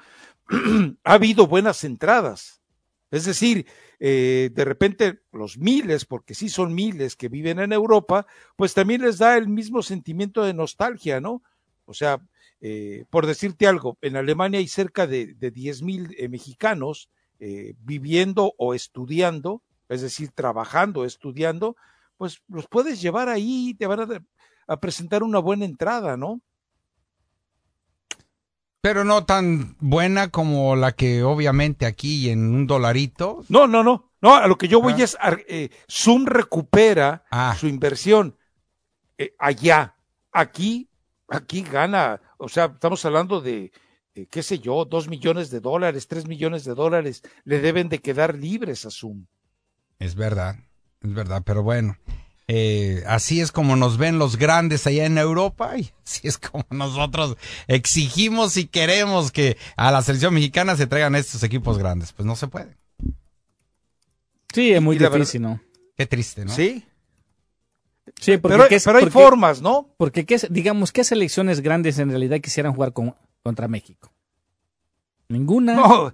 ha 1.05 1.13
habido 1.15 1.47
buenas 1.47 1.85
entradas. 1.85 2.61
Es 3.11 3.25
decir, 3.25 3.67
eh, 4.05 4.51
de 4.53 4.65
repente 4.65 5.21
los 5.31 5.59
miles, 5.59 6.07
porque 6.07 6.35
sí 6.35 6.49
son 6.49 6.75
miles 6.75 7.15
que 7.15 7.29
viven 7.29 7.61
en 7.61 7.73
Europa, 7.73 8.27
pues 8.57 8.75
también 8.75 9.03
les 9.03 9.19
da 9.19 9.37
el 9.37 9.47
mismo 9.47 9.81
sentimiento 9.81 10.43
de 10.43 10.55
nostalgia, 10.55 11.21
¿no? 11.21 11.45
O 11.85 11.95
sea, 11.95 12.21
eh, 12.61 13.05
por 13.11 13.27
decirte 13.27 13.69
algo, 13.69 13.99
en 14.03 14.17
Alemania 14.17 14.59
hay 14.59 14.67
cerca 14.67 15.07
de, 15.07 15.35
de 15.35 15.53
10 15.53 15.83
mil 15.83 16.17
eh, 16.19 16.29
mexicanos 16.29 17.11
eh, 17.39 17.75
viviendo 17.79 18.55
o 18.59 18.75
estudiando, 18.75 19.63
es 19.89 20.03
decir, 20.03 20.33
trabajando, 20.33 21.05
estudiando, 21.05 21.77
pues 22.17 22.43
los 22.49 22.67
puedes 22.67 23.01
llevar 23.01 23.29
ahí 23.29 23.69
y 23.69 23.75
te 23.75 23.87
van 23.87 24.25
a 24.67 24.81
presentar 24.81 25.23
una 25.23 25.39
buena 25.39 25.65
entrada, 25.65 26.17
¿no? 26.17 26.41
Pero 28.83 29.05
no 29.05 29.25
tan 29.25 29.77
buena 29.79 30.29
como 30.31 30.75
la 30.75 30.91
que 30.93 31.23
obviamente 31.23 31.87
aquí 31.87 32.29
en 32.31 32.53
un 32.53 32.67
dolarito. 32.67 33.45
No, 33.49 33.69
no, 33.69 33.85
no, 33.85 34.11
no, 34.21 34.35
a 34.35 34.49
lo 34.49 34.59
que 34.59 34.67
yo 34.67 34.83
voy 34.83 34.95
Ah. 34.95 35.05
es, 35.05 35.17
eh, 35.49 35.71
Zoom 35.89 36.27
recupera 36.27 37.25
Ah. 37.31 37.57
su 37.59 37.69
inversión 37.69 38.37
eh, 39.19 39.35
allá, 39.39 39.95
aquí, 40.33 40.89
aquí 41.29 41.63
gana, 41.63 42.21
o 42.39 42.49
sea, 42.49 42.65
estamos 42.65 43.05
hablando 43.05 43.41
de, 43.41 43.71
eh, 44.17 44.27
qué 44.29 44.43
sé 44.43 44.59
yo, 44.59 44.85
dos 44.85 45.07
millones 45.07 45.51
de 45.51 45.61
dólares, 45.61 46.09
tres 46.09 46.27
millones 46.27 46.65
de 46.65 46.75
dólares, 46.75 47.23
le 47.45 47.61
deben 47.61 47.89
de 47.89 48.01
quedar 48.01 48.35
libres 48.35 48.85
a 48.85 48.91
Zoom. 48.91 49.27
Es 50.01 50.17
verdad, 50.17 50.57
es 51.03 51.15
verdad, 51.15 51.43
pero 51.47 51.63
bueno. 51.63 51.97
Eh, 52.49 53.05
así 53.07 53.41
es 53.41 53.53
como 53.53 53.77
nos 53.77 53.99
ven 53.99 54.19
los 54.19 54.37
grandes 54.37 54.87
allá 54.87 55.07
en 55.07 55.17
Europa 55.17 55.79
y 55.79 55.91
así 56.07 56.27
es 56.29 56.39
como 56.39 56.65
nosotros 56.71 57.37
exigimos 57.69 58.57
y 58.57 58.67
queremos 58.67 59.31
que 59.33 59.57
a 59.77 59.91
la 59.93 60.03
selección 60.03 60.35
mexicana 60.35 60.77
se 60.77 60.87
traigan 60.87 61.15
estos 61.15 61.43
equipos 61.45 61.79
grandes. 61.79 62.13
Pues 62.13 62.27
no 62.27 62.37
se 62.37 62.49
puede. 62.49 62.77
Sí, 64.53 64.71
es 64.73 64.83
muy 64.83 64.99
difícil, 64.99 65.43
¿no? 65.43 65.61
Qué 65.97 66.07
triste, 66.07 66.45
¿no? 66.45 66.53
Sí. 66.53 66.85
Sí, 68.21 68.37
porque 68.37 68.57
pero, 68.57 68.69
¿qué- 68.69 68.81
pero 68.85 68.99
hay 68.99 69.05
porque- 69.05 69.13
formas, 69.13 69.63
¿no? 69.63 69.95
Porque, 69.97 70.27
¿qué, 70.27 70.39
digamos, 70.51 70.93
¿qué 70.93 71.05
selecciones 71.05 71.61
grandes 71.61 71.99
en 71.99 72.11
realidad 72.11 72.41
quisieran 72.41 72.75
jugar 72.75 72.93
con- 72.93 73.15
contra 73.43 73.69
México? 73.69 74.13
Ninguna. 75.29 75.75
No, 75.75 76.13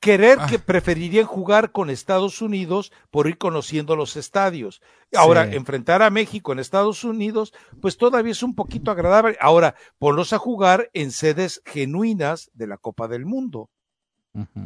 querer 0.00 0.38
Ah. 0.40 0.46
que 0.46 0.58
preferirían 0.58 1.24
jugar 1.26 1.72
con 1.72 1.90
Estados 1.90 2.42
Unidos 2.42 2.92
por 3.10 3.26
ir 3.28 3.38
conociendo 3.38 3.96
los 3.96 4.16
estadios. 4.16 4.82
Ahora, 5.14 5.48
Sí. 5.48 5.56
enfrentar 5.56 6.02
a 6.02 6.10
México 6.10 6.52
en 6.52 6.58
Estados 6.58 7.04
Unidos, 7.04 7.52
pues 7.80 7.96
todavía 7.96 8.32
es 8.32 8.42
un 8.42 8.54
poquito 8.54 8.90
agradable. 8.90 9.36
Ahora, 9.40 9.74
ponlos 9.98 10.32
a 10.32 10.38
jugar 10.38 10.90
en 10.92 11.10
sedes 11.12 11.62
genuinas 11.64 12.50
de 12.54 12.66
la 12.66 12.76
Copa 12.76 13.08
del 13.08 13.24
Mundo. 13.24 13.70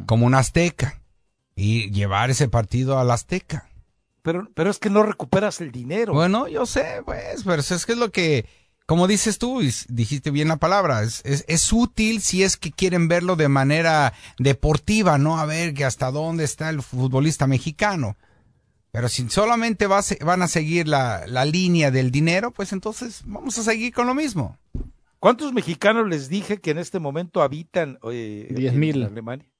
Como 0.05 0.25
un 0.25 0.35
azteca. 0.35 1.01
Y 1.55 1.89
llevar 1.91 2.29
ese 2.29 2.47
partido 2.47 2.99
al 2.99 3.09
azteca. 3.11 3.67
Pero, 4.21 4.49
pero 4.53 4.69
es 4.69 4.77
que 4.79 4.89
no 4.89 5.03
recuperas 5.03 5.61
el 5.61 5.71
dinero. 5.71 6.13
Bueno, 6.13 6.47
yo 6.47 6.65
sé, 6.65 7.01
pues, 7.05 7.43
pero 7.45 7.61
es 7.61 7.85
que 7.85 7.93
es 7.93 7.97
lo 7.97 8.11
que, 8.11 8.45
como 8.87 9.05
dices 9.05 9.37
tú, 9.37 9.61
y 9.61 9.71
dijiste 9.89 10.31
bien 10.31 10.47
la 10.47 10.57
palabra, 10.57 11.03
es, 11.03 11.21
es, 11.25 11.45
es 11.47 11.71
útil 11.71 12.21
si 12.21 12.41
es 12.43 12.57
que 12.57 12.71
quieren 12.71 13.07
verlo 13.07 13.35
de 13.35 13.49
manera 13.49 14.13
deportiva, 14.39 15.17
¿no? 15.19 15.37
A 15.39 15.45
ver 15.45 15.73
que 15.75 15.85
hasta 15.85 16.09
dónde 16.09 16.43
está 16.45 16.69
el 16.69 16.81
futbolista 16.81 17.45
mexicano. 17.47 18.15
Pero 18.91 19.09
si 19.09 19.29
solamente 19.29 19.85
va 19.85 20.01
van 20.25 20.41
a 20.41 20.47
seguir 20.47 20.87
la, 20.87 21.27
la 21.27 21.45
línea 21.45 21.91
del 21.91 22.09
dinero, 22.09 22.51
pues 22.51 22.71
entonces 22.73 23.21
vamos 23.25 23.57
a 23.59 23.63
seguir 23.63 23.93
con 23.93 24.07
lo 24.07 24.15
mismo. 24.15 24.57
¿Cuántos 25.19 25.51
mexicanos 25.53 26.07
les 26.07 26.29
dije 26.29 26.59
que 26.61 26.71
en 26.71 26.77
este 26.77 26.99
momento 26.99 27.41
habitan 27.41 27.99
eh, 28.11 28.47
Diez 28.51 28.73
en 28.73 28.79
mil. 28.79 29.03
Alemania? 29.03 29.51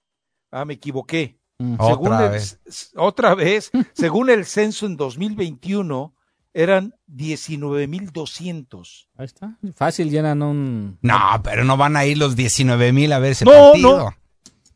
Ah, 0.52 0.64
me 0.66 0.76
equivoqué. 0.76 1.38
Mm. 1.60 1.76
Según 1.86 2.14
Otra 2.14 2.26
el- 2.28 2.32
vez. 2.32 2.60
otra 2.96 3.36
vez, 3.36 3.72
según 3.94 4.30
el 4.30 4.46
censo 4.46 4.86
en 4.86 4.96
2021, 4.96 6.16
eran 6.58 6.96
19.200. 7.08 9.08
Ahí 9.18 9.26
está. 9.26 9.58
Fácil 9.76 10.10
llenan 10.10 10.42
un. 10.42 10.98
No, 11.02 11.18
pero 11.44 11.64
no 11.64 11.78
van 11.78 11.96
a 11.96 12.06
ir 12.06 12.18
los 12.18 12.36
19 12.36 12.92
mil 12.94 13.12
a 13.14 13.20
ver 13.20 13.32
ese 13.34 13.46
No, 13.46 13.52
partido. 13.52 13.98
no. 13.98 14.16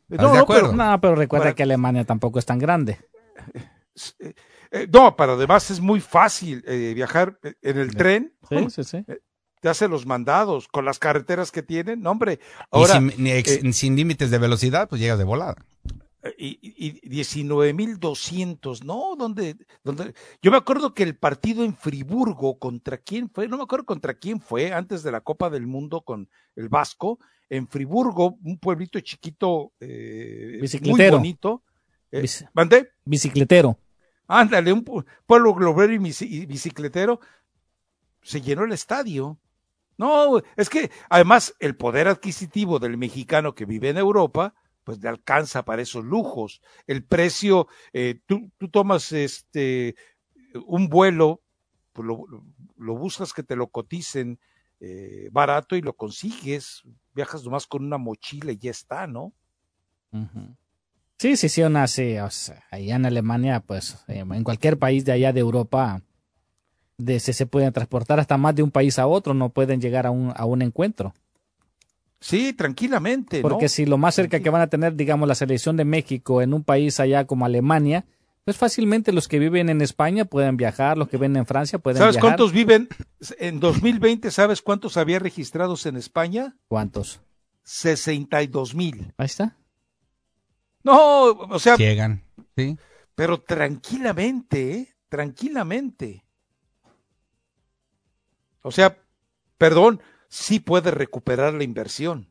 ¿Estás 0.08 0.26
No, 0.26 0.32
de 0.32 0.36
no, 0.38 0.42
acuerdo? 0.42 0.70
pero- 0.70 0.90
No, 0.90 1.00
pero 1.00 1.14
recuerda 1.16 1.44
Para- 1.46 1.54
que 1.54 1.62
Alemania 1.64 2.04
tampoco 2.04 2.38
es 2.38 2.46
tan 2.46 2.58
grande. 2.58 2.98
Eh, 4.70 4.88
no, 4.92 5.16
pero 5.16 5.32
además 5.32 5.70
es 5.70 5.80
muy 5.80 6.00
fácil 6.00 6.62
eh, 6.66 6.92
viajar 6.94 7.38
eh, 7.42 7.54
en 7.62 7.78
el 7.78 7.94
tren. 7.94 8.34
Sí, 8.48 8.70
sí, 8.70 8.84
sí. 8.84 9.04
Te 9.60 9.68
hace 9.68 9.86
los 9.88 10.06
mandados 10.06 10.66
con 10.68 10.84
las 10.84 10.98
carreteras 10.98 11.50
que 11.52 11.62
tienen. 11.62 12.00
No, 12.00 12.12
hombre, 12.12 12.38
Y 12.40 12.64
ahora. 12.70 12.94
sin, 12.94 13.26
eh, 13.26 13.42
sin 13.72 13.96
límites 13.96 14.30
de 14.30 14.38
velocidad, 14.38 14.88
pues 14.88 15.00
llegas 15.00 15.18
de 15.18 15.24
volada. 15.24 15.56
Y, 16.38 16.58
y, 16.62 17.00
y 17.02 17.22
19.200, 17.22 18.84
¿no? 18.84 19.16
Donde, 19.16 19.56
donde, 19.82 20.14
yo 20.40 20.50
me 20.50 20.56
acuerdo 20.56 20.94
que 20.94 21.02
el 21.02 21.16
partido 21.16 21.64
en 21.64 21.74
Friburgo, 21.76 22.58
¿contra 22.58 22.98
quién 22.98 23.28
fue? 23.28 23.48
No 23.48 23.56
me 23.56 23.64
acuerdo 23.64 23.84
contra 23.86 24.14
quién 24.14 24.40
fue 24.40 24.72
antes 24.72 25.02
de 25.02 25.10
la 25.12 25.20
Copa 25.20 25.50
del 25.50 25.66
Mundo 25.66 26.02
con 26.02 26.28
el 26.56 26.68
Vasco. 26.68 27.18
En 27.50 27.66
Friburgo, 27.68 28.38
un 28.44 28.58
pueblito 28.58 28.98
chiquito, 29.00 29.72
eh, 29.80 30.50
muy 30.52 30.60
Bicicletero. 30.62 31.16
bonito. 31.18 31.62
Eh. 32.10 32.24
Bicicletero. 33.04 33.78
Ándale, 34.28 34.72
un 34.72 34.84
pu- 34.84 35.04
pueblo 35.26 35.54
globero 35.54 35.92
y 35.92 35.98
bicicletero. 35.98 37.20
Se 38.22 38.40
llenó 38.40 38.64
el 38.64 38.72
estadio. 38.72 39.38
No, 39.98 40.40
es 40.56 40.70
que 40.70 40.90
además 41.10 41.54
el 41.60 41.76
poder 41.76 42.08
adquisitivo 42.08 42.78
del 42.78 42.96
mexicano 42.96 43.54
que 43.54 43.66
vive 43.66 43.90
en 43.90 43.98
Europa, 43.98 44.54
pues 44.84 44.98
le 45.02 45.08
alcanza 45.08 45.64
para 45.64 45.82
esos 45.82 46.04
lujos. 46.04 46.60
El 46.86 47.04
precio, 47.04 47.68
eh, 47.92 48.20
tú, 48.26 48.50
tú 48.58 48.68
tomas 48.68 49.12
este 49.12 49.94
un 50.66 50.88
vuelo, 50.88 51.40
pues 51.92 52.06
lo, 52.06 52.24
lo 52.76 52.96
buscas 52.96 53.32
que 53.32 53.42
te 53.42 53.56
lo 53.56 53.68
coticen 53.68 54.38
eh, 54.80 55.28
barato 55.32 55.76
y 55.76 55.82
lo 55.82 55.94
consigues. 55.94 56.82
Viajas 57.14 57.44
nomás 57.44 57.66
con 57.66 57.84
una 57.84 57.98
mochila 57.98 58.52
y 58.52 58.58
ya 58.58 58.70
está, 58.70 59.06
¿no? 59.06 59.32
Ujú. 60.12 60.56
Sí, 61.18 61.36
sí, 61.36 61.48
sí, 61.48 61.62
aún 61.62 61.76
así, 61.76 62.18
o 62.18 62.30
sea, 62.30 62.64
allá 62.70 62.96
en 62.96 63.06
Alemania, 63.06 63.60
pues, 63.60 64.04
eh, 64.08 64.24
en 64.28 64.42
cualquier 64.42 64.76
país 64.78 65.04
de 65.04 65.12
allá 65.12 65.32
de 65.32 65.38
Europa, 65.38 66.02
de, 66.98 67.20
se, 67.20 67.32
se 67.32 67.46
pueden 67.46 67.72
transportar 67.72 68.18
hasta 68.18 68.36
más 68.36 68.56
de 68.56 68.64
un 68.64 68.72
país 68.72 68.98
a 68.98 69.06
otro, 69.06 69.32
no 69.32 69.50
pueden 69.50 69.80
llegar 69.80 70.04
a 70.06 70.10
un, 70.10 70.32
a 70.34 70.44
un 70.44 70.62
encuentro. 70.62 71.14
Sí, 72.22 72.52
tranquilamente. 72.52 73.42
¿no? 73.42 73.48
Porque 73.48 73.68
si 73.68 73.84
lo 73.84 73.98
más 73.98 74.14
cerca 74.14 74.40
que 74.40 74.48
van 74.48 74.62
a 74.62 74.68
tener, 74.68 74.94
digamos, 74.94 75.28
la 75.28 75.34
selección 75.34 75.76
de 75.76 75.84
México 75.84 76.40
en 76.40 76.54
un 76.54 76.62
país 76.62 77.00
allá 77.00 77.26
como 77.26 77.44
Alemania, 77.44 78.06
pues 78.44 78.56
fácilmente 78.56 79.12
los 79.12 79.26
que 79.26 79.40
viven 79.40 79.68
en 79.68 79.80
España 79.80 80.24
pueden 80.24 80.56
viajar, 80.56 80.96
los 80.96 81.08
que 81.08 81.16
viven 81.16 81.36
en 81.36 81.46
Francia 81.46 81.80
pueden 81.80 81.98
¿Sabes 81.98 82.14
viajar. 82.14 82.30
cuántos 82.30 82.52
viven? 82.52 82.88
En 83.38 83.58
2020, 83.58 84.30
¿sabes 84.30 84.62
cuántos 84.62 84.96
había 84.96 85.18
registrados 85.18 85.84
en 85.86 85.96
España? 85.96 86.56
¿Cuántos? 86.68 87.20
62 87.64 88.74
mil. 88.74 89.12
Ahí 89.16 89.26
está. 89.26 89.56
No, 90.84 91.24
o 91.26 91.58
sea, 91.58 91.76
Llegan, 91.76 92.24
¿sí? 92.56 92.76
pero 93.14 93.40
tranquilamente, 93.40 94.72
¿eh? 94.72 94.94
tranquilamente. 95.08 96.24
O 98.62 98.70
sea, 98.70 98.96
perdón, 99.58 100.00
sí 100.32 100.60
puede 100.60 100.90
recuperar 100.90 101.52
la 101.52 101.62
inversión. 101.62 102.26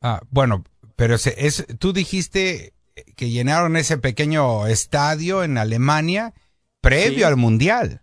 Ah, 0.00 0.20
bueno, 0.30 0.64
pero 0.94 1.16
es, 1.16 1.66
tú 1.80 1.92
dijiste 1.92 2.74
que 3.16 3.30
llenaron 3.30 3.76
ese 3.76 3.98
pequeño 3.98 4.66
estadio 4.68 5.42
en 5.42 5.58
Alemania 5.58 6.32
previo 6.80 7.18
Sí. 7.18 7.22
al 7.24 7.36
Mundial. 7.36 8.02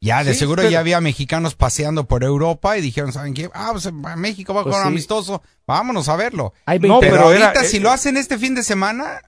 Ya, 0.00 0.22
de 0.24 0.32
Sí, 0.32 0.38
seguro 0.40 0.60
pero- 0.62 0.70
ya 0.70 0.78
había 0.80 1.00
mexicanos 1.00 1.56
paseando 1.56 2.06
por 2.08 2.24
Europa 2.24 2.78
y 2.78 2.80
dijeron, 2.80 3.12
¿saben 3.12 3.34
qué? 3.34 3.50
Ah, 3.52 3.70
pues 3.72 3.92
México 4.16 4.54
va 4.54 4.60
a 4.60 4.64
Pues 4.64 4.74
jugar 4.74 4.86
sí. 4.86 4.92
amistoso, 4.92 5.42
vámonos 5.66 6.08
a 6.08 6.16
verlo. 6.16 6.54
Hay 6.66 6.78
No, 6.78 7.00
20 7.00 7.10
pero, 7.10 7.24
ahorita, 7.24 7.62
eh, 7.62 7.64
si 7.68 7.80
lo 7.80 7.90
hacen 7.90 8.16
este 8.16 8.38
fin 8.38 8.54
de 8.54 8.62
semana, 8.62 9.20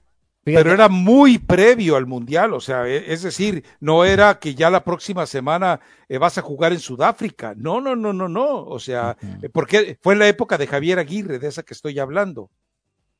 fíjate, 0.43 0.63
Pero 0.63 0.73
era 0.73 0.89
muy 0.89 1.37
previo 1.37 1.95
al 1.95 2.05
Mundial, 2.07 2.53
o 2.53 2.59
sea, 2.59 2.87
e- 2.87 3.11
es 3.13 3.21
decir, 3.23 3.63
no 3.79 4.03
era 4.05 4.39
que 4.39 4.55
ya 4.55 4.69
la 4.69 4.83
próxima 4.83 5.25
semana 5.25 5.79
eh, 6.09 6.17
vas 6.17 6.37
a 6.37 6.41
jugar 6.41 6.71
en 6.73 6.79
Sudáfrica. 6.79 7.53
No, 7.55 7.79
no, 7.81 7.95
no, 7.95 8.11
no, 8.13 8.27
no. 8.27 8.63
O 8.65 8.79
sea, 8.79 9.17
eh, 9.41 9.49
porque 9.49 9.97
fue 10.01 10.13
en 10.13 10.19
la 10.19 10.27
época 10.27 10.57
de 10.57 10.67
Javier 10.67 10.99
Aguirre, 10.99 11.39
de 11.39 11.47
esa 11.47 11.63
que 11.63 11.73
estoy 11.73 11.97
hablando. 11.99 12.49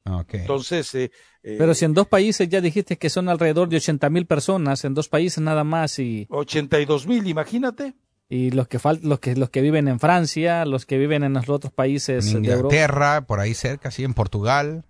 Ok. 0.06 0.34
Entonces, 0.34 0.96
eh, 0.96 1.12
eh, 1.44 1.56
Pero 1.60 1.76
si 1.76 1.86
en 1.86 1.94
dos 1.94 2.08
países 2.08 2.50
ya 2.50 2.60
dijiste 2.60 2.98
que 2.98 3.10
son 3.12 3.30
alrededor 3.30 3.70
de 3.70 3.78
80 3.78 4.10
mil 4.10 4.26
personas, 4.26 4.84
en 4.84 4.96
dos 4.96 5.08
países 5.10 5.44
nada 5.44 5.64
más, 5.64 6.00
y, 6.00 6.26
82 6.32 7.06
mil, 7.06 7.28
imagínate. 7.28 7.94
y 8.28 8.50
los 8.50 8.68
que 8.68 8.80
fal- 8.80 9.02
los 9.04 9.20
que 9.20 9.36
los 9.36 9.50
que 9.52 9.62
viven 9.62 9.88
en 9.88 10.00
Francia, 10.00 10.66
los 10.66 10.86
que 10.88 10.98
viven 10.98 11.24
en 11.24 11.34
los 11.34 11.48
otros 11.50 11.72
países 11.72 12.34
en 12.34 12.42
de 12.42 12.52
Europa. 12.54 12.74
Inglaterra, 12.76 13.22
por 13.28 13.40
ahí 13.40 13.54
cerca, 13.54 13.92
sí, 13.92 14.04
en 14.04 14.14
Portugal. 14.16 14.86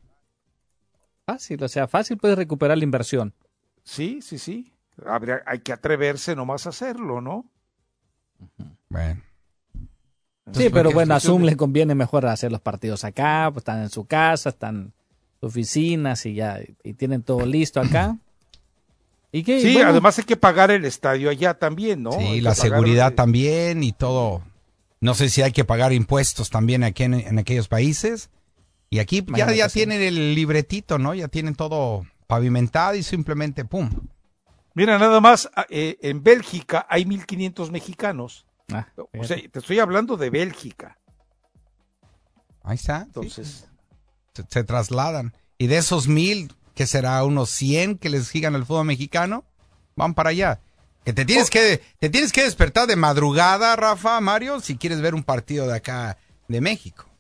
Fácil, 1.33 1.63
o 1.63 1.67
sea, 1.67 1.87
fácil 1.87 2.17
puedes 2.17 2.37
recuperar 2.37 2.77
la 2.77 2.83
inversión. 2.83 3.33
Sí, 3.83 4.21
sí, 4.21 4.37
sí. 4.37 4.71
Habría, 5.05 5.41
hay 5.45 5.59
que 5.59 5.71
atreverse 5.73 6.35
nomás 6.35 6.65
a 6.65 6.69
hacerlo, 6.69 7.21
¿no? 7.21 7.45
Bueno. 8.89 9.21
Sí, 10.53 10.69
pero 10.69 10.91
bueno, 10.91 11.13
a 11.15 11.19
Zoom 11.19 11.43
de- 11.43 11.51
le 11.51 11.55
conviene 11.57 11.95
mejor 11.95 12.25
hacer 12.25 12.51
los 12.51 12.61
partidos 12.61 13.03
acá, 13.05 13.49
pues 13.53 13.61
están 13.61 13.81
en 13.81 13.89
su 13.89 14.05
casa, 14.05 14.49
están 14.49 14.75
en 14.75 14.93
sus 15.39 15.49
oficinas 15.49 16.25
y 16.25 16.33
ya, 16.33 16.59
y 16.83 16.93
tienen 16.93 17.23
todo 17.23 17.45
listo 17.45 17.79
acá. 17.79 18.17
¿Y 19.31 19.43
qué? 19.43 19.61
Sí, 19.61 19.73
Bueno, 19.75 19.89
además 19.91 20.17
hay 20.19 20.25
que 20.25 20.35
pagar 20.35 20.71
el 20.71 20.83
estadio 20.83 21.29
allá 21.29 21.53
también, 21.53 22.03
¿no? 22.03 22.11
Sí, 22.11 22.41
la 22.41 22.53
seguridad 22.53 23.13
también 23.13 23.81
y 23.83 23.93
todo. 23.93 24.41
No 24.99 25.13
sé 25.13 25.29
si 25.29 25.41
hay 25.41 25.53
que 25.53 25.63
pagar 25.63 25.93
impuestos 25.93 26.49
también 26.49 26.83
aquí 26.83 27.03
en, 27.03 27.13
en 27.13 27.39
aquellos 27.39 27.69
países. 27.69 28.29
Y 28.91 28.99
aquí 28.99 29.21
ya, 29.21 29.23
Imagínate, 29.27 29.57
ya 29.57 29.69
tienen 29.69 30.01
el 30.01 30.35
libretito, 30.35 30.99
¿no? 30.99 31.13
Ya 31.15 31.27
tienen 31.29 31.55
todo 31.55 32.05
pavimentado 32.27 32.93
y 32.95 33.03
simplemente 33.03 33.65
¡pum! 33.65 33.89
Mira, 34.75 34.99
nada 34.99 35.19
más, 35.19 35.49
ah, 35.55 35.65
eh, 35.69 35.97
en 36.01 36.21
Bélgica 36.21 36.85
hay 36.89 37.05
1.500 37.05 37.71
mexicanos. 37.71 38.45
ah, 38.71 38.87
O 39.17 39.23
sea, 39.23 39.37
te 39.49 39.59
estoy 39.59 39.79
hablando 39.79 40.17
de 40.17 40.29
Bélgica. 40.29 40.97
Ahí 42.63 42.75
está. 42.75 42.99
sí. 42.99 43.05
Entonces, 43.07 43.67
Se, 44.35 44.43
se 44.47 44.63
trasladan. 44.63 45.33
Y 45.57 45.67
de 45.67 45.77
esos 45.77 46.07
mil, 46.07 46.53
que 46.75 46.85
será 46.85 47.23
unos 47.23 47.49
100 47.49 47.97
que 47.97 48.09
les 48.09 48.27
sigan 48.27 48.55
el 48.55 48.65
fútbol 48.65 48.85
mexicano, 48.85 49.45
van 49.95 50.13
para 50.13 50.29
allá. 50.31 50.59
Que 51.05 51.13
te 51.13 51.25
tienes 51.25 51.49
que 51.49 51.81
te 51.99 52.09
tienes 52.09 52.31
que 52.31 52.43
despertar 52.43 52.87
de 52.87 52.95
madrugada, 52.95 53.75
Rafa, 53.75 54.19
Mario, 54.21 54.59
si 54.59 54.75
quieres 54.77 55.01
ver 55.01 55.15
un 55.15 55.23
partido 55.23 55.65
de 55.67 55.75
acá 55.75 56.17
de 56.47 56.61
México. 56.61 57.10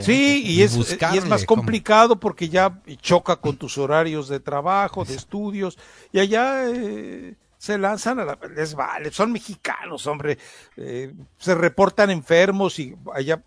Sí, 0.00 0.42
y, 0.44 0.62
es, 0.62 0.76
y 1.12 1.16
es 1.18 1.26
más 1.26 1.44
complicado 1.44 2.18
porque 2.18 2.48
ya 2.48 2.80
choca 3.00 3.36
con 3.36 3.56
tus 3.56 3.76
horarios 3.76 4.28
de 4.28 4.40
trabajo, 4.40 5.04
de 5.04 5.14
estudios, 5.14 5.78
y 6.12 6.18
allá 6.18 6.64
eh, 6.68 7.34
se 7.58 7.78
lanzan 7.78 8.18
a 8.20 8.24
la, 8.24 8.38
les 8.54 8.74
vale, 8.74 9.10
son 9.10 9.32
mexicanos, 9.32 10.06
hombre, 10.06 10.38
eh, 10.76 11.12
se 11.38 11.54
reportan 11.54 12.10
enfermos 12.10 12.78
y 12.78 12.94
allá, 13.14 13.42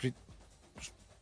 pues, 0.00 0.12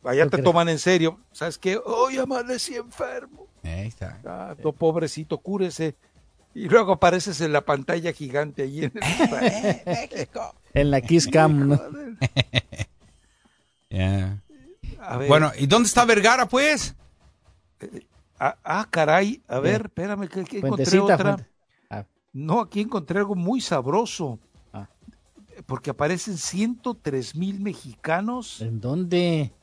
allá 0.03 0.27
te 0.27 0.41
toman 0.41 0.69
en 0.69 0.79
serio, 0.79 1.19
¿sabes 1.31 1.57
qué? 1.57 1.79
Hoy 1.83 2.17
amanecí 2.17 2.75
enfermo. 2.75 3.47
Ahí 3.63 3.87
está. 3.87 4.19
Ah, 4.25 4.55
pobrecito, 4.77 5.37
cúrese. 5.37 5.95
Y 6.55 6.67
luego 6.67 6.93
apareces 6.93 7.41
en 7.41 7.51
la 7.51 7.61
pantalla 7.61 8.11
gigante 8.13 8.63
allí 8.63 8.85
en 8.85 8.93
el 8.93 9.01
México. 9.85 10.55
En 10.73 10.91
la 10.91 11.01
Kiss 11.01 11.27
Cam, 11.27 11.69
¿no? 11.69 11.81
Bueno, 15.27 15.51
¿y 15.57 15.67
dónde 15.67 15.87
está 15.87 16.05
Vergara, 16.05 16.47
pues? 16.47 16.95
ah, 18.39 18.55
ah, 18.63 18.87
caray, 18.89 19.41
a 19.47 19.59
ver, 19.59 19.83
espérame, 19.85 20.27
que, 20.27 20.43
que 20.43 20.59
encontré 20.59 20.99
otra. 20.99 21.47
Ah. 21.89 22.05
No, 22.31 22.61
aquí 22.61 22.81
encontré 22.81 23.19
algo 23.19 23.35
muy 23.35 23.61
sabroso. 23.61 24.39
Ah. 24.71 24.87
Porque 25.65 25.89
aparecen 25.89 26.37
103 26.37 27.35
mil 27.35 27.59
mexicanos. 27.59 28.61
¿En 28.61 28.79
dónde? 28.79 29.53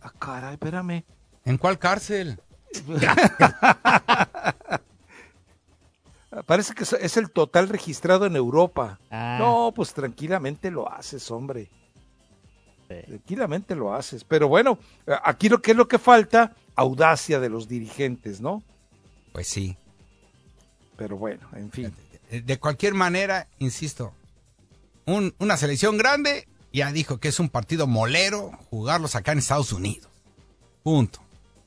Ah, 0.00 0.12
caray, 0.18 0.54
espérame. 0.54 1.04
¿En 1.44 1.58
cuál 1.58 1.78
cárcel? 1.78 2.40
Parece 6.46 6.74
que 6.74 6.84
es 6.84 7.16
el 7.16 7.30
total 7.30 7.68
registrado 7.68 8.26
en 8.26 8.36
Europa. 8.36 8.98
No, 9.10 9.72
pues 9.74 9.94
tranquilamente 9.94 10.70
lo 10.70 10.92
haces, 10.92 11.30
hombre. 11.30 11.70
Tranquilamente 12.86 13.74
lo 13.74 13.94
haces. 13.94 14.24
Pero 14.24 14.48
bueno, 14.48 14.78
aquí 15.24 15.48
lo 15.48 15.60
que 15.60 15.72
es 15.72 15.76
lo 15.76 15.88
que 15.88 15.98
falta, 15.98 16.54
audacia 16.74 17.40
de 17.40 17.48
los 17.48 17.68
dirigentes, 17.68 18.40
¿no? 18.40 18.62
Pues 19.32 19.48
sí. 19.48 19.76
Pero 20.96 21.16
bueno, 21.16 21.46
en 21.54 21.70
fin. 21.70 21.92
De, 22.30 22.58
cualquier 22.58 22.94
manera, 22.94 23.48
insisto, 23.58 24.12
una 25.04 25.56
selección 25.56 25.96
grande 25.96 26.48
ya 26.72 26.92
dijo 26.92 27.18
que 27.18 27.28
es 27.28 27.40
un 27.40 27.48
partido 27.48 27.86
molero 27.86 28.52
jugarlos 28.70 29.14
acá 29.14 29.32
en 29.32 29.38
Estados 29.38 29.72
Unidos. 29.72 30.08
Punto. 30.82 31.20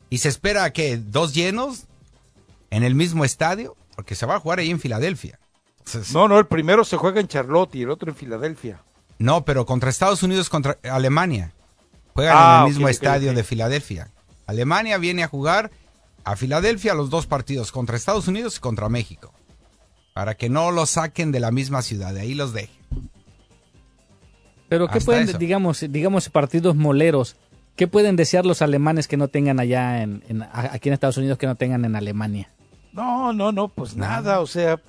Y 0.09 0.19
se 0.19 0.29
espera 0.29 0.71
que 0.71 0.97
dos 0.97 1.33
llenos 1.33 1.85
en 2.69 2.83
el 2.83 2.95
mismo 2.95 3.25
estadio, 3.25 3.75
porque 3.95 4.15
se 4.15 4.25
va 4.25 4.35
a 4.35 4.39
jugar 4.39 4.59
ahí 4.59 4.69
en 4.69 4.79
Filadelfia. 4.79 5.39
no, 6.13 6.27
no, 6.27 6.39
el 6.39 6.47
primero 6.47 6.83
se 6.83 6.97
juega 6.97 7.19
en 7.19 7.27
Charlotte 7.27 7.75
y 7.75 7.83
el 7.83 7.89
otro 7.89 8.09
en 8.09 8.15
Filadelfia. 8.15 8.81
No, 9.19 9.43
pero 9.45 9.65
contra 9.65 9.89
Estados 9.89 10.23
Unidos, 10.23 10.49
contra 10.49 10.77
Alemania. 10.83 11.53
Juegan 12.13 12.35
en 12.35 12.41
el 12.41 12.47
ah, 12.47 12.65
mismo 12.65 12.89
estadio 12.89 13.33
de 13.33 13.43
Filadelfia. 13.43 14.09
Alemania 14.47 14.97
viene 14.97 15.23
a 15.23 15.27
jugar 15.27 15.71
a 16.23 16.35
Filadelfia 16.35 16.93
los 16.93 17.09
dos 17.09 17.27
partidos, 17.27 17.71
contra 17.71 17.97
Estados 17.97 18.27
Unidos 18.27 18.57
y 18.57 18.59
contra 18.61 18.89
México. 18.89 19.33
Para 20.13 20.35
que 20.35 20.49
no 20.49 20.71
los 20.71 20.91
saquen 20.91 21.31
de 21.31 21.39
la 21.39 21.51
misma 21.51 21.81
ciudad, 21.81 22.13
de 22.13 22.21
ahí 22.21 22.33
los 22.33 22.53
dejen. 22.53 22.79
Pero 24.69 24.87
¿qué 24.87 25.01
pueden, 25.01 25.37
digamos, 25.37 25.85
digamos, 25.89 26.29
partidos 26.29 26.75
moleros? 26.75 27.35
¿Qué 27.75 27.87
pueden 27.87 28.15
desear 28.15 28.45
los 28.45 28.61
alemanes 28.61 29.07
que 29.07 29.17
no 29.17 29.27
tengan 29.27 29.59
allá 29.59 30.01
en, 30.01 30.21
aquí 30.51 30.89
en 30.89 30.93
Estados 30.93 31.17
Unidos 31.17 31.37
que 31.37 31.47
no 31.47 31.55
tengan 31.55 31.85
en 31.85 31.95
Alemania? 31.95 32.49
No, 32.93 33.33
no, 33.33 33.51
no, 33.51 33.67
pues 33.69 33.95
nada, 33.95 34.39
o 34.41 34.47
sea, 34.47 34.81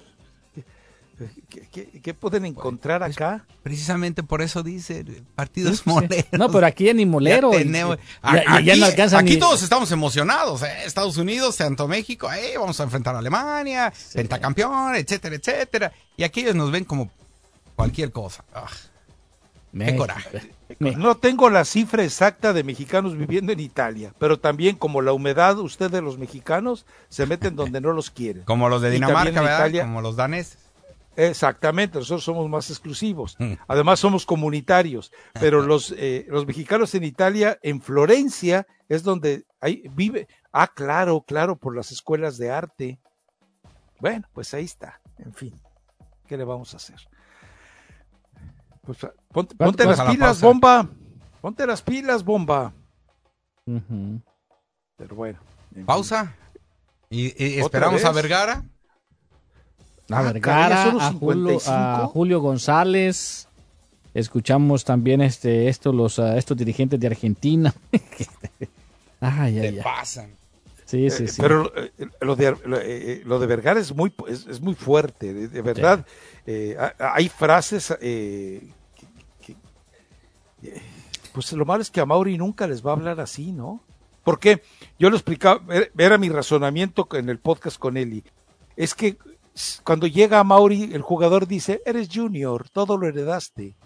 ¿Qué, 2.02 2.14
pueden 2.14 2.44
encontrar 2.44 3.02
acá? 3.02 3.44
Precisamente 3.62 4.22
por 4.22 4.42
eso 4.42 4.62
dice 4.62 5.04
partidos 5.34 5.86
moleros. 5.86 6.26
No, 6.32 6.50
pero 6.50 6.66
aquí 6.66 6.92
ni 6.94 7.06
molero. 7.06 7.50
aquí, 8.22 9.38
todos 9.38 9.62
estamos 9.62 9.90
emocionados. 9.92 10.62
¿eh? 10.62 10.84
Estados 10.84 11.16
Unidos, 11.16 11.56
Santo 11.56 11.88
México, 11.88 12.28
vamos 12.58 12.80
a 12.80 12.84
enfrentar 12.84 13.14
a 13.14 13.18
Alemania, 13.18 13.92
pentacampeón, 14.14 14.94
etcétera, 14.94 15.36
etcétera. 15.36 15.92
Y 16.16 16.24
aquí 16.24 16.40
ellos 16.40 16.54
nos 16.54 16.70
ven 16.70 16.84
como 16.84 17.10
cualquier 17.76 18.12
cosa. 18.12 18.44
qué 19.72 19.96
coraje. 19.96 20.52
No 20.78 21.16
tengo 21.16 21.50
la 21.50 21.64
cifra 21.64 22.04
exacta 22.04 22.52
de 22.52 22.62
mexicanos 22.62 23.16
viviendo 23.16 23.52
en 23.52 23.60
Italia, 23.60 24.14
pero 24.18 24.38
también 24.38 24.76
como 24.76 25.02
la 25.02 25.12
humedad, 25.12 25.58
ustedes 25.58 26.02
los 26.02 26.16
mexicanos 26.16 26.86
se 27.08 27.26
meten 27.26 27.56
donde 27.56 27.80
no 27.80 27.92
los 27.92 28.10
quieren. 28.10 28.44
Como 28.44 28.68
los 28.68 28.80
de 28.80 28.90
Dinamarca, 28.90 29.40
¿verdad? 29.40 29.82
Como 29.82 30.00
los 30.00 30.16
daneses. 30.16 30.59
Exactamente, 31.28 31.98
nosotros 31.98 32.24
somos 32.24 32.48
más 32.48 32.70
exclusivos. 32.70 33.36
Mm. 33.38 33.52
Además 33.68 34.00
somos 34.00 34.24
comunitarios, 34.24 35.12
pero 35.34 35.60
los, 35.66 35.92
eh, 35.98 36.24
los 36.28 36.46
mexicanos 36.46 36.94
en 36.94 37.04
Italia, 37.04 37.58
en 37.62 37.82
Florencia, 37.82 38.66
es 38.88 39.02
donde 39.02 39.44
hay, 39.60 39.84
vive. 39.94 40.28
Ah, 40.50 40.66
claro, 40.66 41.20
claro, 41.20 41.56
por 41.56 41.76
las 41.76 41.92
escuelas 41.92 42.38
de 42.38 42.50
arte. 42.50 43.00
Bueno, 43.98 44.26
pues 44.32 44.54
ahí 44.54 44.64
está. 44.64 45.00
En 45.18 45.34
fin, 45.34 45.54
¿qué 46.26 46.38
le 46.38 46.44
vamos 46.44 46.72
a 46.72 46.78
hacer? 46.78 46.96
Pues, 48.80 48.98
ponte, 49.30 49.84
las 49.84 50.00
pilas, 50.00 50.40
bomba. 50.40 50.88
Ponte 51.42 51.66
las 51.66 51.82
pilas, 51.82 52.24
bomba. 52.24 52.72
Pero 54.96 55.14
bueno. 55.14 55.38
Pausa. 55.84 56.34
¿Y, 57.10 57.58
esperamos 57.60 58.04
a 58.06 58.12
Vergara? 58.12 58.64
A 60.10 60.18
ah, 60.18 60.22
Vergara, 60.32 60.90
a 60.90 61.12
Julio, 61.12 61.58
a 61.66 62.06
Julio, 62.12 62.40
González. 62.40 63.48
Escuchamos 64.12 64.84
también 64.84 65.20
este, 65.20 65.68
esto, 65.68 65.92
los, 65.92 66.18
uh, 66.18 66.36
estos 66.36 66.56
dirigentes 66.56 66.98
de 66.98 67.06
Argentina. 67.06 67.72
ay, 69.20 69.58
ay, 69.60 69.66
ay. 69.66 69.80
pasan. 69.82 70.40
Sí, 70.84 71.08
sí, 71.10 71.28
sí. 71.28 71.40
Pero 71.40 71.72
eh, 71.76 71.92
lo, 72.20 72.34
de, 72.34 72.56
eh, 72.82 73.22
lo, 73.24 73.38
de 73.38 73.46
Vergara 73.46 73.78
es 73.78 73.94
muy, 73.94 74.12
es, 74.26 74.60
muy 74.60 74.74
fuerte, 74.74 75.32
de, 75.32 75.62
verdad. 75.62 76.04
Eh, 76.44 76.76
hay 76.98 77.28
frases 77.28 77.96
que, 78.00 78.66
pues 81.32 81.52
lo 81.52 81.64
malo 81.64 81.82
es 81.82 81.90
que 81.92 82.00
a 82.00 82.06
Mauri 82.06 82.36
nunca 82.36 82.66
les 82.66 82.84
va 82.84 82.90
a 82.90 82.94
hablar 82.94 83.20
así, 83.20 83.52
¿no? 83.52 83.84
Porque 84.24 84.64
yo 84.98 85.10
lo 85.10 85.16
explicaba, 85.16 85.62
era 85.96 86.18
mi 86.18 86.28
razonamiento 86.28 87.06
en 87.12 87.28
el 87.28 87.38
podcast 87.38 87.78
con 87.78 87.96
Eli. 87.96 88.24
Es 88.76 88.96
que 88.96 89.16
cuando 89.84 90.06
llega 90.06 90.38
a 90.38 90.44
Mauri, 90.44 90.90
el 90.92 91.02
jugador 91.02 91.46
dice, 91.46 91.82
eres 91.84 92.08
junior, 92.12 92.68
todo 92.70 92.96
lo 92.96 93.08
heredaste. 93.08 93.76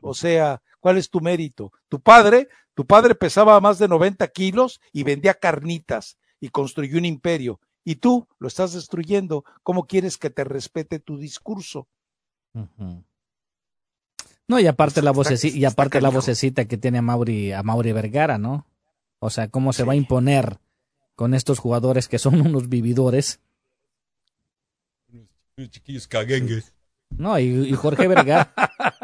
O 0.00 0.14
sea, 0.14 0.62
¿cuál 0.80 0.98
es 0.98 1.10
tu 1.10 1.20
mérito? 1.20 1.72
Tu 1.88 2.00
padre, 2.00 2.48
tu 2.74 2.86
padre 2.86 3.14
pesaba 3.14 3.60
más 3.60 3.78
de 3.78 3.88
90 3.88 4.26
kilos 4.28 4.80
y 4.92 5.02
vendía 5.02 5.34
carnitas 5.34 6.18
y 6.40 6.50
construyó 6.50 6.98
un 6.98 7.04
imperio. 7.04 7.60
Y 7.84 7.96
tú 7.96 8.26
lo 8.38 8.48
estás 8.48 8.72
destruyendo. 8.72 9.44
¿Cómo 9.62 9.86
quieres 9.86 10.18
que 10.18 10.30
te 10.30 10.44
respete 10.44 10.98
tu 10.98 11.18
discurso? 11.18 11.88
No, 14.48 14.60
y 14.60 14.66
aparte 14.66 15.02
la 15.02 15.12
vocecita, 15.12 15.56
y 15.56 15.64
aparte 15.64 16.00
la 16.00 16.10
vocecita 16.10 16.66
que 16.66 16.78
tiene 16.78 16.98
a 16.98 17.02
Mauri, 17.02 17.52
a 17.52 17.62
Mauri 17.62 17.92
Vergara, 17.92 18.38
¿no? 18.38 18.66
O 19.18 19.30
sea, 19.30 19.48
cómo 19.48 19.72
se 19.72 19.84
va 19.84 19.94
a 19.94 19.96
imponer 19.96 20.58
con 21.14 21.34
estos 21.34 21.58
jugadores 21.58 22.08
que 22.08 22.18
son 22.18 22.40
unos 22.46 22.68
vividores 22.68 23.40
chiquillos 25.64 26.06
caguengues. 26.06 26.74
No, 27.16 27.38
y, 27.38 27.72
Jorge 27.72 28.08
Vergara, 28.08 28.52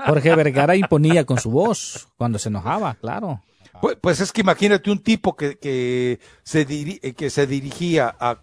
Jorge 0.06 0.36
Vergara 0.36 0.76
imponía 0.76 1.24
con 1.24 1.38
su 1.38 1.50
voz 1.50 2.08
cuando 2.18 2.38
se 2.38 2.50
enojaba, 2.50 2.94
claro. 2.94 3.40
Pues, 3.80 3.96
pues 4.00 4.20
es 4.20 4.32
que 4.32 4.42
imagínate 4.42 4.90
un 4.90 4.98
tipo 4.98 5.34
que, 5.34 5.56
que, 5.56 6.20
se, 6.42 6.66
que 7.14 7.30
se 7.30 7.46
dirigía 7.46 8.14
a, 8.20 8.38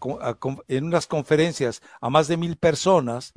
en 0.67 0.85
unas 0.85 1.05
conferencias 1.05 1.83
a 2.01 2.09
más 2.09 2.27
de 2.27 2.37
mil 2.37 2.55
personas 2.55 3.31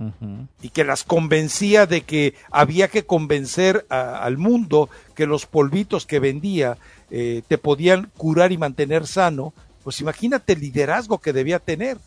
y 0.63 0.71
que 0.71 0.85
las 0.85 1.05
convencía 1.05 1.87
de 1.87 2.01
que 2.01 2.35
había 2.51 2.89
que 2.89 3.05
convencer 3.05 3.85
al 3.91 4.39
mundo 4.39 4.89
que 5.15 5.27
los 5.27 5.45
polvitos 5.45 6.07
que 6.07 6.19
vendía 6.19 6.79
eh, 7.11 7.43
te 7.47 7.59
podían 7.59 8.11
curar 8.17 8.53
y 8.53 8.59
mantener 8.59 9.07
sano, 9.07 9.53
pues 9.85 10.01
imagínate 10.01 10.55
el 10.55 10.61
liderazgo 10.61 11.19
que 11.19 11.35
debía 11.35 11.59
tener. 11.59 11.99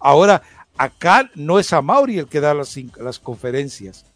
Ahora, 0.00 0.42
Acá 0.78 1.30
no 1.34 1.58
es 1.58 1.72
a 1.72 1.82
Mauri 1.82 2.18
el 2.18 2.26
que 2.26 2.40
da 2.40 2.54
las, 2.54 2.78
las 2.98 3.18
conferencias. 3.18 4.06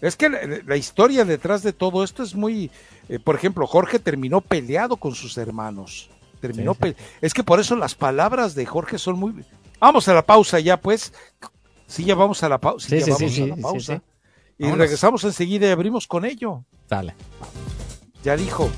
Es 0.00 0.16
que 0.16 0.28
la, 0.28 0.76
historia 0.76 1.24
detrás 1.24 1.62
de 1.62 1.72
todo 1.72 2.04
esto 2.04 2.22
es 2.22 2.34
muy, 2.34 2.70
eh, 3.08 3.18
por 3.18 3.36
ejemplo, 3.36 3.66
Jorge 3.66 3.98
terminó 3.98 4.40
peleado 4.40 4.96
con 4.96 5.14
sus 5.14 5.38
hermanos. 5.38 6.10
Terminó 6.40 6.76
es 7.22 7.32
que 7.32 7.42
por 7.42 7.58
eso 7.58 7.74
las 7.74 7.94
palabras 7.94 8.54
de 8.54 8.66
Jorge 8.66 8.98
son 8.98 9.18
muy. 9.18 9.44
Vamos 9.80 10.06
a 10.08 10.14
la 10.14 10.22
pausa 10.22 10.60
ya, 10.60 10.78
pues. 10.78 11.12
Sí, 11.86 12.04
ya 12.04 12.14
vamos 12.14 12.42
a 12.42 12.48
la, 12.50 12.58
pausa. 12.58 12.88
Sí, 12.88 13.10
vamos 13.10 13.38
a 13.38 13.46
la 13.46 13.56
pausa. 13.56 14.02
Y 14.58 14.70
regresamos 14.70 15.24
enseguida 15.24 15.68
y 15.68 15.70
abrimos 15.70 16.06
con 16.06 16.24
ello. 16.24 16.64
Dale. 16.88 17.14
Ya 18.22 18.36
dijo. 18.36 18.70